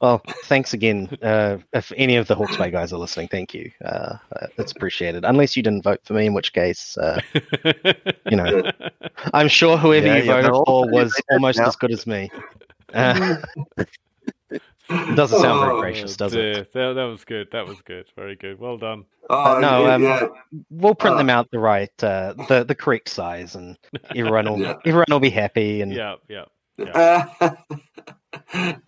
Well, 0.00 0.22
thanks 0.44 0.74
again. 0.74 1.08
Uh, 1.22 1.58
if 1.72 1.90
any 1.96 2.14
of 2.14 2.28
the 2.28 2.36
Hawke's 2.36 2.56
Bay 2.56 2.70
guys 2.70 2.92
are 2.92 2.98
listening, 2.98 3.26
thank 3.26 3.52
you. 3.52 3.68
Uh, 3.84 4.16
uh, 4.40 4.46
it's 4.56 4.70
appreciated. 4.70 5.24
Unless 5.24 5.56
you 5.56 5.62
didn't 5.64 5.82
vote 5.82 6.00
for 6.04 6.12
me, 6.12 6.26
in 6.26 6.34
which 6.34 6.52
case, 6.52 6.96
uh, 6.98 7.20
you 8.30 8.36
know, 8.36 8.62
I'm 9.34 9.48
sure 9.48 9.76
whoever 9.76 10.06
Yeah, 10.06 10.16
you 10.18 10.24
voted 10.26 10.52
for 10.66 10.88
was 10.88 11.12
almost 11.32 11.58
now. 11.58 11.66
as 11.66 11.74
good 11.74 11.90
as 11.90 12.06
me. 12.06 12.30
Uh, 14.90 15.14
doesn't 15.14 15.40
sound 15.40 15.60
very 15.60 15.74
Oh, 15.74 15.80
gracious, 15.80 16.16
does 16.16 16.34
it? 16.34 16.36
dear. 16.36 16.54
That, 16.72 16.94
that 16.94 17.04
was 17.04 17.24
good. 17.24 17.48
That 17.52 17.66
was 17.66 17.80
good. 17.82 18.06
Very 18.16 18.36
good. 18.36 18.58
Well 18.58 18.78
done. 18.78 19.04
Oh, 19.28 19.58
no, 19.60 19.84
yeah, 19.86 19.94
um, 19.94 20.02
yeah. 20.02 20.26
We'll 20.70 20.94
print 20.94 21.14
Uh, 21.14 21.18
them 21.18 21.30
out 21.30 21.50
the 21.50 21.58
right, 21.58 21.90
uh, 22.02 22.34
the 22.48 22.64
the 22.64 22.74
correct 22.74 23.08
size, 23.10 23.54
and 23.54 23.76
everyone 24.16 24.46
will 24.50 24.58
Yeah. 24.60 24.74
everyone 24.86 25.06
will 25.10 25.20
be 25.20 25.30
happy. 25.30 25.82
And 25.82 25.92
Yeah, 25.92 26.14
yeah. 26.28 26.44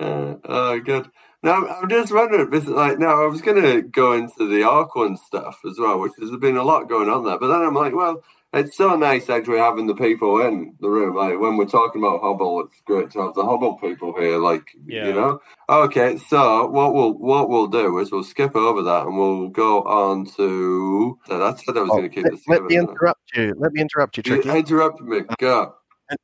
oh, 0.00 0.80
good. 0.80 1.10
Now 1.42 1.52
I'm- 1.52 1.66
I'm 1.82 1.88
just 1.88 2.12
wondering, 2.12 2.50
this, 2.50 2.66
like, 2.66 2.98
now 2.98 3.22
I 3.22 3.26
was 3.26 3.40
going 3.40 3.62
to 3.62 3.82
go 3.82 4.12
into 4.12 4.46
the 4.48 4.62
Arc 4.62 4.94
One 4.94 5.16
stuff 5.16 5.60
as 5.68 5.78
well, 5.78 5.98
which 6.00 6.12
there's 6.18 6.30
been 6.36 6.56
a 6.58 6.62
lot 6.62 6.88
going 6.88 7.08
on 7.08 7.24
there. 7.24 7.38
But 7.38 7.48
then 7.48 7.62
I'm 7.62 7.74
like, 7.74 7.94
well, 7.94 8.22
it's 8.52 8.76
so 8.76 8.96
nice 8.96 9.30
actually 9.30 9.58
having 9.58 9.86
the 9.86 9.94
people 9.94 10.40
in 10.40 10.74
the 10.80 10.88
room. 10.88 11.14
Like 11.14 11.38
when 11.38 11.56
we're 11.56 11.66
talking 11.66 12.02
about 12.02 12.20
HawBBL, 12.22 12.66
it's 12.66 12.80
great 12.84 13.10
to 13.12 13.22
have 13.22 13.34
the 13.34 13.42
HawBBL 13.42 13.80
people 13.80 14.12
here. 14.18 14.38
Like, 14.38 14.64
Yeah. 14.86 15.06
you 15.06 15.12
know. 15.14 15.40
Okay, 15.68 16.16
so 16.16 16.66
what 16.66 16.94
we'll 16.94 17.12
what 17.14 17.48
we'll 17.48 17.68
do 17.68 17.98
is 17.98 18.10
we'll 18.10 18.24
skip 18.24 18.56
over 18.56 18.82
that 18.82 19.06
and 19.06 19.16
we'll 19.16 19.48
go 19.48 19.82
on 19.82 20.26
to. 20.36 21.18
That's 21.28 21.66
what 21.66 21.76
I 21.78 21.82
was 21.82 21.90
Oh, 21.92 21.96
going 21.98 22.08
to 22.10 22.14
keep 22.14 22.24
let, 22.24 22.32
this 22.32 22.42
let 22.48 22.62
me 22.62 22.68
didn't 22.70 22.90
interrupt 22.90 23.36
you. 23.36 23.54
Let 23.56 23.72
me 23.72 23.80
interrupt 23.80 24.16
you, 24.16 24.22
You 24.26 24.42
Tricky. 24.42 24.58
interrupted 24.58 25.06
me. 25.06 25.20
Go. 25.38 25.74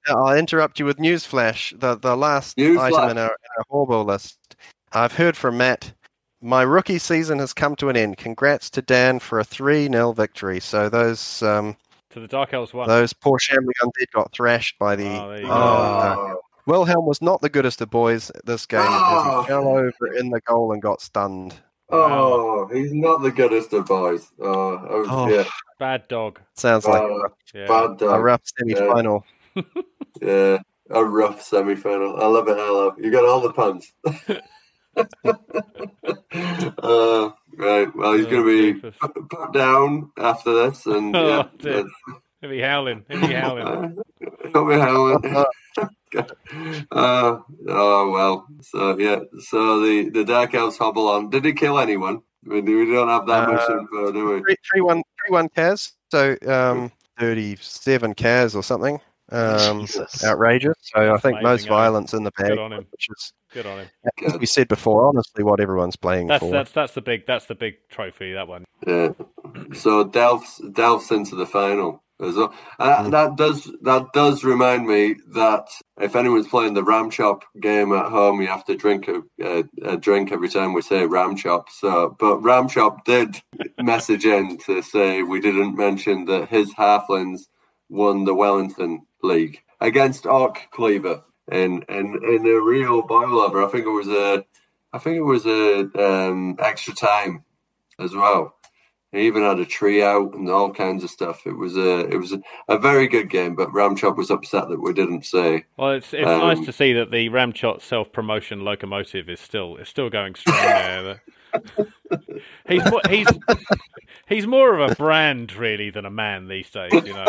I'll 0.09 0.37
interrupt 0.37 0.81
you 0.81 0.85
with 0.85 0.97
newsflash. 0.97 1.79
The 1.79 1.95
the 1.97 2.17
last 2.17 2.57
Newsflash. 2.57 2.93
item 2.93 3.11
in 3.11 3.19
our, 3.19 3.31
in 3.31 3.51
our 3.59 3.65
HawBBL 3.71 4.05
list. 4.07 4.57
I've 4.93 5.13
heard 5.13 5.37
from 5.37 5.59
Matt. 5.59 5.93
My 6.43 6.63
rookie 6.63 6.99
season 6.99 7.39
has 7.39 7.53
come 7.53 7.77
to 7.77 7.89
an 7.89 7.97
end. 7.97 8.17
Congrats 8.19 8.69
to 8.71 8.83
Dan 8.83 9.21
for 9.21 9.39
a 9.39 9.45
three 9.45 9.87
0 9.87 10.13
victory. 10.13 10.59
So 10.59 10.89
those 10.89 11.41
um, 11.43 11.77
To 12.17 12.21
the 12.21 12.27
Dark 12.29 12.55
Elves 12.55 12.73
one. 12.73 12.89
those 12.89 13.13
poor 13.13 13.39
shambling 13.39 13.75
undead 13.83 14.11
got 14.15 14.33
thrashed 14.33 14.79
by 14.79 14.97
the. 14.97 15.05
Oh, 15.07 15.29
there 15.29 15.41
you 15.43 15.47
go. 15.47 15.53
Oh. 15.53 16.41
Wilhelm 16.67 17.05
was 17.05 17.21
not 17.21 17.43
the 17.43 17.51
goodest 17.51 17.83
of 17.83 17.91
boys 17.91 18.33
this 18.47 18.65
game 18.65 18.81
as 18.81 18.87
Oh. 18.89 19.43
he 19.43 19.47
fell 19.49 19.69
over 19.69 20.15
in 20.17 20.31
the 20.31 20.41
goal 20.41 20.73
and 20.73 20.81
got 20.81 21.03
stunned. 21.03 21.57
Oh, 21.91 22.71
he's 22.73 22.95
not 22.95 23.21
the 23.21 23.31
goodest 23.31 23.75
of 23.75 23.85
boys. 23.85 24.33
Oh, 24.41 24.77
I 24.77 25.05
Oh. 25.11 25.29
yeah, 25.29 25.45
Bad 25.79 26.09
dog. 26.09 26.41
Sounds 26.55 26.87
like 26.87 27.03
Uh, 27.03 27.29
Yeah. 27.53 27.67
bad 27.67 28.01
a 28.01 28.19
rough 28.19 28.41
semi-final. 28.57 29.23
Yeah, 30.23 30.57
a 30.89 31.05
rough 31.05 31.43
semi-final. 31.43 32.17
I 32.17 32.27
love 32.29 32.49
it, 32.49 32.57
hello. 32.57 32.95
You 32.97 33.11
got 33.11 33.27
all 33.27 33.43
the 33.43 33.53
puns. 33.53 33.93
uh, 36.83 37.31
right. 37.57 37.95
Well, 37.97 38.13
he's 38.15 38.27
Oh, 38.27 38.31
going 38.31 38.45
to 38.45 38.73
be 38.75 38.81
put, 38.81 39.29
put 39.31 39.53
down 39.53 40.11
after 40.19 40.53
this, 40.53 40.87
and 40.87 41.15
yeah, 41.15 41.43
Oh, 41.45 41.51
dear. 41.59 41.85
He'll 42.41 42.51
be 42.51 42.61
howling. 42.61 43.05
He'll 43.09 43.21
be 43.27 43.33
howling. 43.35 43.97
He'll 44.53 44.69
be 44.69 44.75
howling. 44.75 45.25
uh, 46.93 47.39
oh 47.69 48.11
well. 48.11 48.47
So 48.63 48.99
yeah. 48.99 49.21
So 49.41 49.81
the 49.81 50.11
the 50.11 50.25
dark 50.25 50.55
elves 50.55 50.79
hobble 50.79 51.09
on. 51.09 51.31
Did 51.31 51.45
he 51.45 51.53
kill 51.53 51.79
anyone? 51.79 52.21
I 52.47 52.49
mean, 52.49 52.65
we 52.65 52.93
don't 52.93 53.09
have 53.09 53.27
that 53.27 53.49
much 53.49 53.69
Uh, 53.69 53.79
info, 53.81 54.13
do 54.13 54.29
we? 54.35 54.41
Three, 54.43 54.57
three 54.71 54.81
one 54.81 55.03
three 55.25 55.33
one 55.33 55.49
Kaz. 55.49 55.93
So 56.11 56.37
um, 56.47 56.93
thirty 57.19 57.57
seven 57.57 58.15
Kaz 58.15 58.55
or 58.55 58.63
something. 58.63 59.01
Um, 59.33 59.81
Jesus. 59.83 60.25
outrageous. 60.25 60.75
So 60.83 61.13
I 61.15 61.19
think 61.19 61.41
Amazing, 61.41 61.43
most 61.43 61.67
eh? 61.67 61.69
violence 61.69 62.15
in 62.15 62.23
the 62.25 62.31
bag, 62.39 62.49
Good 62.51 62.59
on 62.59 62.73
him. 62.73 62.87
which 62.91 63.09
is 63.11 63.33
Good 63.53 63.67
on 63.67 63.81
him. 63.81 63.89
as 64.25 64.39
we 64.39 64.47
said 64.47 64.69
before. 64.69 65.09
Honestly, 65.09 65.43
what 65.43 65.61
everyone's 65.61 65.97
playing 65.97 66.29
That's 66.29 66.41
for. 66.41 66.51
that's 66.53 66.71
that's 66.73 66.93
the 66.95 67.01
big 67.03 67.27
that's 67.27 67.47
the 67.47 67.55
big 67.57 67.75
trophy. 67.91 68.33
That 68.35 68.47
one. 68.49 68.65
Yeah. 68.87 69.13
So 69.75 70.05
delves 70.05 70.61
delves 70.73 71.11
into 71.11 71.35
the 71.35 71.47
final 71.47 72.03
as 72.21 72.35
well. 72.37 72.55
Uh, 72.79 73.09
That 73.11 73.37
does 73.37 73.71
that 73.83 74.13
does 74.13 74.45
remind 74.45 74.87
me 74.87 75.17
that 75.35 75.67
if 76.01 76.15
anyone's 76.15 76.47
playing 76.49 76.75
the 76.75 76.85
ram 76.85 77.11
chop 77.11 77.45
game 77.61 77.93
at 77.93 78.07
home, 78.11 78.41
you 78.41 78.47
have 78.47 78.65
to 78.67 78.77
drink 78.77 79.09
a, 79.09 79.23
a, 79.43 79.65
a 79.83 79.97
drink 79.97 80.31
every 80.33 80.49
time 80.49 80.73
we 80.73 80.83
say 80.83 81.05
ram 81.07 81.35
chop. 81.37 81.69
So, 81.71 82.15
but 82.19 82.39
ram 82.39 82.69
chop 82.69 83.05
did 83.05 83.41
message 83.81 84.25
in 84.25 84.59
to 84.67 84.83
say 84.83 85.23
we 85.23 85.41
didn't 85.41 85.77
mention 85.77 86.27
that 86.27 86.49
his 86.49 86.73
halflings 86.75 87.47
won 87.89 88.25
the 88.25 88.35
Wellington 88.35 89.07
League 89.23 89.63
against 89.81 90.27
Orc 90.27 90.69
Cleaver 90.73 91.23
in 91.51 91.83
in 91.89 92.21
in 92.25 92.47
a 92.47 92.61
real 92.61 93.03
boil 93.03 93.41
over. 93.41 93.63
I 93.65 93.69
think 93.71 93.87
it 93.87 93.91
was 93.91 94.09
a 94.09 94.45
I 94.93 94.99
think 94.99 95.17
it 95.17 95.23
was 95.23 95.47
a 95.47 95.81
um, 96.03 96.57
extra 96.59 96.95
time 96.95 97.45
as 98.01 98.15
well. 98.15 98.55
He 99.13 99.27
even 99.27 99.43
had 99.45 99.59
a 99.61 99.65
tree 99.65 100.03
out 100.03 100.35
and 100.35 100.51
all 100.51 100.73
kinds 100.73 101.05
of 101.05 101.11
stuff. 101.11 101.47
It 101.47 101.57
was 101.57 101.77
a 101.77 102.01
it 102.09 102.17
was 102.17 102.33
a, 102.33 102.41
a 102.69 102.79
very 102.79 103.07
good 103.09 103.31
game, 103.31 103.55
but 103.55 103.71
Ramchop 103.73 104.17
was 104.17 104.31
upset 104.31 104.69
that 104.69 104.83
we 104.83 104.93
didn't 104.93 105.25
say. 105.25 105.65
Well, 105.77 105.93
it's 105.93 106.13
it's 106.13 106.27
Um, 106.27 106.41
nice 106.41 106.65
to 106.67 106.73
see 106.73 106.93
that 106.95 107.11
the 107.11 107.29
Ramchop 107.29 107.83
self 107.83 108.13
promotion 108.13 108.61
locomotive 108.65 109.29
is 109.31 109.41
still 109.41 109.77
is 109.77 109.89
still 109.89 110.11
going 110.11 110.35
strong 110.35 110.57
there. 110.61 111.23
he's 112.69 112.91
more, 112.91 113.01
he's 113.09 113.27
he's 114.29 114.47
more 114.47 114.79
of 114.79 114.91
a 114.91 114.95
brand 114.95 115.55
really 115.55 115.91
than 115.91 116.05
a 116.07 116.11
man 116.11 116.49
these 116.49 116.69
days. 116.71 116.93
You 116.93 117.15
know. 117.15 117.27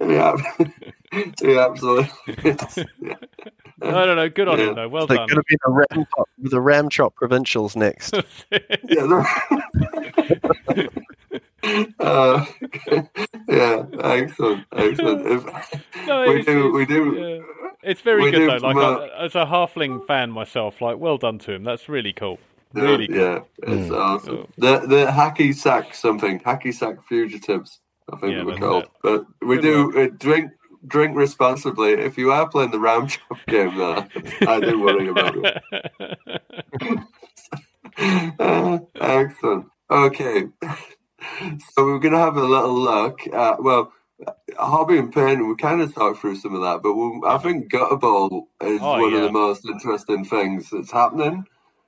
Yeah, 0.00 0.36
yeah, 1.42 1.66
absolutely. 1.66 2.10
yeah. 2.44 3.14
I 3.82 4.04
don't 4.06 4.16
know. 4.16 4.28
Good 4.28 4.48
on 4.48 4.58
Yeah. 4.58 4.68
him 4.70 4.74
though. 4.76 4.88
Well 4.88 5.06
They're 5.06 5.16
done. 5.18 5.28
going 5.28 5.42
to 5.42 5.44
be 5.48 5.56
the 5.64 5.70
ram 5.72 6.06
chop, 6.16 6.28
the 6.38 6.60
ram 6.60 6.88
chop 6.88 7.14
provincials 7.14 7.76
next. 7.76 8.14
Yeah, 8.88 9.24
uh, 12.00 12.44
yeah, 13.48 13.84
excellent, 14.02 14.66
excellent. 14.72 15.26
If, 15.26 15.44
No, 16.06 16.28
we 16.28 16.42
do, 16.42 16.72
we 16.72 16.84
do. 16.86 17.14
yeah. 17.14 17.61
It's 17.82 18.00
very 18.00 18.22
We 18.24 18.30
good 18.30 18.38
do 18.38 18.46
though. 18.46 18.52
Like 18.66 18.76
promote- 18.76 19.10
I, 19.10 19.24
as 19.24 19.34
a 19.34 19.44
halfling 19.44 20.06
fan 20.06 20.30
myself, 20.30 20.80
like 20.80 20.98
well 20.98 21.18
done 21.18 21.38
to 21.40 21.52
him. 21.52 21.64
That's 21.64 21.88
really 21.88 22.12
cool. 22.12 22.38
Yeah, 22.74 22.82
Really 22.82 23.08
cool. 23.08 23.16
yeah, 23.16 23.38
it's 23.64 23.90
Mm. 23.90 23.98
awesome. 23.98 24.46
The 24.56 24.78
the 24.86 25.06
hacky 25.06 25.54
sack 25.54 25.94
something 25.94 26.40
hacky 26.40 26.72
sack 26.72 26.96
fugitives. 27.08 27.80
I 28.12 28.16
think 28.16 28.32
Yeah, 28.32 28.38
they 28.38 28.44
were 28.44 28.56
called. 28.58 28.84
it. 28.84 28.90
But 29.02 29.26
we 29.42 29.56
Good 29.56 29.62
do 29.62 30.02
uh, 30.02 30.08
drink 30.18 30.50
drink 30.86 31.16
responsibly. 31.16 31.92
If 31.92 32.16
you 32.18 32.32
are 32.32 32.48
playing 32.48 32.70
the 32.70 32.80
round 32.80 33.10
chop 33.28 33.38
game, 33.46 33.76
though, 33.76 34.04
I 34.48 34.60
do 34.60 34.80
worry 34.80 35.08
about 35.08 35.36
it. 35.36 35.62
Uh, 38.38 38.78
excellent. 39.00 39.66
Okay. 39.90 40.44
So 40.72 41.84
we're 41.84 41.98
going 41.98 42.12
to 42.14 42.18
have 42.18 42.36
a 42.36 42.42
little 42.42 42.74
look 42.74 43.20
at, 43.32 43.62
well, 43.62 43.92
hobby 44.58 44.98
and 44.98 45.12
painting, 45.12 45.48
we 45.48 45.56
kind 45.56 45.80
of 45.80 45.94
talked 45.94 46.20
through 46.20 46.36
some 46.36 46.54
of 46.54 46.62
that, 46.62 46.82
but 46.82 46.94
we'll, 46.94 47.24
I 47.26 47.38
think 47.38 47.70
gutter 47.70 47.96
ball 47.96 48.48
is 48.60 48.80
Oh, 48.82 49.00
one 49.00 49.14
of 49.14 49.22
the 49.22 49.32
most 49.32 49.64
interesting 49.64 50.24
things 50.24 50.68
that's 50.70 50.90
happening 50.90 51.44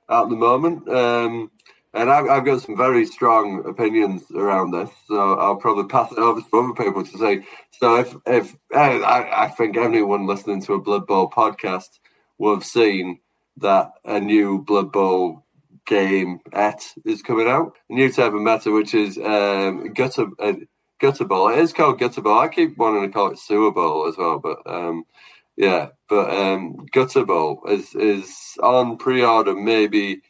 at 0.09 0.29
the 0.29 0.35
moment. 0.35 0.87
Um, 0.89 1.51
and 1.93 2.09
I've, 2.09 2.27
I've 2.27 2.45
got 2.45 2.61
some 2.61 2.75
very 2.75 3.05
strong 3.05 3.63
opinions 3.65 4.23
around 4.35 4.71
this, 4.71 4.89
so 5.07 5.35
I'll 5.35 5.55
probably 5.55 5.85
pass 5.85 6.11
it 6.11 6.17
over 6.17 6.41
to 6.41 6.57
other 6.57 6.73
people 6.73 7.05
to 7.05 7.17
say. 7.17 7.45
So 7.71 7.95
if 7.95 8.13
if 8.25 8.55
I, 8.75 8.99
I 8.99 9.45
I 9.45 9.47
think 9.49 9.77
anyone 9.77 10.27
listening 10.27 10.61
to 10.63 10.73
a 10.73 10.81
Blood 10.81 11.07
Bowl 11.07 11.29
podcast 11.29 11.99
will 12.37 12.53
have 12.53 12.65
seen 12.65 13.19
that 13.57 13.91
a 14.03 14.19
new 14.19 14.61
Blood 14.61 14.91
Bowl 14.91 15.45
game 15.87 16.39
et 16.51 16.81
is 17.05 17.21
coming 17.21 17.47
out, 17.47 17.77
a 17.89 17.93
new 17.93 18.11
type 18.11 18.33
of 18.33 18.41
meta, 18.41 18.71
which 18.71 18.93
is 18.93 19.17
um, 19.17 19.93
gutter 19.93 20.27
uh, 20.39 20.53
gutter 20.99 21.25
ball. 21.25 21.49
It 21.49 21.59
is 21.59 21.73
called 21.73 21.99
gutter 21.99 22.21
ball. 22.21 22.39
I 22.39 22.47
keep 22.47 22.77
wanting 22.77 23.03
to 23.03 23.09
call 23.09 23.31
it 23.31 23.39
sewer 23.39 23.71
bowl 23.71 24.07
as 24.07 24.17
well, 24.17 24.39
but 24.39 24.59
um, 24.65 25.05
yeah, 25.57 25.89
but 26.09 26.29
um, 26.29 26.85
gutter 26.91 27.25
ball 27.25 27.61
is 27.67 27.95
is 27.95 28.57
on 28.61 28.97
pre-order 28.97 29.55
maybe 29.55 30.21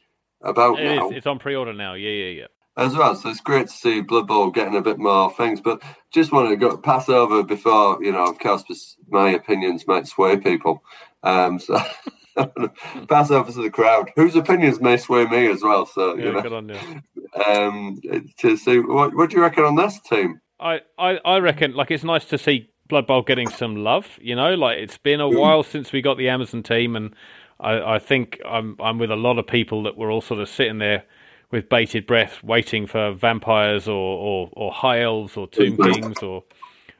about 0.42 0.80
It 0.80 0.86
now 0.86 1.10
is. 1.10 1.18
It's 1.18 1.28
on 1.28 1.40
pre-order 1.40 1.74
now. 1.74 1.94
Yeah, 1.94 2.12
yeah, 2.12 2.42
yeah. 2.42 2.48
as 2.78 2.96
well. 2.96 3.16
So 3.16 3.30
it's 3.30 3.42
great 3.42 3.68
to 3.68 3.74
see 3.74 4.02
Blood 4.02 4.28
Bowl 4.28 4.52
getting 4.52 4.76
a 4.76 4.82
bit 4.82 5.00
more 5.00 5.34
things. 5.34 5.62
But 5.62 5.82
just 6.14 6.32
want 6.32 6.50
to 6.50 6.56
go 6.56 6.78
pass 6.78 7.10
over 7.10 7.44
before 7.44 8.04
you 8.04 8.12
know, 8.12 8.26
of 8.28 8.40
course, 8.40 8.98
my 9.10 9.32
opinions 9.32 9.88
might 9.88 10.08
sway 10.08 10.38
people. 10.38 10.84
Um, 11.24 11.60
so 11.60 11.80
pass 13.08 13.32
over 13.32 13.52
to 13.52 13.62
the 13.62 13.72
crowd, 13.72 14.12
whose 14.16 14.36
opinions 14.36 14.80
may 14.80 14.98
sway 14.98 15.26
me 15.26 15.48
as 15.48 15.64
well. 15.64 15.86
So 15.86 16.16
Yeah, 16.16 16.26
you 16.26 16.32
know, 16.34 16.42
good 16.42 16.54
on 16.54 16.70
you. 16.70 17.02
um, 17.48 18.00
to 18.40 18.58
see 18.58 18.80
what 18.80 19.16
what 19.16 19.30
do 19.30 19.38
you 19.38 19.42
reckon 19.42 19.64
on 19.64 19.76
this 19.76 20.00
team? 20.02 20.40
I, 20.60 20.82
I, 20.98 21.18
I 21.26 21.38
reckon 21.40 21.74
like 21.74 21.92
it's 21.92 22.04
nice 22.04 22.26
to 22.26 22.38
see 22.38 22.70
Blood 22.88 23.08
Bowl 23.08 23.22
getting 23.22 23.50
some 23.50 23.76
love. 23.76 24.08
You 24.22 24.36
know, 24.36 24.54
like 24.54 24.78
it's 24.80 24.98
been 24.98 25.20
a 25.20 25.30
hmm. 25.30 25.38
while 25.38 25.64
since 25.64 25.92
we 25.92 26.02
got 26.02 26.18
the 26.18 26.30
Amazon 26.30 26.64
team, 26.64 26.96
and 26.96 27.16
I, 27.60 27.96
I 27.96 28.00
think 28.00 28.40
I'm 28.48 28.76
I'm 28.80 28.98
with 28.98 29.12
a 29.12 29.16
lot 29.16 29.40
of 29.40 29.48
people 29.48 29.84
that 29.84 29.98
were 29.98 30.12
all 30.12 30.22
sort 30.22 30.40
of 30.40 30.50
sitting 30.50 30.78
there 30.80 31.04
with 31.52 31.70
bated 31.70 32.06
breath, 32.08 32.44
waiting 32.44 32.88
for 32.88 33.14
vampires 33.14 33.88
or 33.88 33.94
or, 33.94 34.50
or 34.54 34.72
high 34.72 35.02
elves 35.02 35.38
or 35.38 35.48
tomb 35.48 35.78
mm-hmm. 35.78 35.92
kings 35.92 36.24
or 36.24 36.44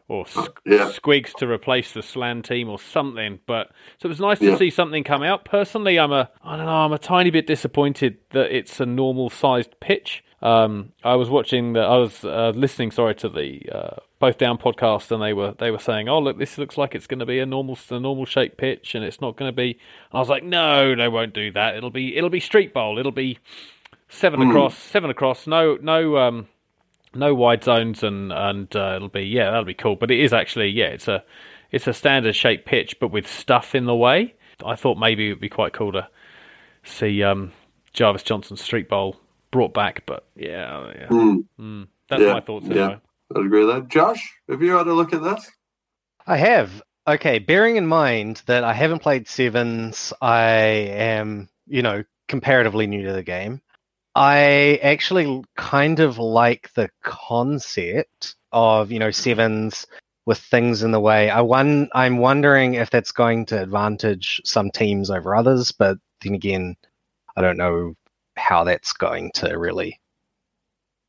or 0.08 0.26
Yeah. 0.66 0.92
squigs 0.92 1.34
to 1.36 1.48
replace 1.48 1.92
the 1.94 2.04
slan 2.04 2.44
team 2.44 2.70
or 2.70 2.80
something. 2.80 3.40
But 3.46 3.72
so 3.98 4.08
it 4.08 4.10
was 4.10 4.20
nice 4.20 4.40
to 4.40 4.52
Yeah. 4.52 4.58
see 4.58 4.70
something 4.70 5.04
come 5.04 5.24
out. 5.24 5.46
Personally, 5.46 5.98
I'm 5.98 6.12
a 6.12 6.30
I 6.44 6.58
don't 6.58 6.66
know 6.66 6.72
I'm 6.72 6.94
a 6.94 7.00
tiny 7.00 7.32
bit 7.32 7.48
disappointed 7.48 8.18
that 8.32 8.56
it's 8.56 8.80
a 8.80 8.86
normal 8.86 9.30
sized 9.30 9.80
pitch. 9.80 10.24
Um, 10.46 10.92
I 11.04 11.16
was 11.16 11.28
watching 11.28 11.74
the 11.74 11.80
I 11.80 11.98
was 11.98 12.24
uh, 12.24 12.54
listening 12.56 12.92
sorry 12.92 13.16
to 13.16 13.30
the 13.30 13.68
uh, 13.72 13.96
both 14.20 14.38
down 14.38 14.60
podcast 14.60 15.10
and 15.10 15.20
they 15.20 15.34
were 15.34 15.56
they 15.58 15.72
were 15.72 15.80
saying 15.80 16.08
oh 16.08 16.20
look 16.20 16.38
this 16.38 16.60
looks 16.60 16.78
like 16.78 16.94
it's 16.94 17.08
going 17.08 17.18
to 17.18 17.26
be 17.26 17.40
a 17.40 17.48
normal 17.48 17.80
a 17.90 18.00
normal 18.00 18.26
shaped 18.26 18.56
pitch 18.56 18.94
and 18.94 19.04
it's 19.04 19.20
not 19.20 19.38
going 19.38 19.50
to 19.50 19.56
be 19.56 19.72
and 19.72 20.14
I 20.14 20.20
was 20.20 20.30
like 20.30 20.44
no 20.44 20.96
they 20.96 21.08
won't 21.08 21.34
do 21.34 21.52
that. 21.54 21.76
It'll 21.76 21.90
be 21.90 22.16
it'll 22.16 22.30
be 22.30 22.40
street 22.40 22.76
bowl. 22.76 23.00
It'll 23.00 23.12
be 23.12 23.40
seven 24.08 24.40
across 24.48 24.78
seven 24.78 25.10
across. 25.10 25.48
No 25.48 25.80
no 25.82 26.18
um 26.18 26.48
no 27.16 27.34
wide 27.34 27.64
zones 27.64 28.04
and 28.04 28.32
and 28.32 28.76
uh, 28.76 28.94
it'll 28.98 29.10
be 29.10 29.24
yeah 29.24 29.46
that'll 29.46 29.64
be 29.64 29.74
cool. 29.74 29.96
But 29.96 30.12
it 30.12 30.20
is 30.20 30.32
actually 30.32 30.70
yeah 30.70 30.90
it's 30.90 31.08
a 31.08 31.24
it's 31.72 31.88
a 31.88 31.94
standard 31.94 32.36
shaped 32.36 32.68
pitch 32.68 33.00
but 33.00 33.08
with 33.08 33.26
stuff 33.26 33.74
in 33.74 33.86
the 33.86 33.96
way. 33.96 34.36
I 34.64 34.76
thought 34.76 35.00
maybe 35.00 35.26
it 35.26 35.30
would 35.32 35.42
be 35.42 35.50
quite 35.50 35.74
cool 35.74 35.92
to 35.94 36.08
see 36.84 37.24
um 37.24 37.52
Jervis 37.94 38.22
Johnson 38.22 38.58
street 38.58 38.88
bowl 38.88 39.18
brought 39.56 39.74
back 39.74 40.06
but 40.06 40.26
yeah 40.36 40.92
yeah 40.94 41.08
Hmm, 41.08 41.38
mm, 41.58 41.88
that's 42.10 42.22
Yeah, 42.22 42.34
my 42.34 42.42
thoughts 42.42 42.66
yeah. 42.70 42.98
I'd 43.34 43.46
agree 43.46 43.66
with 43.66 43.74
that. 43.74 43.88
Josh, 43.88 44.22
have 44.50 44.62
you 44.62 44.74
had 44.74 44.88
a 44.88 44.94
look 44.94 45.14
at 45.14 45.24
this? 45.24 45.50
I 46.28 46.38
have. 46.38 46.84
Okay, 47.08 47.40
bearing 47.40 47.78
in 47.78 47.88
mind 47.88 48.42
that 48.48 48.64
I 48.64 48.74
haven't 48.74 49.00
played 49.00 49.28
Sevens, 49.28 50.12
I 50.22 50.50
am, 50.52 51.50
you 51.68 51.82
know, 51.82 52.04
comparatively 52.28 52.86
new 52.86 53.06
to 53.08 53.14
the 53.14 53.24
game. 53.24 53.62
I 54.14 54.80
actually 54.84 55.44
kind 55.56 56.00
of 56.02 56.18
like 56.18 56.72
the 56.74 56.90
concept 57.04 58.36
of, 58.52 58.92
you 58.92 59.00
know, 59.00 59.12
Sevens 59.12 59.88
with 60.26 60.40
things 60.40 60.84
in 60.84 60.92
the 60.92 61.00
way. 61.00 61.30
I 61.30 61.42
one 61.42 61.90
I'm 61.94 62.18
wondering 62.18 62.74
if 62.76 62.90
that's 62.90 63.12
going 63.12 63.46
to 63.48 63.62
advantage 63.62 64.42
some 64.44 64.70
teams 64.72 65.10
over 65.10 65.34
others, 65.36 65.72
but 65.72 65.98
then 66.22 66.34
again, 66.34 66.76
I 67.38 67.42
don't 67.42 67.58
know 67.58 67.96
how 68.38 68.64
that's 68.64 68.94
going 68.94 69.32
to 69.36 69.58
really 69.58 70.00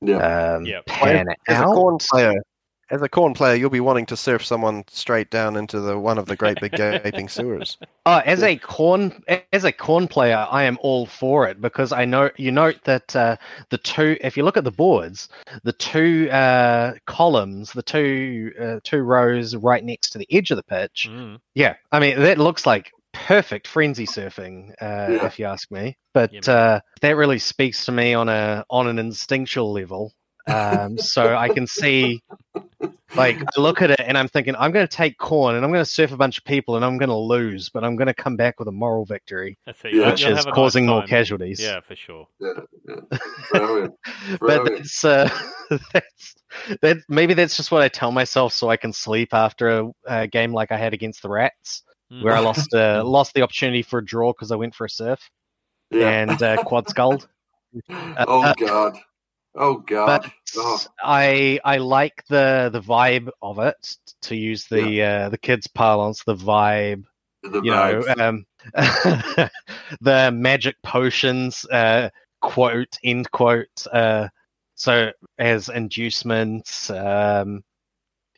Yeah. 0.00 0.54
um, 0.56 0.64
Yep. 0.66 0.86
pan 0.86 1.26
As 1.48 1.60
a 1.60 1.64
Khorne 1.64 1.98
player, 2.10 2.34
as 2.90 3.02
a 3.02 3.08
Khorne 3.08 3.34
player, 3.34 3.56
you'll 3.56 3.70
be 3.70 3.80
wanting 3.80 4.06
to 4.06 4.16
surf 4.16 4.44
someone 4.44 4.84
straight 4.88 5.28
down 5.30 5.56
into 5.56 5.80
the 5.80 5.98
one 5.98 6.18
of 6.18 6.26
the 6.26 6.36
great 6.36 6.60
big 6.60 6.72
gaping 6.72 7.28
sewers. 7.28 7.78
Oh, 8.08 8.22
as 8.24 8.40
a 8.44 8.56
Khorne 8.56 9.20
as 9.52 9.64
a 9.64 9.72
Khorne 9.72 10.08
player, 10.08 10.46
I 10.48 10.62
am 10.62 10.78
all 10.80 11.06
for 11.06 11.48
it 11.48 11.60
because 11.60 11.90
I 11.90 12.04
know 12.04 12.30
you 12.36 12.52
note 12.52 12.76
that 12.84 13.16
uh, 13.16 13.36
the 13.70 13.78
two. 13.78 14.16
If 14.20 14.36
you 14.36 14.44
look 14.44 14.56
at 14.56 14.62
the 14.62 14.70
boards, 14.70 15.28
the 15.64 15.72
two 15.72 16.30
uh, 16.30 16.92
columns, 17.06 17.72
the 17.72 17.82
two 17.82 18.52
uh, 18.60 18.78
two 18.84 19.00
rows 19.02 19.56
right 19.56 19.82
next 19.82 20.10
to 20.10 20.18
the 20.18 20.28
edge 20.30 20.52
of 20.52 20.56
the 20.56 20.62
pitch. 20.62 21.08
Mm. 21.10 21.40
Yeah, 21.54 21.74
I 21.90 21.98
mean 21.98 22.20
that 22.20 22.38
looks 22.38 22.64
like 22.64 22.92
perfect 23.26 23.66
frenzy 23.66 24.06
surfing, 24.06 24.70
uh, 24.82 25.12
Yeah. 25.12 25.26
if 25.26 25.38
you 25.38 25.46
ask 25.46 25.70
me. 25.70 25.96
But 26.14 26.32
Yeah, 26.32 26.52
uh, 26.52 26.80
that 27.00 27.16
really 27.16 27.38
speaks 27.38 27.84
to 27.86 27.92
me 27.92 28.14
on 28.14 28.28
a 28.28 28.64
on 28.70 28.86
an 28.88 28.98
instinctual 28.98 29.72
level. 29.72 30.12
Um, 30.48 30.96
so 30.96 31.34
I 31.36 31.48
can 31.48 31.66
see, 31.66 32.22
like, 33.16 33.36
I 33.56 33.60
look 33.60 33.82
at 33.82 33.90
it 33.90 33.98
and 33.98 34.16
I'm 34.16 34.28
thinking, 34.28 34.54
I'm 34.56 34.70
going 34.70 34.86
to 34.86 34.96
take 34.96 35.18
Khorne 35.18 35.56
and 35.56 35.64
I'm 35.64 35.72
going 35.72 35.84
to 35.84 35.90
surf 35.90 36.12
a 36.12 36.16
bunch 36.16 36.38
of 36.38 36.44
people 36.44 36.76
and 36.76 36.84
I'm 36.84 36.98
going 36.98 37.08
to 37.08 37.16
lose, 37.16 37.68
but 37.68 37.82
I'm 37.82 37.96
going 37.96 38.06
to 38.06 38.14
come 38.14 38.36
back 38.36 38.60
with 38.60 38.68
a 38.68 38.72
moral 38.72 39.04
victory, 39.04 39.58
Yeah. 39.66 39.72
Which 39.82 39.92
you'll 39.92 40.10
is 40.12 40.20
have 40.22 40.30
a 40.30 40.34
nice 40.50 40.54
causing 40.54 40.86
more 40.86 41.02
casualties. 41.02 41.58
yeah 41.60 41.80
for 41.80 41.96
sure 41.96 42.26
Yeah. 42.40 42.52
yeah. 42.88 43.18
Brilliant. 43.50 43.94
but 44.30 44.38
Brilliant. 44.38 44.76
that's 44.78 45.04
uh, 45.04 45.28
that's 45.92 46.34
that 46.80 46.98
maybe 47.08 47.34
that's 47.34 47.56
just 47.56 47.72
what 47.72 47.82
I 47.82 47.88
tell 47.88 48.12
myself 48.12 48.52
so 48.52 48.70
I 48.70 48.76
can 48.76 48.92
sleep 48.92 49.34
after 49.34 49.80
a, 49.80 49.90
a 50.06 50.26
game 50.28 50.52
like 50.52 50.70
I 50.70 50.76
had 50.76 50.94
against 50.94 51.22
the 51.22 51.28
Rats. 51.28 51.82
Where 52.08 52.34
I 52.34 52.40
lost 52.40 52.72
uh, 52.74 53.02
lost 53.06 53.34
the 53.34 53.42
opportunity 53.42 53.82
for 53.82 53.98
a 53.98 54.04
draw 54.04 54.32
because 54.32 54.52
I 54.52 54.56
went 54.56 54.74
for 54.74 54.84
a 54.84 54.90
surf 54.90 55.20
Yeah. 55.90 56.08
and 56.08 56.42
uh, 56.42 56.62
quad 56.64 56.88
sculled. 56.88 57.28
oh 57.90 58.54
God. 58.58 58.98
Oh 59.54 59.78
God. 59.78 60.22
But 60.22 60.32
Oh. 60.58 60.78
I 61.02 61.60
I 61.64 61.78
like 61.78 62.24
the 62.28 62.70
the 62.72 62.80
vibe 62.80 63.28
of 63.42 63.58
it. 63.58 63.96
To 64.22 64.36
use 64.36 64.66
the 64.66 65.02
uh, 65.02 65.28
the 65.28 65.38
kids' 65.38 65.66
parlance, 65.66 66.22
the 66.24 66.34
vibe. 66.34 67.04
The 67.42 67.60
You 67.62 67.70
know, 67.70 68.04
um, 68.18 68.46
the 70.00 70.30
magic 70.32 70.76
potions. 70.82 71.64
Uh, 71.70 72.10
quote 72.40 72.96
end 73.04 73.30
quote. 73.30 73.86
Uh, 73.92 74.28
so 74.74 75.10
as 75.38 75.68
inducements. 75.68 76.90
Um, 76.90 77.62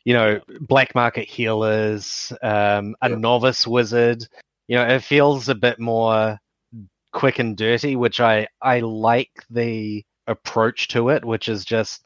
you 0.05 0.13
know, 0.13 0.39
black 0.61 0.95
market 0.95 1.27
healers, 1.27 2.31
um, 2.41 2.95
a 3.01 3.09
Yeah. 3.09 3.15
novice 3.15 3.67
wizard. 3.67 4.25
You 4.67 4.77
know, 4.77 4.87
it 4.87 5.03
feels 5.03 5.49
a 5.49 5.55
bit 5.55 5.79
more 5.79 6.37
quick 7.11 7.39
and 7.39 7.57
dirty, 7.57 7.95
which 7.95 8.19
I 8.19 8.47
I 8.61 8.79
like 8.81 9.31
the 9.49 10.03
approach 10.27 10.89
to 10.89 11.09
it, 11.09 11.25
which 11.25 11.49
is 11.49 11.65
just 11.65 12.05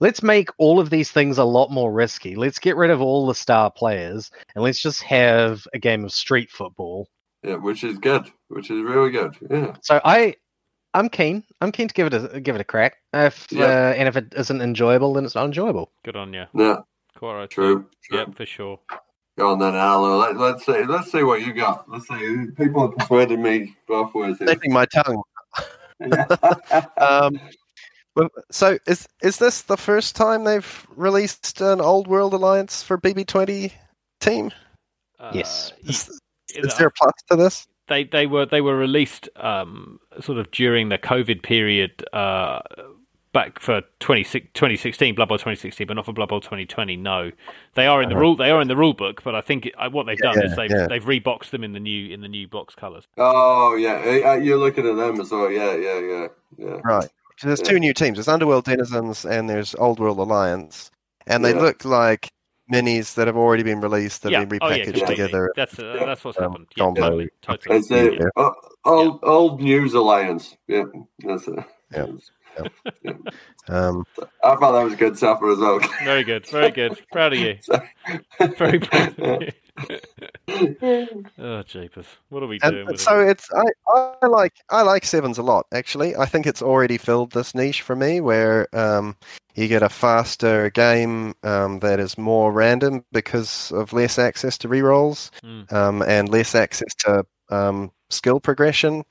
let's 0.00 0.22
make 0.22 0.48
all 0.58 0.80
of 0.80 0.90
these 0.90 1.10
things 1.12 1.38
a 1.38 1.44
lot 1.44 1.70
more 1.70 1.92
risky. 1.92 2.34
Let's 2.34 2.58
get 2.58 2.76
rid 2.76 2.90
of 2.90 3.00
all 3.00 3.26
the 3.26 3.34
star 3.34 3.70
players 3.70 4.30
and 4.54 4.64
let's 4.64 4.82
just 4.82 5.02
have 5.04 5.66
a 5.72 5.78
game 5.78 6.04
of 6.04 6.12
street 6.12 6.50
football. 6.50 7.08
yeah, 7.44 7.56
which 7.56 7.84
is 7.84 7.98
good. 7.98 8.28
Which 8.48 8.70
is 8.70 8.82
really 8.82 9.10
good. 9.12 9.36
Yeah. 9.50 9.76
So 9.82 10.00
I 10.04 10.34
I'm 10.94 11.08
keen. 11.08 11.44
I'm 11.60 11.70
keen 11.72 11.88
to 11.88 11.94
give 11.94 12.12
it 12.12 12.34
a 12.34 12.40
give 12.40 12.54
it 12.56 12.60
a 12.60 12.64
crack. 12.64 12.96
If 13.12 13.46
Yeah. 13.52 13.66
uh, 13.66 13.94
and 13.96 14.08
if 14.08 14.16
it 14.16 14.32
isn't 14.36 14.60
enjoyable, 14.60 15.12
then 15.14 15.24
it's 15.24 15.34
not 15.36 15.44
enjoyable. 15.46 15.92
good 16.04 16.16
on 16.16 16.32
you 16.34 16.46
Yeah. 16.54 16.78
Quite 17.16 17.34
right 17.34 17.50
True. 17.50 17.86
true. 18.04 18.18
yeah 18.18 18.26
for 18.34 18.46
sure 18.46 18.78
Go 19.36 19.50
on 19.50 19.58
then, 19.58 19.74
Arlo. 19.74 20.16
Let, 20.16 20.36
let's 20.36 20.64
see. 20.64 20.84
Let's 20.84 21.10
see 21.10 21.24
what 21.24 21.40
you 21.44 21.52
got. 21.52 21.90
Let's 21.90 22.06
see. 22.06 22.46
People 22.56 22.82
have 22.82 22.96
persuaded 22.96 23.40
me 23.40 23.74
both 23.88 24.14
ways 24.14 24.38
here. 24.38 24.56
My 24.66 24.86
tongue. 24.86 25.22
Um, 26.98 27.40
so 28.50 28.78
is 28.86 29.08
is 29.22 29.38
this 29.38 29.62
the 29.62 29.76
first 29.76 30.14
time 30.14 30.44
they've 30.44 30.86
released 30.94 31.60
an 31.60 31.80
old 31.80 32.06
world 32.06 32.32
alliance 32.32 32.82
for 32.82 32.96
BB20 32.96 33.72
team? 34.20 34.52
Yes. 35.32 35.72
Uh, 35.72 35.90
Is, 35.90 36.20
is 36.54 36.74
there 36.76 36.88
a 36.88 36.90
plus 36.92 37.12
to 37.30 37.36
this? 37.36 37.66
they 37.88 38.04
they 38.04 38.26
were 38.26 38.46
they 38.46 38.60
were 38.60 38.76
released 38.76 39.28
um, 39.36 39.98
sort 40.20 40.38
of 40.38 40.50
during 40.50 40.88
the 40.88 40.98
COVID 40.98 41.42
period 41.42 42.04
uh, 42.12 42.60
back 43.34 43.58
for 43.60 43.82
20, 44.00 44.24
2016 44.54 45.14
Blood 45.14 45.28
Bowl 45.28 45.36
2016, 45.36 45.86
but 45.86 45.92
not 45.94 46.06
for 46.06 46.14
Blood 46.14 46.30
Bowl 46.30 46.40
2020. 46.40 46.96
No, 46.96 47.30
they 47.74 47.86
are 47.86 48.02
in 48.02 48.08
the 48.08 48.16
rule. 48.16 48.34
They 48.36 48.50
are 48.50 48.62
in 48.62 48.68
the 48.68 48.76
rule 48.76 48.94
book, 48.94 49.22
but 49.22 49.34
I 49.34 49.42
think 49.42 49.66
it, 49.66 49.74
what 49.92 50.06
they've 50.06 50.16
done 50.16 50.38
Yeah, 50.38 50.46
is 50.46 50.56
they've 50.56 50.70
yeah. 50.70 50.86
they've 50.86 51.04
reboxed 51.04 51.50
them 51.50 51.62
in 51.62 51.72
the 51.72 51.80
new 51.80 52.14
in 52.14 52.22
the 52.22 52.28
new 52.28 52.48
box 52.48 52.74
colors. 52.74 53.06
Oh 53.18 53.74
yeah, 53.74 53.96
Uh, 53.96 54.30
uh, 54.30 54.34
you're 54.36 54.56
looking 54.56 54.86
at 54.88 54.96
them 54.96 55.20
as 55.20 55.30
well. 55.30 55.50
Yeah, 55.50 55.74
yeah, 55.74 55.98
yeah, 55.98 56.26
yeah. 56.56 56.80
Right. 56.82 57.10
So 57.36 57.48
there's 57.48 57.60
two 57.60 57.78
new 57.78 57.92
teams. 57.92 58.16
There's 58.16 58.28
Underworld 58.28 58.64
Denizens 58.64 59.26
and 59.26 59.50
there's 59.50 59.74
Old 59.74 59.98
World 59.98 60.18
Alliance, 60.20 60.90
and 61.26 61.44
they 61.44 61.52
Yeah. 61.52 61.60
look 61.60 61.84
like 61.84 62.28
minis 62.72 63.14
that 63.14 63.26
have 63.26 63.36
already 63.36 63.62
been 63.62 63.80
released 63.80 64.22
that 64.22 64.32
yeah, 64.32 64.40
have 64.40 64.48
been 64.48 64.60
oh 64.62 64.68
yeah, 64.68 64.76
repackaged 64.76 64.84
completely. 64.84 65.16
together. 65.16 65.52
That's 65.56 65.78
uh, 65.78 65.96
that's 66.06 66.24
what's 66.24 66.38
Um, 66.38 66.44
happened. 66.44 66.66
Yeah, 66.76 66.84
combo. 66.84 67.00
totally, 67.02 67.28
totally. 67.42 67.76
It's 67.78 67.90
a 67.90 68.14
Yeah. 68.14 68.28
uh, 68.36 68.50
old 68.84 69.20
old 69.24 69.60
news 69.60 69.94
alliance. 69.94 70.56
Yeah, 70.68 70.84
that's 71.18 71.48
it. 71.48 71.58
Yeah. 71.92 72.06
Um, 73.66 74.04
I 74.44 74.56
thought 74.56 74.72
that 74.72 74.82
was 74.84 74.92
a 74.92 74.96
good 74.96 75.16
supper 75.16 75.50
as 75.50 75.56
well. 75.58 75.80
Very 76.04 76.22
good, 76.22 76.46
very 76.48 76.70
good. 76.70 77.00
Proud 77.10 77.32
of 77.32 77.38
you. 77.38 77.56
Very 78.58 78.78
proud 78.78 79.18
of 79.18 79.42
you. 79.42 79.48
oh, 81.38 81.62
jeepers! 81.62 82.06
What 82.28 82.42
are 82.42 82.46
we 82.46 82.58
doing 82.58 82.80
and 82.80 82.88
with 82.90 83.00
so 83.00 83.20
it? 83.20 83.30
it's 83.30 83.48
I, 83.54 83.64
I 84.22 84.26
like 84.26 84.52
I 84.68 84.82
like 84.82 85.06
sevens 85.06 85.38
a 85.38 85.42
lot 85.42 85.64
actually. 85.72 86.14
I 86.14 86.26
think 86.26 86.46
it's 86.46 86.60
already 86.60 86.98
filled 86.98 87.32
this 87.32 87.54
niche 87.54 87.80
for 87.80 87.96
me 87.96 88.20
where 88.20 88.68
um, 88.76 89.16
you 89.54 89.66
get 89.66 89.82
a 89.82 89.88
faster 89.88 90.68
game 90.68 91.34
um, 91.42 91.78
that 91.80 91.98
is 92.00 92.18
more 92.18 92.52
random 92.52 93.02
because 93.12 93.72
of 93.72 93.94
less 93.94 94.18
access 94.18 94.58
to 94.58 94.68
rerolls 94.68 95.30
Mm. 95.42 95.72
um, 95.72 96.02
and 96.02 96.28
less 96.28 96.54
access 96.54 96.94
to 96.98 97.24
um, 97.50 97.90
skill 98.14 98.40
progression, 98.40 99.04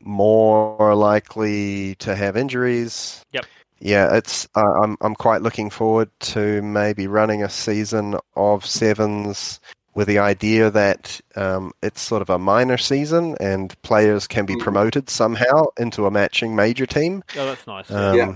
more 0.00 0.94
likely 0.94 1.94
to 1.96 2.14
have 2.14 2.36
injuries. 2.36 3.24
Yep. 3.32 3.46
Yeah, 3.80 4.14
it's. 4.16 4.48
Uh, 4.54 4.62
I'm. 4.82 4.96
I'm 5.00 5.14
quite 5.14 5.42
looking 5.42 5.68
forward 5.68 6.08
to 6.20 6.62
maybe 6.62 7.06
running 7.06 7.42
a 7.42 7.50
season 7.50 8.16
of 8.36 8.64
sevens 8.64 9.60
with 9.94 10.08
the 10.08 10.18
idea 10.18 10.70
that 10.70 11.20
um, 11.36 11.72
it's 11.82 12.00
sort 12.00 12.22
of 12.22 12.30
a 12.30 12.38
minor 12.38 12.76
season 12.78 13.36
and 13.40 13.80
players 13.82 14.26
can 14.26 14.44
be 14.46 14.54
Mhm. 14.56 14.60
promoted 14.60 15.08
somehow 15.10 15.66
into 15.78 16.06
a 16.06 16.10
matching 16.10 16.56
major 16.56 16.86
team. 16.86 17.22
Oh, 17.36 17.46
that's 17.46 17.66
nice. 17.66 17.88
Um, 17.92 18.16
Yeah. 18.16 18.34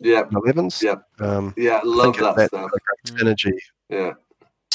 yeah, 0.00 0.22
11s. 0.32 0.82
Yeah. 0.82 0.96
Um, 1.20 1.54
yeah, 1.56 1.76
I 1.80 1.80
love 1.84 2.16
think 2.16 2.16
that 2.18 2.36
that's 2.36 2.48
stuff. 2.48 2.70
a 2.72 3.08
Mm. 3.12 3.18
synergy. 3.20 3.52
Yeah, 3.88 4.12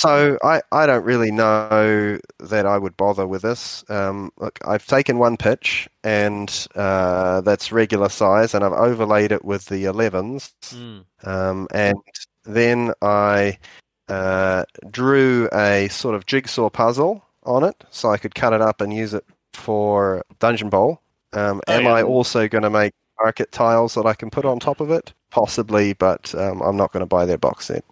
So 0.02 0.38
I, 0.44 0.62
I 0.72 0.86
don't 0.88 1.04
really 1.04 1.32
know 1.32 2.18
that 2.40 2.66
I 2.66 2.78
would 2.78 2.98
bother 2.98 3.28
with 3.28 3.44
this. 3.44 3.84
Um, 3.90 4.32
look, 4.40 4.58
I've 4.66 4.86
taken 4.86 5.18
one 5.20 5.38
pitch 5.38 5.88
and 6.04 6.68
uh, 6.76 7.42
that's 7.42 7.72
regular 7.72 8.10
size, 8.10 8.54
and 8.56 8.64
I've 8.64 8.72
overlaid 8.74 9.32
it 9.32 9.46
with 9.46 9.66
the 9.66 9.84
11s, 9.86 10.54
Mm. 10.72 11.06
um, 11.24 11.68
and 11.72 11.98
then 12.46 12.94
I 13.02 13.60
uh, 14.08 14.64
drew 14.90 15.48
a 15.54 15.88
sort 15.90 16.16
of 16.16 16.26
jigsaw 16.26 16.70
puzzle 16.70 17.24
on 17.44 17.64
it, 17.64 17.84
so 17.92 18.10
I 18.12 18.18
could 18.18 18.34
cut 18.36 18.54
it 18.54 18.62
up 18.62 18.82
and 18.82 18.94
use 18.94 19.14
it 19.14 19.26
for 19.54 20.24
Dungeon 20.40 20.70
Bowl. 20.70 21.02
Um, 21.34 21.62
Oh, 21.68 21.74
am 21.74 21.84
yeah. 21.84 21.94
I 21.94 22.04
also 22.04 22.48
going 22.48 22.64
to 22.64 22.70
make 22.70 22.94
market 23.22 23.52
tiles 23.52 23.94
that 23.96 24.06
I 24.06 24.14
can 24.16 24.30
put 24.32 24.46
on 24.46 24.60
top 24.60 24.80
of 24.82 24.90
it? 24.90 25.14
Possibly, 25.30 25.94
but 25.94 26.34
um, 26.36 26.62
I'm 26.62 26.76
not 26.78 26.92
going 26.92 27.02
to 27.02 27.06
buy 27.06 27.26
their 27.26 27.38
box 27.38 27.66
set. 27.68 27.84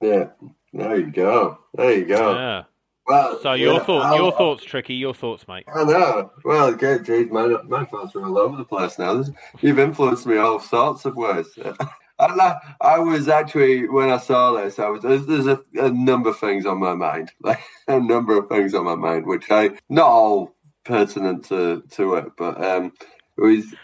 yeah. 0.00 0.26
There 0.74 0.96
you 0.98 1.10
go. 1.10 1.58
There 1.74 1.92
you 1.98 2.04
go. 2.04 2.34
Yeah. 2.34 2.62
Well, 3.06 3.38
So 3.42 3.52
your 3.52 3.74
yeah, 3.74 3.84
thoughts, 3.84 4.16
your 4.16 4.32
thoughts, 4.32 4.64
tricky. 4.64 4.94
Your 4.94 5.14
thoughts, 5.14 5.46
mate. 5.46 5.64
I 5.72 5.84
know. 5.84 6.30
Well, 6.44 6.74
geez, 6.74 7.30
my, 7.30 7.46
my 7.68 7.84
thoughts 7.84 8.16
are 8.16 8.24
all 8.26 8.38
over 8.38 8.56
the 8.56 8.64
place 8.64 8.98
now. 8.98 9.14
This- 9.14 9.30
You've 9.60 9.78
influenced 9.78 10.26
me 10.26 10.38
all 10.38 10.58
sorts 10.58 11.04
of 11.04 11.14
ways. 11.16 11.46
I, 12.18 12.56
I 12.80 12.98
was 12.98 13.28
actually, 13.28 13.88
when 13.88 14.08
I 14.10 14.18
saw 14.18 14.52
this, 14.52 14.78
I 14.78 14.88
was 14.88 15.02
there's, 15.02 15.26
there's 15.26 15.46
a, 15.46 15.60
a 15.74 15.90
number 15.90 16.30
of 16.30 16.38
things 16.38 16.64
on 16.64 16.78
my 16.78 16.94
mind, 16.94 17.32
like 17.40 17.60
a 17.88 18.00
number 18.00 18.38
of 18.38 18.48
things 18.48 18.72
on 18.74 18.84
my 18.84 18.94
mind, 18.94 19.26
which 19.26 19.50
I 19.50 19.70
not 19.88 20.06
all 20.08 20.54
pertinent 20.84 21.44
to 21.46 21.82
to 21.92 22.14
it, 22.14 22.26
but 22.38 22.62
um, 22.64 22.92
it 23.36 23.40
was 23.40 23.74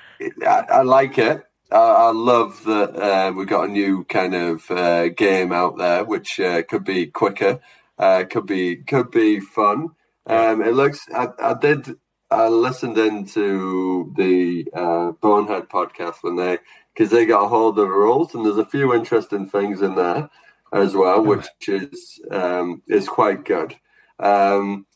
I, 0.47 0.64
I 0.70 0.82
like 0.82 1.18
it. 1.18 1.43
I, 1.72 1.76
I 1.76 2.10
love 2.10 2.64
that 2.64 2.96
uh, 2.96 3.32
we 3.32 3.44
got 3.44 3.68
a 3.68 3.72
new 3.72 4.04
kind 4.04 4.34
of 4.34 4.70
uh, 4.70 5.08
game 5.08 5.52
out 5.52 5.78
there, 5.78 6.04
which 6.04 6.40
uh, 6.40 6.62
could 6.62 6.84
be 6.84 7.06
quicker, 7.06 7.60
uh, 7.98 8.24
could 8.28 8.46
be 8.46 8.76
could 8.76 9.10
be 9.10 9.40
fun. 9.40 9.90
Um, 10.26 10.62
it 10.62 10.74
looks. 10.74 11.06
I, 11.14 11.28
I 11.38 11.54
did. 11.54 11.96
I 12.30 12.48
listened 12.48 12.98
into 12.98 14.12
the 14.16 14.68
uh, 14.72 15.12
Bonehead 15.20 15.68
podcast 15.68 16.16
when 16.22 16.36
they 16.36 16.58
because 16.94 17.10
they 17.10 17.26
got 17.26 17.44
a 17.44 17.48
hold 17.48 17.78
of 17.78 17.86
the 17.86 17.92
rules, 17.92 18.34
and 18.34 18.44
there's 18.44 18.56
a 18.56 18.66
few 18.66 18.94
interesting 18.94 19.48
things 19.48 19.82
in 19.82 19.94
there 19.94 20.28
as 20.72 20.94
well, 20.94 21.24
which 21.24 21.46
is 21.68 22.20
um, 22.30 22.82
is 22.88 23.08
quite 23.08 23.44
good. 23.44 23.76
Um, 24.18 24.86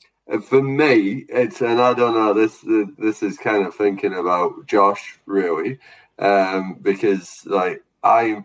for 0.48 0.62
me, 0.62 1.24
it's 1.28 1.60
and 1.60 1.80
I 1.80 1.94
don't 1.94 2.14
know 2.14 2.32
this. 2.32 2.64
This 2.98 3.22
is 3.22 3.36
kind 3.36 3.66
of 3.66 3.74
thinking 3.74 4.14
about 4.14 4.66
Josh 4.66 5.18
really, 5.26 5.78
um, 6.18 6.78
because 6.80 7.30
like 7.46 7.82
I, 8.02 8.44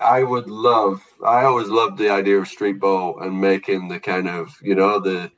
I 0.00 0.22
would 0.22 0.48
love. 0.48 1.02
I 1.24 1.44
always 1.44 1.68
loved 1.68 1.98
the 1.98 2.10
idea 2.10 2.38
of 2.38 2.48
street 2.48 2.80
ball 2.80 3.20
and 3.20 3.40
making 3.40 3.88
the 3.88 4.00
kind 4.00 4.28
of 4.28 4.56
you 4.62 4.74
know 4.74 4.98
the 5.00 5.30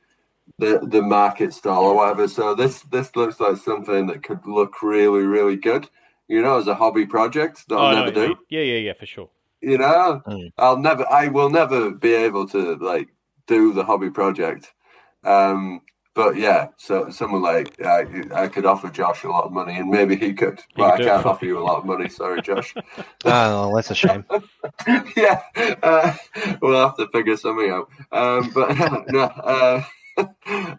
the 0.59 0.79
the 0.83 1.01
market 1.01 1.53
stall 1.53 1.85
or 1.85 1.95
whatever. 1.95 2.27
So 2.27 2.55
this 2.55 2.81
this 2.83 3.15
looks 3.15 3.39
like 3.39 3.57
something 3.57 4.07
that 4.07 4.23
could 4.23 4.45
look 4.45 4.81
really 4.81 5.23
really 5.23 5.55
good. 5.55 5.89
You 6.27 6.41
know, 6.41 6.57
as 6.57 6.67
a 6.67 6.75
hobby 6.75 7.05
project 7.05 7.67
that 7.67 7.75
Oh, 7.75 7.79
I'll 7.79 7.95
I 7.97 8.05
never 8.05 8.27
what 8.27 8.37
do. 8.37 8.37
Yeah, 8.49 8.61
yeah, 8.61 8.77
yeah, 8.77 8.93
for 8.93 9.05
sure. 9.05 9.29
You 9.61 9.77
know, 9.77 10.21
Mm. 10.27 10.51
I'll 10.57 10.77
never. 10.77 11.05
I 11.09 11.27
will 11.27 11.49
never 11.49 11.91
be 11.91 12.13
able 12.13 12.47
to 12.49 12.75
like 12.75 13.09
do 13.47 13.73
the 13.73 13.83
hobby 13.83 14.09
project. 14.09 14.73
Um, 15.23 15.81
but 16.15 16.37
yeah, 16.37 16.67
so 16.77 17.09
someone 17.09 17.41
like 17.41 17.81
I, 17.81 18.05
I 18.33 18.47
could 18.47 18.65
offer 18.65 18.89
Josh 18.89 19.23
a 19.23 19.29
lot 19.29 19.45
of 19.45 19.51
money, 19.53 19.77
and 19.77 19.89
maybe 19.89 20.15
he 20.15 20.33
could. 20.33 20.61
He 20.75 20.83
But 20.83 20.91
could 20.91 21.07
I 21.07 21.09
can't 21.15 21.25
offer 21.25 21.45
you 21.45 21.59
a 21.59 21.63
lot 21.63 21.79
of 21.79 21.85
money. 21.85 22.09
Sorry, 22.09 22.41
Josh. 22.41 22.73
Oh, 23.25 23.75
that's 23.75 23.91
a 23.91 23.95
shame. 23.95 24.25
yeah, 25.17 25.41
uh, 25.83 26.13
we'll 26.61 26.79
have 26.87 26.97
to 26.97 27.07
figure 27.09 27.37
something 27.37 27.69
out. 27.71 27.89
Um, 28.11 28.51
but 28.53 28.77
no, 29.09 29.23
uh, 29.23 29.83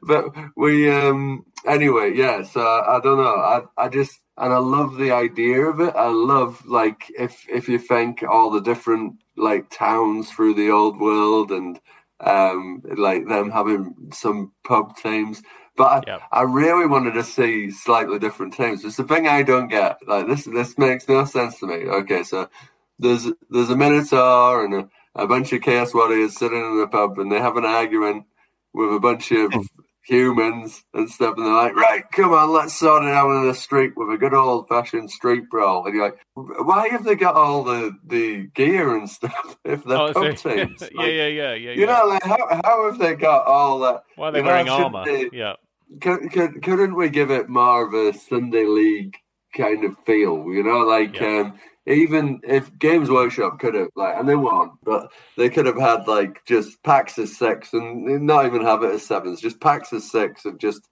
but 0.03 0.27
we 0.57 0.91
um, 0.91 1.45
anyway. 1.67 2.13
Yeah, 2.15 2.43
so 2.45 2.61
I 2.63 3.01
don't 3.03 3.19
know. 3.19 3.37
I 3.37 3.63
I 3.79 3.89
just 3.89 4.21
and 4.39 4.53
I 4.53 4.59
love 4.59 4.97
the 4.97 5.13
idea 5.13 5.63
of 5.67 5.81
it. 5.81 5.95
I 5.97 6.09
love 6.09 6.65
like 6.67 7.11
if 7.19 7.47
if 7.49 7.69
you 7.69 7.79
think 7.79 8.23
all 8.23 8.51
the 8.51 8.61
different 8.61 9.15
like 9.37 9.71
towns 9.71 10.31
through 10.31 10.55
the 10.55 10.71
old 10.71 11.01
world 11.01 11.51
and 11.53 11.81
um 12.21 12.83
like 12.97 13.27
them 13.29 13.51
having 13.51 13.95
some 14.13 14.53
pub 14.65 14.97
teams. 14.97 15.43
But 15.77 15.85
I, 15.85 16.03
Yep. 16.07 16.21
I 16.31 16.43
really 16.43 16.87
wanted 16.87 17.15
to 17.15 17.25
see 17.25 17.71
slightly 17.71 18.19
different 18.19 18.55
teams. 18.55 18.85
It's 18.85 18.97
the 18.97 19.05
thing 19.05 19.27
I 19.27 19.43
don't 19.43 19.69
get. 19.69 19.99
Like 20.07 20.29
this, 20.29 20.45
this 20.45 20.79
makes 20.79 21.09
no 21.09 21.25
sense 21.25 21.59
to 21.59 21.67
me. 21.67 21.87
Okay, 21.89 22.23
so 22.23 22.49
there's 22.99 23.27
there's 23.51 23.71
a 23.71 23.77
Minotaur 23.77 24.65
and 24.65 24.75
a, 24.75 24.89
a 25.17 25.27
bunch 25.27 25.53
of 25.53 25.63
Chaos 25.63 25.93
Warriors 25.93 26.37
sitting 26.39 26.59
in 26.59 26.81
a 26.81 26.87
pub, 26.87 27.19
and 27.19 27.31
they 27.31 27.41
have 27.41 27.57
an 27.57 27.65
argument 27.65 28.25
with 28.73 28.95
a 28.95 29.01
bunch 29.01 29.33
of 29.33 29.53
humans 30.07 30.85
and 30.95 31.11
stuff, 31.11 31.35
and 31.37 31.47
they're 31.47 31.53
like, 31.53 31.75
"Right, 31.77 32.05
come 32.13 32.33
on, 32.33 32.51
let's 32.53 32.79
sort 32.79 33.05
it 33.05 33.11
out 33.13 33.31
in 33.41 33.47
the 33.49 33.55
street 33.55 33.93
with 33.97 34.11
a 34.15 34.19
good 34.19 34.35
old 34.35 34.69
fashioned 34.69 35.11
street 35.11 35.49
brawl." 35.51 35.87
And 35.87 35.95
you're 35.95 36.05
like, 36.05 36.19
"Why 36.35 36.89
have 36.89 37.05
they 37.05 37.15
got 37.15 37.35
all 37.35 37.65
the, 37.65 37.93
the 38.07 38.49
gear 38.55 38.97
and 38.97 39.09
stuff 39.09 39.57
if 39.65 39.85
they're 39.85 39.99
Oh, 39.99 40.13
pub 40.13 40.39
so- 40.39 40.51
teams?" 40.55 40.81
yeah, 40.83 40.89
Like, 40.95 41.07
yeah, 41.09 41.27
yeah, 41.27 41.55
yeah. 41.55 41.71
You 41.73 41.81
yeah. 41.81 41.87
know, 41.87 42.07
like 42.07 42.23
how 42.23 42.61
how 42.65 42.91
have 42.91 42.99
they 42.99 43.15
got 43.15 43.47
all 43.47 43.79
that? 43.81 44.05
Why 44.17 44.29
are 44.29 44.33
they 44.33 44.39
you 44.39 44.45
know, 44.45 44.51
wearing 44.51 44.67
should 44.67 44.73
armor? 44.73 45.05
they- 45.05 45.31
Yeah. 45.33 45.55
could, 46.01 46.33
could, 46.33 46.63
couldn't 46.63 46.97
we 46.97 47.09
give 47.09 47.31
it 47.31 47.49
more 47.49 47.87
of 47.87 47.95
a 47.95 48.17
Sunday 48.19 48.65
league 48.67 49.17
kind 49.57 49.85
of 49.85 49.97
feel? 50.05 50.45
You 50.53 50.63
know, 50.65 50.79
like 50.81 51.19
Yeah. 51.21 51.41
um, 51.41 51.59
even 51.87 52.41
if 52.45 52.77
Games 52.79 53.11
Workshop 53.11 53.59
could 53.59 53.75
have 53.75 53.89
like, 53.95 54.17
and 54.17 54.29
they 54.29 54.37
won't, 54.37 54.73
but 54.83 55.13
they 55.37 55.49
could 55.51 55.67
have 55.67 55.79
had 55.79 56.07
like 56.07 56.45
just 56.47 56.83
packs 56.83 57.19
of 57.19 57.29
six 57.29 57.73
and 57.73 58.27
not 58.27 58.47
even 58.47 58.63
have 58.63 58.83
it 58.83 58.95
as 58.95 59.07
sevens, 59.07 59.41
just 59.41 59.61
packs 59.61 59.93
of 59.93 60.03
six 60.03 60.45
of 60.45 60.59
just 60.59 60.89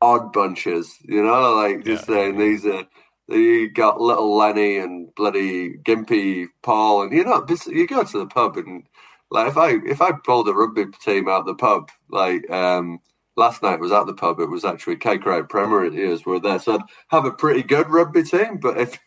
odd 0.00 0.32
bunches. 0.32 0.96
You 1.02 1.22
know, 1.22 1.54
like 1.54 1.84
just 1.84 2.08
Yeah. 2.08 2.14
saying 2.14 2.38
these 2.38 2.66
are. 2.66 2.84
You 3.28 3.70
got 3.70 4.00
little 4.00 4.36
Lenny 4.36 4.76
and 4.78 5.14
bloody 5.14 5.78
Gimpy 5.78 6.48
Paul, 6.62 7.02
and 7.02 7.12
you 7.12 7.24
know, 7.24 7.46
you 7.66 7.86
go 7.86 8.02
to 8.02 8.18
the 8.18 8.26
pub 8.26 8.56
and 8.56 8.82
like 9.30 9.48
if 9.48 9.56
I 9.56 9.76
if 9.86 10.02
I 10.02 10.12
pulled 10.12 10.48
a 10.48 10.52
rugby 10.52 10.86
team 11.02 11.28
out 11.28 11.46
the 11.46 11.54
pub, 11.54 11.88
like 12.10 12.50
um, 12.50 12.98
last 13.36 13.62
night 13.62 13.80
was 13.80 13.92
at 13.92 14.06
the 14.06 14.12
pub. 14.12 14.40
It 14.40 14.50
was 14.50 14.64
actually 14.64 14.96
Kaikrai 14.96 15.48
Premiers 15.48 16.26
were 16.26 16.40
there, 16.40 16.58
so 16.58 16.74
I'd 16.74 16.80
have 17.08 17.24
a 17.24 17.30
pretty 17.30 17.62
good 17.62 17.88
rugby 17.88 18.24
team. 18.24 18.58
But 18.58 18.76
if 18.78 18.98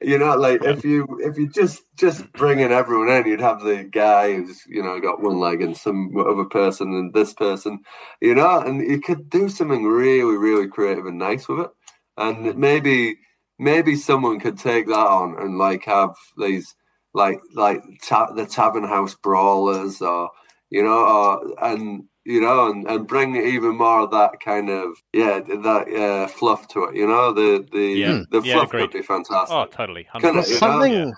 you 0.00 0.18
know, 0.18 0.36
like 0.36 0.62
if 0.64 0.84
you 0.84 1.06
if 1.22 1.38
you 1.38 1.48
just 1.48 1.82
just 1.96 2.30
bringing 2.32 2.72
everyone 2.72 3.08
in, 3.08 3.26
you'd 3.26 3.40
have 3.40 3.62
the 3.62 3.84
guy 3.84 4.34
who's 4.34 4.62
you 4.66 4.82
know 4.82 5.00
got 5.00 5.22
one 5.22 5.38
leg 5.40 5.62
and 5.62 5.76
some 5.76 6.16
other 6.18 6.44
person 6.44 6.88
and 6.88 7.14
this 7.14 7.32
person, 7.32 7.80
you 8.20 8.34
know, 8.34 8.60
and 8.60 8.80
you 8.80 9.00
could 9.00 9.30
do 9.30 9.48
something 9.48 9.84
really 9.84 10.36
really 10.36 10.68
creative 10.68 11.06
and 11.06 11.18
nice 11.18 11.48
with 11.48 11.60
it, 11.60 11.70
and 12.16 12.56
maybe 12.56 13.16
maybe 13.58 13.96
someone 13.96 14.38
could 14.40 14.58
take 14.58 14.86
that 14.86 14.94
on 14.94 15.36
and 15.38 15.58
like 15.58 15.84
have 15.84 16.14
these 16.38 16.74
like 17.14 17.40
like 17.54 17.82
ta- 18.06 18.32
the 18.32 18.46
tavern 18.46 18.84
house 18.84 19.14
brawlers 19.14 20.02
or 20.02 20.30
you 20.70 20.82
know 20.82 20.98
or 20.98 21.54
and 21.62 22.04
you 22.26 22.40
know 22.40 22.70
and, 22.70 22.86
and 22.90 23.06
bring 23.06 23.36
even 23.36 23.76
more 23.76 24.00
of 24.00 24.10
that 24.10 24.40
kind 24.40 24.68
of 24.68 24.96
yeah 25.12 25.38
that 25.40 25.86
uh, 25.94 26.26
fluff 26.26 26.66
to 26.68 26.84
it 26.84 26.96
you 26.96 27.06
know 27.06 27.32
the 27.32 27.66
the 27.72 27.86
Yeah. 27.86 28.22
the 28.30 28.42
Yeah, 28.42 28.54
fluff 28.54 28.68
agreed. 28.68 28.80
would 28.82 28.90
be 28.92 29.02
fantastic 29.02 29.56
Oh, 29.56 29.66
totally. 29.66 30.06
Couldn't 30.12 30.34
100%. 30.40 30.42
it, 30.44 30.50
know? 30.50 30.56
something 30.58 31.14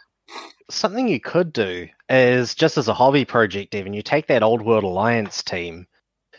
something 0.71 1.09
you 1.09 1.21
could 1.21 1.53
do 1.53 1.89
is 2.11 2.55
just 2.55 2.77
as 2.77 2.89
a 2.89 2.95
hobby 2.95 3.25
project, 3.25 3.75
even 3.75 3.95
You 3.95 4.03
take 4.03 4.27
that 4.27 4.43
old 4.43 4.63
world 4.63 4.85
alliance 4.85 5.43
team 5.43 5.87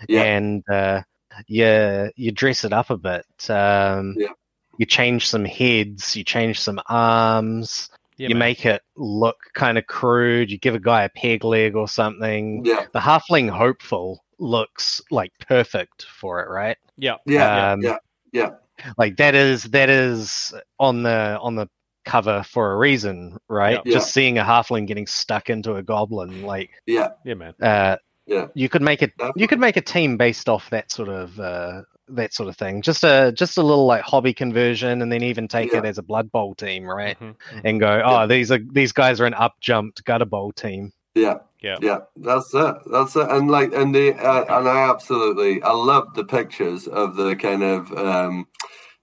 yeah 0.08 0.24
and 0.24 0.64
uh, 0.70 1.02
you 1.48 2.10
you 2.16 2.32
dress 2.32 2.64
it 2.64 2.72
up 2.74 2.90
a 2.90 2.98
bit. 2.98 3.26
Um, 3.50 4.16
Yeah. 4.18 4.30
You 4.78 4.86
change 4.86 5.28
some 5.28 5.44
heads, 5.44 6.16
you 6.16 6.24
change 6.24 6.58
some 6.62 6.80
arms, 6.88 7.90
Yeah, 8.18 8.30
you 8.30 8.36
man. 8.36 8.40
make 8.40 8.66
it 8.66 8.82
look 8.96 9.36
kind 9.54 9.78
of 9.78 9.88
crude. 9.88 10.50
You 10.52 10.58
give 10.58 10.76
a 10.76 10.80
guy 10.80 11.04
a 11.04 11.10
peg 11.10 11.44
leg 11.44 11.76
or 11.76 11.88
something. 11.88 12.64
yeah 12.66 12.86
The 12.94 13.00
halfling 13.00 13.50
hopeful 13.50 14.24
looks 14.40 15.02
like 15.12 15.32
perfect 15.48 16.04
for 16.06 16.42
it, 16.42 16.50
right? 16.50 16.78
Yeah. 16.98 17.16
yeah 17.26 17.72
Um, 17.74 17.82
yeah 17.82 17.98
yeah 18.32 18.50
Like 18.98 19.18
that 19.18 19.36
is 19.36 19.64
that 19.66 19.90
is 19.90 20.54
on 20.80 21.04
the 21.04 21.38
on 21.42 21.56
the 21.56 21.68
cover 22.06 22.44
for 22.44 22.72
a 22.72 22.78
reason, 22.78 23.38
right? 23.50 23.80
Yeah. 23.86 23.94
Just 23.94 24.14
seeing 24.14 24.38
a 24.38 24.44
halfling 24.44 24.88
getting 24.88 25.06
stuck 25.08 25.50
into 25.50 25.76
a 25.76 25.84
goblin, 25.84 26.42
like 26.44 26.72
yeah 26.86 27.10
Yeah, 27.26 27.34
man. 27.36 27.54
uh, 27.62 27.98
Yeah. 28.26 28.48
you 28.56 28.70
could 28.70 28.82
make 28.82 29.02
it. 29.02 29.12
You 29.36 29.48
could 29.48 29.60
make 29.60 29.78
a 29.78 29.82
team 29.82 30.18
based 30.18 30.48
off 30.50 30.70
that 30.70 30.92
sort 30.92 31.10
of 31.10 31.40
uh, 31.40 31.82
that 32.08 32.34
sort 32.34 32.50
of 32.50 32.58
thing. 32.58 32.82
Just 32.82 33.04
a 33.04 33.32
just 33.34 33.58
a 33.58 33.62
little 33.62 33.86
like 33.86 34.02
hobby 34.02 34.34
conversion, 34.34 35.02
and 35.02 35.12
then 35.12 35.24
even 35.24 35.48
take 35.48 35.74
it 35.74 35.86
as 35.86 35.98
a 35.98 36.04
Blood 36.04 36.32
Bowl 36.32 36.56
team, 36.56 36.86
right? 36.86 37.20
Mhm, 37.20 37.36
mhm. 37.52 37.62
And 37.66 37.80
go, 37.80 38.02
oh, 38.04 38.22
Yeah. 38.22 38.26
these 38.28 38.52
are 38.52 38.60
these 38.72 38.92
guys 38.92 39.20
are 39.22 39.26
an 39.26 39.34
up 39.36 39.56
jumped 39.62 40.04
gutter 40.06 40.26
bowl 40.26 40.52
team. 40.52 40.92
Yeah 41.16 41.40
Yeah. 41.62 41.78
Yeah, 41.82 42.00
that's 42.16 42.54
it. 42.54 42.76
That's 42.92 43.16
it. 43.16 43.30
And 43.30 43.50
like, 43.52 43.74
and 43.74 43.94
the 43.94 44.14
uh, 44.14 44.46
and 44.60 44.68
I 44.70 44.90
absolutely, 44.90 45.62
I 45.64 45.72
love 45.74 46.14
the 46.16 46.24
pictures 46.26 46.88
of 46.88 47.16
the 47.16 47.36
kind 47.36 47.64
of 47.64 47.92
um 47.94 48.48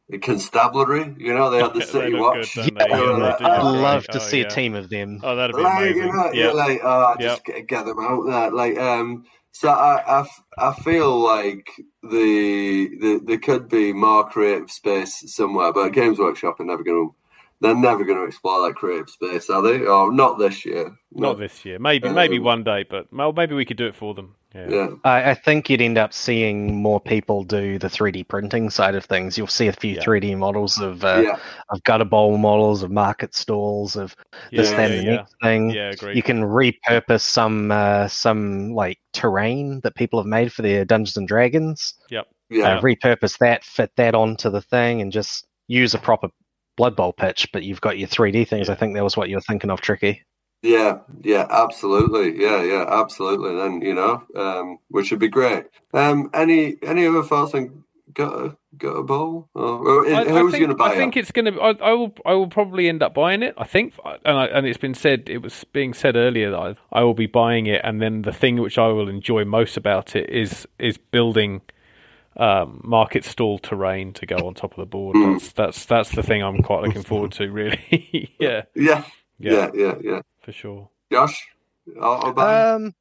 the 0.09 0.19
constabulary. 0.19 1.15
You 1.19 1.35
know, 1.35 1.51
they 1.51 1.59
had 1.61 1.75
the 1.75 1.83
city 1.83 2.15
watch. 2.15 2.55
good. 2.55 2.73
Yeah, 2.79 2.87
Yeah, 2.89 3.13
they 3.17 3.23
like, 3.23 3.39
do 3.39 3.45
I'd 3.45 3.63
love 3.63 4.05
to 4.09 4.19
Oh, 4.19 4.21
see 4.21 4.41
yeah. 4.41 4.47
a 4.47 4.51
team 4.51 4.75
of 4.75 4.89
them. 4.91 5.21
Oh, 5.23 5.37
that'd 5.37 5.57
be 5.57 5.63
like, 5.63 5.79
amazing. 5.79 5.97
you 5.97 6.13
know, 6.13 6.33
yeah. 6.33 6.51
like, 6.53 6.81
oh, 6.83 7.15
just 7.21 7.45
get, 7.45 7.67
get 7.69 7.87
them 7.87 7.99
out 8.01 8.25
there. 8.27 8.51
Like, 8.53 8.79
um, 8.79 9.25
so 9.53 9.71
i 9.71 10.27
i 10.59 10.73
feel 10.85 11.19
like 11.19 11.67
the, 12.03 12.89
the 13.01 13.21
there 13.25 13.39
could 13.39 13.69
be 13.69 13.93
more 13.93 14.29
creative 14.29 14.71
space 14.71 15.23
somewhere, 15.35 15.73
but 15.73 15.91
Games 15.91 16.19
Workshop 16.19 16.61
are 16.61 16.65
never 16.65 16.85
going 16.85 17.11
to. 17.11 17.15
They're 17.61 17.75
never 17.75 18.05
going 18.05 18.19
to 18.19 18.25
explore 18.25 18.67
that 18.69 18.75
creative 18.75 19.09
space, 19.09 19.49
are 19.49 19.63
they? 19.63 19.81
Or 19.87 20.13
not 20.13 20.39
this 20.39 20.65
year. 20.67 20.95
No. 21.13 21.29
Not 21.31 21.39
this 21.39 21.65
year. 21.65 21.79
Maybe, 21.79 22.09
maybe 22.11 22.37
Um, 22.37 22.45
one 22.45 22.65
day, 22.65 22.85
but 22.89 23.11
well, 23.13 23.33
maybe 23.33 23.55
we 23.55 23.65
could 23.65 23.79
do 23.79 23.87
it 23.87 23.95
for 23.95 24.13
them. 24.15 24.35
Yeah. 24.55 24.67
Yeah, 24.71 24.89
I, 25.05 25.31
I 25.31 25.35
think 25.35 25.69
you'd 25.69 25.81
end 25.83 25.99
up 25.99 26.13
seeing 26.15 26.75
more 26.77 27.01
people 27.01 27.45
do 27.45 27.79
the 27.79 27.89
3D 27.89 28.27
printing 28.29 28.71
side 28.71 28.95
of 28.95 29.05
things. 29.05 29.37
You'll 29.37 29.47
see 29.49 29.67
a 29.69 29.73
few 29.73 29.95
Yeah. 29.95 30.03
3D 30.03 30.37
models 30.37 30.79
of 30.79 31.05
uh, 31.05 31.23
yeah, 31.25 31.39
of 31.71 31.83
gutter 31.85 32.05
bowl 32.07 32.39
models, 32.39 32.83
of 32.83 32.91
market 32.91 33.35
stalls, 33.35 33.97
of 33.97 34.15
this, 34.53 34.71
Yeah, 34.71 34.77
that, 34.77 34.91
yeah, 34.91 34.97
and 34.97 35.07
the 35.09 35.13
next 35.13 35.35
thing. 35.43 35.71
Yeah, 35.71 35.91
agreed. 35.91 36.17
You 36.17 36.23
can 36.23 36.41
repurpose 36.43 37.21
some 37.23 37.71
uh, 37.71 38.09
some 38.09 38.73
like 38.75 38.99
terrain 39.13 39.81
that 39.83 39.95
people 39.95 40.19
have 40.19 40.27
made 40.27 40.53
for 40.53 40.63
their 40.63 40.85
Dungeons 40.85 41.17
and 41.17 41.29
Dragons. 41.29 41.95
Yep. 42.11 42.27
Yeah, 42.49 42.77
Uh, 42.77 42.81
repurpose 42.81 43.39
that, 43.39 43.65
fit 43.65 43.91
that 43.97 44.15
onto 44.15 44.49
the 44.51 44.63
thing, 44.63 45.01
and 45.03 45.11
just 45.13 45.47
use 45.69 45.93
a 45.95 45.99
proper 45.99 46.29
Blood 46.77 46.97
Bowl 46.97 47.13
pitch. 47.13 47.49
But 47.53 47.65
you've 47.65 47.81
got 47.81 47.99
your 47.99 48.09
3D 48.09 48.47
things. 48.49 48.69
I 48.69 48.75
think 48.75 48.95
that 48.95 49.05
was 49.05 49.17
what 49.17 49.29
you 49.29 49.37
were 49.37 49.41
thinking 49.43 49.71
of, 49.71 49.81
Tricky. 49.81 50.23
yeah, 50.63 50.99
yeah. 51.23 51.47
Absolutely, 51.51 52.41
yeah, 52.43 52.63
yeah, 52.63 52.85
absolutely. 52.89 53.55
Then 53.57 53.81
you 53.83 53.95
know, 53.95 54.23
um, 54.37 54.79
which 54.89 55.11
would 55.11 55.21
be 55.21 55.29
great. 55.29 55.65
Um, 55.95 56.31
any 56.35 56.77
any 56.83 57.07
other 57.07 57.23
thoughts 57.23 57.55
on 57.55 57.85
Gutter 58.15 58.57
Gutter 58.79 59.03
Bowl? 59.03 59.49
Or, 59.55 59.63
or 59.63 60.07
I- 60.07 60.21
I 60.21 60.25
who's 60.25 60.53
think- 60.53 60.63
going 60.65 60.69
to 60.71 60.75
buy 60.75 60.91
it? 60.91 60.95
I 60.95 60.97
think 60.97 61.17
it? 61.17 61.21
it's 61.21 61.33
going 61.33 61.45
to. 61.53 61.61
I, 61.61 61.71
I 61.83 61.93
will. 61.93 62.15
I 62.25 62.33
will 62.35 62.49
probably 62.49 62.89
end 62.89 63.03
up 63.03 63.15
buying 63.15 63.43
it. 63.43 63.55
I 63.59 63.65
think, 63.65 63.95
and 64.05 64.37
I, 64.39 64.47
and 64.47 64.67
it's 64.67 64.79
been 64.79 64.95
said. 64.95 65.29
It 65.29 65.39
was 65.43 65.65
being 65.73 65.93
said 65.95 66.17
earlier 66.17 66.51
that 66.51 66.59
I, 66.93 67.01
I 67.01 67.03
will 67.03 67.15
be 67.15 67.27
buying 67.27 67.67
it, 67.67 67.81
and 67.85 68.01
then 68.01 68.23
the 68.23 68.33
thing 68.33 68.57
which 68.61 68.79
I 68.79 68.89
will 68.89 69.09
enjoy 69.09 69.45
most 69.45 69.77
about 69.77 70.17
it 70.17 70.29
is 70.31 70.67
is 70.79 70.97
building 70.99 71.61
um, 72.37 72.81
market 72.85 73.25
stall 73.25 73.59
terrain 73.59 74.13
to 74.15 74.27
go 74.27 74.37
on 74.47 74.55
top 74.55 74.73
of 74.73 74.77
the 74.79 74.87
board. 74.87 75.17
Mm. 75.17 75.35
That's 75.35 75.53
that's 75.53 75.85
that's 75.87 76.11
the 76.13 76.23
thing 76.23 76.43
I'm 76.43 76.63
quite 76.63 76.83
looking 76.85 77.03
forward 77.03 77.33
to. 77.33 77.51
Really, 77.51 78.31
yeah, 78.39 78.63
Yeah, 78.75 79.05
yeah, 79.39 79.53
yeah, 79.53 79.71
yeah, 79.75 79.95
yeah. 80.03 80.21
for 80.43 80.53
sure. 80.53 80.89
Josh, 81.11 81.47
I'll, 82.01 82.21
I'll 82.27 82.33
buy. 82.33 82.71
Um, 82.71 82.95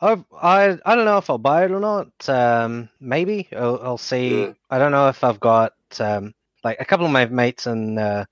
I 0.00 0.22
I 0.40 0.78
I 0.84 0.94
don't 0.96 1.04
know 1.04 1.18
if 1.18 1.30
I'll 1.30 1.38
buy 1.38 1.64
it 1.64 1.70
or 1.72 1.80
not. 1.80 2.08
Um, 2.28 2.88
maybe 3.00 3.48
I'll, 3.52 3.80
I'll 3.82 3.98
see. 3.98 4.40
Yeah. 4.42 4.52
I 4.70 4.78
don't 4.78 4.92
know 4.92 5.08
if 5.08 5.22
I've 5.24 5.40
got 5.40 5.74
um 5.98 6.34
like 6.64 6.78
a 6.80 6.84
couple 6.84 7.06
of 7.06 7.12
my 7.12 7.26
mates 7.26 7.66
in 7.66 7.98
uh, 7.98 8.24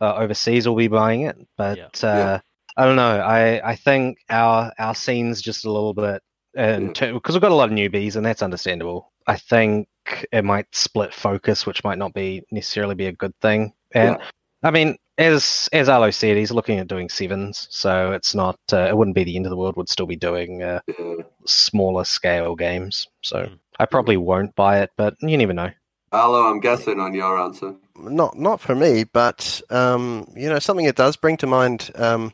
uh 0.00 0.14
overseas 0.16 0.66
will 0.68 0.76
be 0.76 0.88
buying 0.88 1.22
it, 1.22 1.36
but 1.56 1.78
Yeah. 1.78 1.84
uh, 1.86 2.16
Yeah. 2.16 2.40
I 2.76 2.84
don't 2.84 2.96
know. 2.96 3.20
I 3.20 3.70
I 3.70 3.76
think 3.76 4.18
our 4.28 4.72
our 4.78 4.94
scene's 4.94 5.40
just 5.40 5.64
a 5.64 5.70
little 5.72 5.94
bit 5.94 6.22
Yeah. 6.54 6.78
because 6.78 7.34
we've 7.34 7.40
got 7.40 7.50
a 7.52 7.54
lot 7.54 7.70
of 7.70 7.74
newbies, 7.76 8.16
and 8.16 8.24
that's 8.26 8.42
understandable. 8.42 9.10
I 9.26 9.36
think 9.36 9.88
it 10.32 10.44
might 10.44 10.66
split 10.74 11.12
focus, 11.12 11.66
which 11.66 11.82
might 11.84 11.98
not 11.98 12.14
be 12.14 12.42
necessarily 12.50 12.94
be 12.94 13.06
a 13.06 13.12
good 13.12 13.34
thing. 13.40 13.72
And 13.92 14.16
Yeah. 14.18 14.26
I 14.62 14.70
mean, 14.70 14.96
as 15.18 15.68
as 15.72 15.88
Arlo 15.88 16.10
said, 16.10 16.36
he's 16.36 16.50
looking 16.50 16.78
at 16.78 16.88
doing 16.88 17.08
sevens, 17.08 17.66
so 17.70 18.12
it's 18.12 18.34
not. 18.34 18.58
Uh, 18.72 18.86
it 18.88 18.96
wouldn't 18.96 19.14
be 19.14 19.24
the 19.24 19.36
end 19.36 19.46
of 19.46 19.50
the 19.50 19.56
world. 19.56 19.76
Would 19.76 19.88
still 19.88 20.06
be 20.06 20.16
doing 20.16 20.62
uh, 20.62 20.80
smaller 21.46 22.04
scale 22.04 22.54
games. 22.54 23.08
So 23.22 23.36
Mm. 23.46 23.58
I 23.78 23.86
probably 23.86 24.16
won't 24.16 24.54
buy 24.54 24.80
it, 24.80 24.90
but 24.96 25.14
you 25.20 25.36
never 25.36 25.52
know. 25.52 25.70
Hello, 26.12 26.48
I'm 26.50 26.60
guessing 26.60 27.00
on 27.00 27.12
your 27.14 27.38
answer. 27.38 27.74
not 27.96 28.38
not 28.38 28.60
for 28.60 28.74
me, 28.74 29.04
but 29.04 29.60
um, 29.70 30.26
you 30.34 30.48
know 30.48 30.58
something 30.58 30.86
it 30.86 30.96
does 30.96 31.16
bring 31.16 31.36
to 31.38 31.46
mind 31.46 31.90
um, 31.96 32.32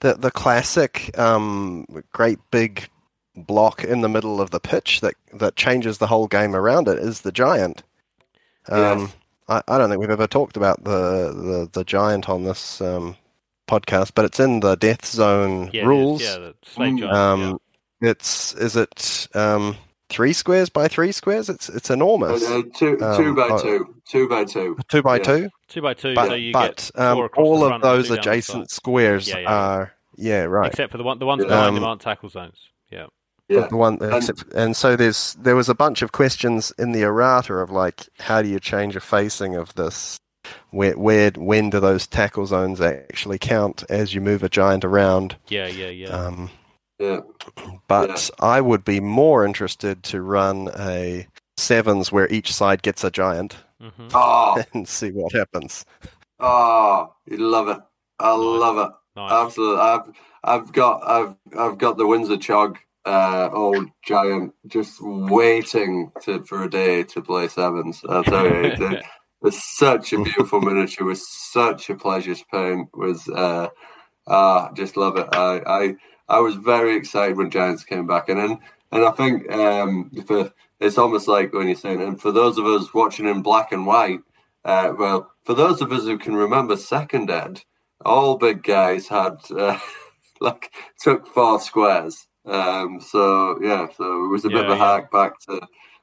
the 0.00 0.14
the 0.14 0.30
classic 0.30 1.16
um, 1.18 1.86
great 2.12 2.38
big 2.50 2.88
block 3.36 3.84
in 3.84 4.00
the 4.00 4.08
middle 4.08 4.40
of 4.40 4.50
the 4.50 4.60
pitch 4.60 5.00
that 5.00 5.14
that 5.34 5.56
changes 5.56 5.98
the 5.98 6.06
whole 6.08 6.26
game 6.26 6.54
around 6.54 6.88
it 6.88 6.98
is 6.98 7.20
the 7.22 7.32
giant. 7.32 7.82
Um, 8.68 8.80
Yes. 9.00 9.16
I, 9.48 9.62
I 9.68 9.78
don't 9.78 9.88
think 9.90 10.00
we've 10.00 10.10
ever 10.10 10.26
talked 10.26 10.56
about 10.56 10.84
the 10.84 11.32
the, 11.32 11.68
the 11.72 11.84
giant 11.84 12.28
on 12.28 12.44
this 12.44 12.80
um, 12.80 13.16
podcast, 13.68 14.12
but 14.14 14.24
it's 14.24 14.40
in 14.40 14.60
the 14.60 14.76
Death 14.76 15.06
Zone 15.06 15.70
Yeah, 15.72 15.82
it 15.82 15.84
is. 15.84 15.86
rules. 15.86 16.22
Yeah, 16.22 16.38
the 16.38 16.54
Mm. 16.76 16.98
giant. 16.98 17.12
Um, 17.14 17.60
It's 18.00 18.54
is 18.54 18.76
it 18.76 19.28
um, 19.34 19.76
three 20.08 20.32
squares 20.32 20.68
by 20.70 20.88
three 20.88 21.12
squares? 21.12 21.48
It's 21.48 21.68
it's 21.68 21.90
enormous. 21.90 22.42
uh, 22.48 22.62
two, 22.74 22.98
Um, 23.00 23.16
two 23.22 23.34
by 23.34 23.48
oh. 23.50 23.62
two, 23.62 23.94
two 24.08 24.28
by 24.28 24.44
two. 24.44 24.76
Two 24.88 25.02
by 25.02 25.16
yeah. 25.18 25.22
two. 25.22 25.48
two 25.68 25.82
by 25.82 25.94
two, 25.94 26.14
but 26.14 26.28
so 26.28 26.34
you 26.34 26.52
but 26.52 26.90
get 26.94 27.00
um, 27.00 27.28
all 27.36 27.62
of 27.64 27.82
those 27.82 28.08
two 28.08 28.14
down 28.16 28.22
the 28.24 28.30
adjacent 28.30 28.70
squares 28.70 29.28
Yeah, 29.28 29.38
yeah. 29.38 29.54
are 29.54 29.92
yeah 30.16 30.42
right 30.44 30.66
except 30.70 30.90
for 30.92 30.98
the 30.98 31.04
one 31.04 31.18
the 31.18 31.26
ones 31.26 31.42
Yeah. 31.42 31.48
behind 31.48 31.76
them 31.76 31.84
Um, 31.84 31.88
aren't 31.90 32.00
tackle 32.00 32.28
zones. 32.28 32.69
Yeah, 33.50 33.60
Yeah, 33.62 33.66
the 33.66 33.76
one 33.76 33.98
And- 34.00 34.14
except, 34.14 34.44
and 34.54 34.76
so 34.76 34.94
there's 34.96 35.34
there 35.40 35.56
was 35.56 35.68
a 35.68 35.74
bunch 35.74 36.02
of 36.02 36.12
questions 36.12 36.72
in 36.78 36.92
the 36.92 37.02
errata 37.02 37.54
of 37.54 37.70
like 37.70 38.08
how 38.20 38.40
do 38.42 38.48
you 38.48 38.60
change 38.60 38.94
a 38.96 39.00
facing 39.00 39.56
of 39.56 39.74
this 39.74 40.18
where 40.70 40.96
where 40.96 41.30
when 41.36 41.68
do 41.70 41.80
those 41.80 42.06
tackle 42.06 42.46
zones 42.46 42.80
actually 42.80 43.38
count 43.38 43.82
as 43.90 44.14
you 44.14 44.20
move 44.20 44.42
a 44.42 44.48
giant 44.48 44.84
around 44.84 45.36
yeah, 45.48 45.66
yeah, 45.66 45.88
yeah. 45.90 46.08
um, 46.08 46.48
yeah, 47.00 47.20
but 47.88 48.30
I 48.40 48.60
would 48.60 48.84
be 48.84 49.00
more 49.00 49.44
interested 49.44 50.02
to 50.04 50.22
run 50.22 50.70
a 50.78 51.26
sevens 51.56 52.12
where 52.12 52.28
each 52.32 52.52
side 52.52 52.82
gets 52.82 53.02
a 53.04 53.10
giant 53.10 53.56
hmm 53.80 54.08
Oh, 54.14 54.62
and 54.74 54.86
see 54.88 55.10
what 55.10 55.32
happens 55.32 55.84
oh, 56.38 57.12
you 57.26 57.36
love 57.38 57.68
it. 57.68 57.78
I 58.18 58.30
Nice. 58.36 58.38
love 58.38 58.78
it. 58.78 58.92
Nice. 59.16 59.32
Absolutely. 59.32 59.80
I've 59.80 60.10
I've 60.44 60.72
got 60.72 61.02
I've 61.06 61.36
I've 61.58 61.78
got 61.78 61.96
the 61.98 62.06
Windsor 62.06 62.36
Chog 62.36 62.76
uh 63.06 63.48
old 63.52 63.86
giant 64.04 64.52
just 64.66 64.98
waiting 65.00 66.12
to 66.22 66.42
for 66.44 66.64
a 66.64 66.70
day 66.70 67.02
to 67.04 67.22
play 67.22 67.48
sevens. 67.48 68.02
I'll 68.08 68.24
tell 68.24 68.44
you. 68.46 68.52
It's, 68.70 68.80
a- 68.80 69.02
it's 69.42 69.78
such 69.78 70.12
a 70.12 70.22
beautiful 70.22 70.60
miniature 70.60 71.06
Was 71.06 71.26
such 71.28 71.88
a 71.88 71.94
pleasure 71.94 72.34
to 72.34 72.44
paint 72.52 72.88
was 72.94 73.26
uh 73.28 73.68
ah 74.26 74.70
just 74.74 74.96
love 74.96 75.16
it. 75.16 75.28
I, 75.32 75.62
I 75.66 75.94
I 76.28 76.40
was 76.40 76.56
very 76.56 76.94
excited 76.96 77.36
when 77.36 77.50
Giants 77.50 77.84
came 77.84 78.06
back 78.06 78.28
and 78.28 78.38
then 78.38 78.58
and 78.92 79.04
I 79.04 79.10
think 79.12 79.50
um 79.50 80.10
for 80.26 80.52
it's 80.78 80.98
almost 80.98 81.26
like 81.28 81.52
when 81.54 81.68
you're 81.68 81.76
saying 81.76 82.02
and 82.02 82.20
for 82.20 82.32
those 82.32 82.58
of 82.58 82.66
us 82.66 82.92
watching 82.94 83.26
in 83.26 83.42
black 83.42 83.72
and 83.72 83.86
white, 83.86 84.20
uh 84.64 84.92
well 84.98 85.30
for 85.44 85.54
those 85.54 85.80
of 85.80 85.90
us 85.92 86.04
who 86.04 86.18
can 86.18 86.34
remember 86.36 86.76
second 86.76 87.30
ed, 87.30 87.62
all 88.04 88.36
big 88.36 88.62
guys 88.62 89.08
had 89.08 89.38
uh, 89.56 89.78
like 90.40 90.70
took 91.00 91.26
four 91.26 91.60
squares. 91.60 92.26
Um, 92.50 93.00
so 93.00 93.58
yeah, 93.62 93.86
so 93.96 94.24
it 94.24 94.28
was 94.28 94.44
a 94.44 94.48
bit 94.48 94.64
of 94.64 94.70
a 94.70 94.74
yeah. 94.74 94.76
hark 94.76 95.10
back 95.12 95.38
to 95.48 95.60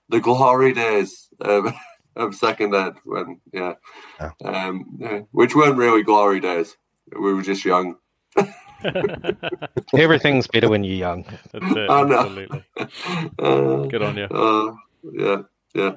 the 0.10 0.20
glory 0.20 0.74
days. 0.74 1.28
Um, 1.42 1.74
of 2.18 2.34
second 2.34 2.74
ed 2.74 2.96
when 3.04 3.40
yeah, 3.54 3.74
Oh. 4.20 4.32
um, 4.44 4.86
yeah, 5.00 5.20
which 5.32 5.56
weren't 5.56 5.78
really 5.78 6.04
glory 6.04 6.40
days. 6.40 6.76
We 7.14 7.34
were 7.34 7.44
just 7.44 7.64
young. 7.64 7.96
Everything's 9.96 10.48
better 10.48 10.70
when 10.70 10.84
you're 10.84 10.96
young. 10.96 11.24
That's 11.52 11.76
it. 11.76 11.90
Oh, 11.90 12.04
no. 12.04 12.20
Absolutely. 12.20 12.64
Uh, 13.40 13.86
Good 13.88 14.02
on 14.02 14.18
you. 14.18 14.26
uh, 14.26 14.76
yeah, 15.14 15.42
yeah. 15.74 15.92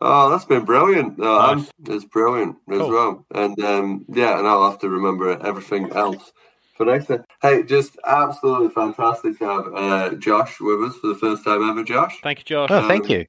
Oh, 0.00 0.30
that's 0.30 0.44
been 0.44 0.64
brilliant. 0.64 1.20
Uh, 1.20 1.54
Nice. 1.56 1.70
It's 1.88 2.04
brilliant 2.04 2.56
as 2.70 2.78
well. 2.78 3.26
And 3.34 3.58
um, 3.64 4.04
yeah, 4.08 4.38
and 4.38 4.46
I'll 4.46 4.70
have 4.70 4.78
to 4.80 4.88
remember 4.88 5.30
everything 5.44 5.90
else 5.92 6.32
for 6.76 6.86
next 6.86 7.06
time. 7.06 7.24
Hey, 7.42 7.62
just 7.62 7.98
absolutely 8.06 8.68
fantastic 8.70 9.38
to 9.38 9.44
have 9.44 9.74
uh, 9.74 10.14
Josh 10.16 10.60
with 10.60 10.82
us 10.90 10.96
for 10.96 11.08
the 11.08 11.14
first 11.16 11.44
time 11.44 11.68
ever, 11.68 11.82
Josh. 11.84 12.18
Thank 12.22 12.38
you, 12.40 12.44
Josh. 12.44 12.70
Oh, 12.70 12.86
thank 12.88 13.04
Um, 13.06 13.10
you. 13.10 13.26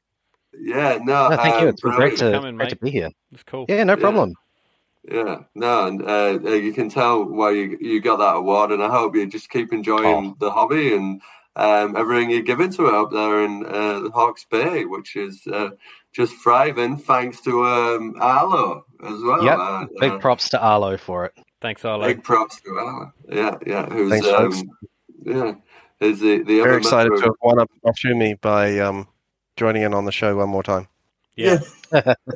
Yeah, 0.59 0.97
no, 1.03 1.29
No, 1.29 1.37
thank 1.37 1.55
you. 1.55 1.61
um, 1.63 1.67
It's 1.69 1.81
been 1.81 1.91
great 1.91 2.17
to, 2.17 2.31
Coming, 2.31 2.57
great 2.57 2.69
to 2.69 2.75
be 2.77 2.89
here. 2.91 3.09
It's 3.31 3.43
cool. 3.43 3.65
Yeah, 3.69 3.83
no 3.83 3.93
Yeah. 3.93 3.99
problem. 3.99 4.33
Yeah, 5.09 5.39
no, 5.55 5.87
and 5.87 6.01
uh, 6.01 6.39
uh, 6.49 6.53
you 6.53 6.73
can 6.73 6.89
tell 6.89 7.23
why 7.23 7.51
you 7.51 7.77
you 7.79 8.01
got 8.01 8.17
that 8.17 8.35
award, 8.35 8.71
and 8.71 8.83
I 8.83 8.89
hope 8.89 9.15
you 9.15 9.25
just 9.25 9.49
keep 9.49 9.71
enjoying 9.71 10.31
Oh. 10.31 10.35
the 10.39 10.51
hobby 10.51 10.93
and 10.95 11.21
um, 11.55 11.95
everything 11.95 12.29
you're 12.29 12.41
giving 12.41 12.71
to 12.73 12.87
it 12.87 12.93
up 12.93 13.11
there 13.11 13.43
in 13.45 13.65
uh, 13.65 13.99
the 14.01 14.11
Hawke's 14.11 14.45
Bay, 14.45 14.83
which 14.85 15.15
is 15.15 15.47
uh, 15.47 15.69
just 16.11 16.33
thriving 16.43 16.97
thanks 16.97 17.39
to 17.41 17.63
um, 17.65 18.15
Arlo 18.19 18.85
as 19.03 19.21
well. 19.21 19.43
Yep, 19.45 19.57
Uh, 19.59 19.85
Big 19.99 20.11
uh, 20.11 20.17
props 20.17 20.49
to 20.49 20.59
Arlo 20.61 20.97
for 20.97 21.25
it. 21.25 21.33
Thanks, 21.61 21.83
Arlo. 21.85 22.05
big 22.07 22.23
props 22.23 22.61
to 22.61 22.69
Arlo. 22.77 23.11
Yeah, 23.29 23.57
yeah, 23.65 23.85
who's 23.89 24.11
Thanks, 24.11 24.27
folks. 24.27 24.59
um, 24.61 24.69
yeah, 25.25 25.53
is 25.99 26.19
the 26.19 26.43
the 26.43 26.61
Very 26.61 26.77
excited 26.77 27.09
member 27.09 27.17
to 27.23 27.27
have 27.29 27.35
won 27.41 27.59
up 27.59 27.71
Oshumi 27.85 28.39
by 28.41 28.77
um, 28.79 29.07
joining 29.55 29.81
in 29.83 29.93
on 29.93 30.05
the 30.05 30.11
show 30.11 30.35
one 30.35 30.49
more 30.49 30.63
time. 30.63 30.87
Yeah, 31.35 31.59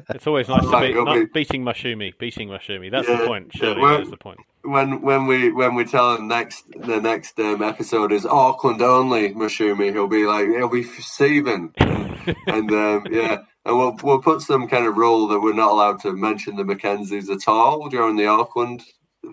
it's 0.09 0.27
always 0.27 0.47
nice 0.47 0.61
to 0.61 0.67
Right, 0.69 0.93
not 0.95 1.15
be- 1.15 1.25
beating 1.25 1.63
Mashumi, 1.63 2.17
beating 2.19 2.49
Mashumi. 2.49 2.91
That's 2.91 3.07
Yeah, 3.07 3.17
the 3.21 3.25
point. 3.27 3.51
yeah, 3.53 3.59
Surely 3.59 3.81
well- 3.81 3.97
that's 3.97 4.09
the 4.11 4.17
point. 4.17 4.39
when 4.63 5.01
when 5.01 5.25
we 5.27 5.51
when 5.51 5.73
we 5.75 5.85
tell 5.85 6.15
him 6.15 6.27
next 6.27 6.65
the 6.77 6.99
next 6.99 7.39
um, 7.39 7.61
episode 7.63 8.11
is 8.11 8.25
Auckland 8.25 8.81
only 8.81 9.33
Mashumi, 9.33 9.91
he'll 9.91 10.07
be 10.07 10.25
like 10.25 10.47
he'll 10.47 10.69
be 10.69 10.83
seething, 10.83 11.73
and 11.79 12.71
um, 12.71 13.05
yeah, 13.09 13.39
and 13.65 13.77
we'll 13.77 13.97
we'll 14.03 14.21
put 14.21 14.41
some 14.41 14.67
kind 14.67 14.85
of 14.85 14.97
rule 14.97 15.27
that 15.29 15.39
we're 15.39 15.53
not 15.53 15.71
allowed 15.71 15.99
to 16.01 16.13
mention 16.13 16.55
the 16.55 16.63
Mackenzies 16.63 17.29
at 17.31 17.47
all 17.47 17.89
during 17.89 18.15
the 18.17 18.27
Auckland 18.27 18.83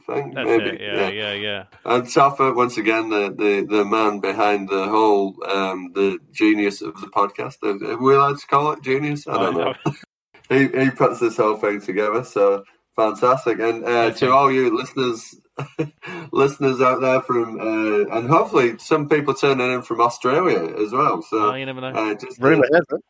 thing. 0.06 0.32
That's 0.34 0.46
maybe, 0.46 0.70
it. 0.70 0.80
Yeah, 0.80 1.08
yeah, 1.08 1.32
yeah. 1.32 1.64
And 1.84 2.04
Toffa, 2.04 2.54
once 2.54 2.76
again, 2.76 3.08
the, 3.08 3.34
the, 3.36 3.66
the 3.68 3.84
man 3.84 4.20
behind 4.20 4.68
the 4.68 4.86
whole 4.88 5.36
um, 5.48 5.92
the 5.94 6.18
genius 6.32 6.82
of 6.82 7.00
the 7.00 7.08
podcast. 7.08 7.56
Are 7.62 7.96
we 7.96 8.14
allowed 8.14 8.38
to 8.38 8.46
call 8.46 8.72
it 8.72 8.82
genius? 8.82 9.26
I 9.26 9.38
don't 9.38 9.56
know. 9.56 9.74
he 10.48 10.68
he 10.68 10.90
puts 10.90 11.20
this 11.20 11.36
whole 11.36 11.56
thing 11.56 11.80
together. 11.80 12.24
So 12.24 12.64
fantastic! 12.96 13.58
And 13.60 13.84
uh, 13.84 14.10
to 14.12 14.26
it. 14.26 14.30
all 14.30 14.50
you 14.52 14.76
listeners, 14.76 15.34
listeners 16.32 16.80
out 16.80 17.00
there 17.00 17.20
from, 17.22 17.60
uh, 17.60 18.16
and 18.16 18.28
hopefully 18.28 18.78
some 18.78 19.08
people 19.08 19.34
turning 19.34 19.72
in 19.72 19.82
from 19.82 20.00
Australia 20.00 20.74
as 20.82 20.92
well. 20.92 21.22
So 21.22 21.50
Oh, 21.50 21.54
you 21.54 21.66
never 21.66 21.80
know. 21.80 21.88
uh, 21.88 22.14
just 22.14 22.40
Rumor 22.40 22.66
has 22.72 22.84
it. 22.90 23.00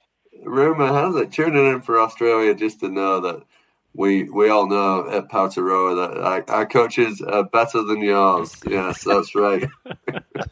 rumor 0.45 0.93
has 0.93 1.17
it 1.17 1.33
tuning 1.33 1.67
in 1.67 1.81
for 1.83 2.01
Australia 2.01 2.55
just 2.55 2.81
to 2.81 2.89
know 2.89 3.21
that. 3.21 3.43
We, 3.99 4.31
we 4.31 4.49
all 4.49 4.69
know 4.69 5.11
at 5.11 5.29
Powtearoa 5.29 5.97
that 6.15 6.23
our, 6.23 6.45
our 6.59 6.67
coaches 6.67 7.21
are 7.21 7.43
better 7.43 7.83
than 7.83 8.01
yours. 8.01 8.55
Yes, 8.65 9.03
that's 9.03 9.35
right. 9.35 9.67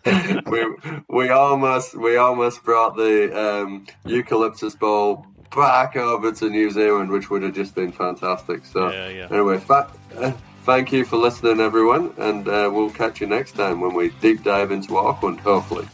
we 0.46 0.66
we 1.08 1.28
almost 1.28 1.94
we 1.96 2.16
almost 2.16 2.64
brought 2.64 2.96
the 2.96 3.30
um, 3.40 3.86
eucalyptus 4.04 4.74
bowl 4.74 5.24
back 5.54 5.94
over 5.94 6.32
to 6.32 6.50
New 6.50 6.72
Zealand, 6.72 7.08
which 7.08 7.30
would 7.30 7.44
have 7.44 7.54
just 7.54 7.76
been 7.76 7.92
fantastic. 7.92 8.64
So 8.64 8.90
Yeah, 8.90 9.08
yeah. 9.10 9.28
anyway, 9.30 9.58
fa- 9.58 9.92
uh, 10.16 10.32
thank 10.64 10.90
you 10.90 11.04
for 11.04 11.16
listening, 11.16 11.60
everyone, 11.60 12.12
and 12.18 12.48
uh, 12.48 12.68
we'll 12.72 12.90
catch 12.90 13.20
you 13.20 13.28
next 13.28 13.52
time 13.52 13.80
when 13.80 13.94
we 13.94 14.08
deep 14.20 14.42
dive 14.42 14.72
into 14.72 14.96
Auckland, 14.96 15.38
hopefully. 15.38 15.86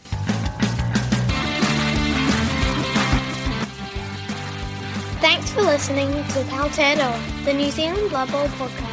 For 5.53 5.61
listening 5.61 6.11
to 6.11 6.39
Powtearoa, 6.49 7.45
the 7.45 7.53
New 7.53 7.69
Zealand 7.69 8.09
Blood 8.09 8.31
Bowl 8.31 8.47
podcast. 8.57 8.92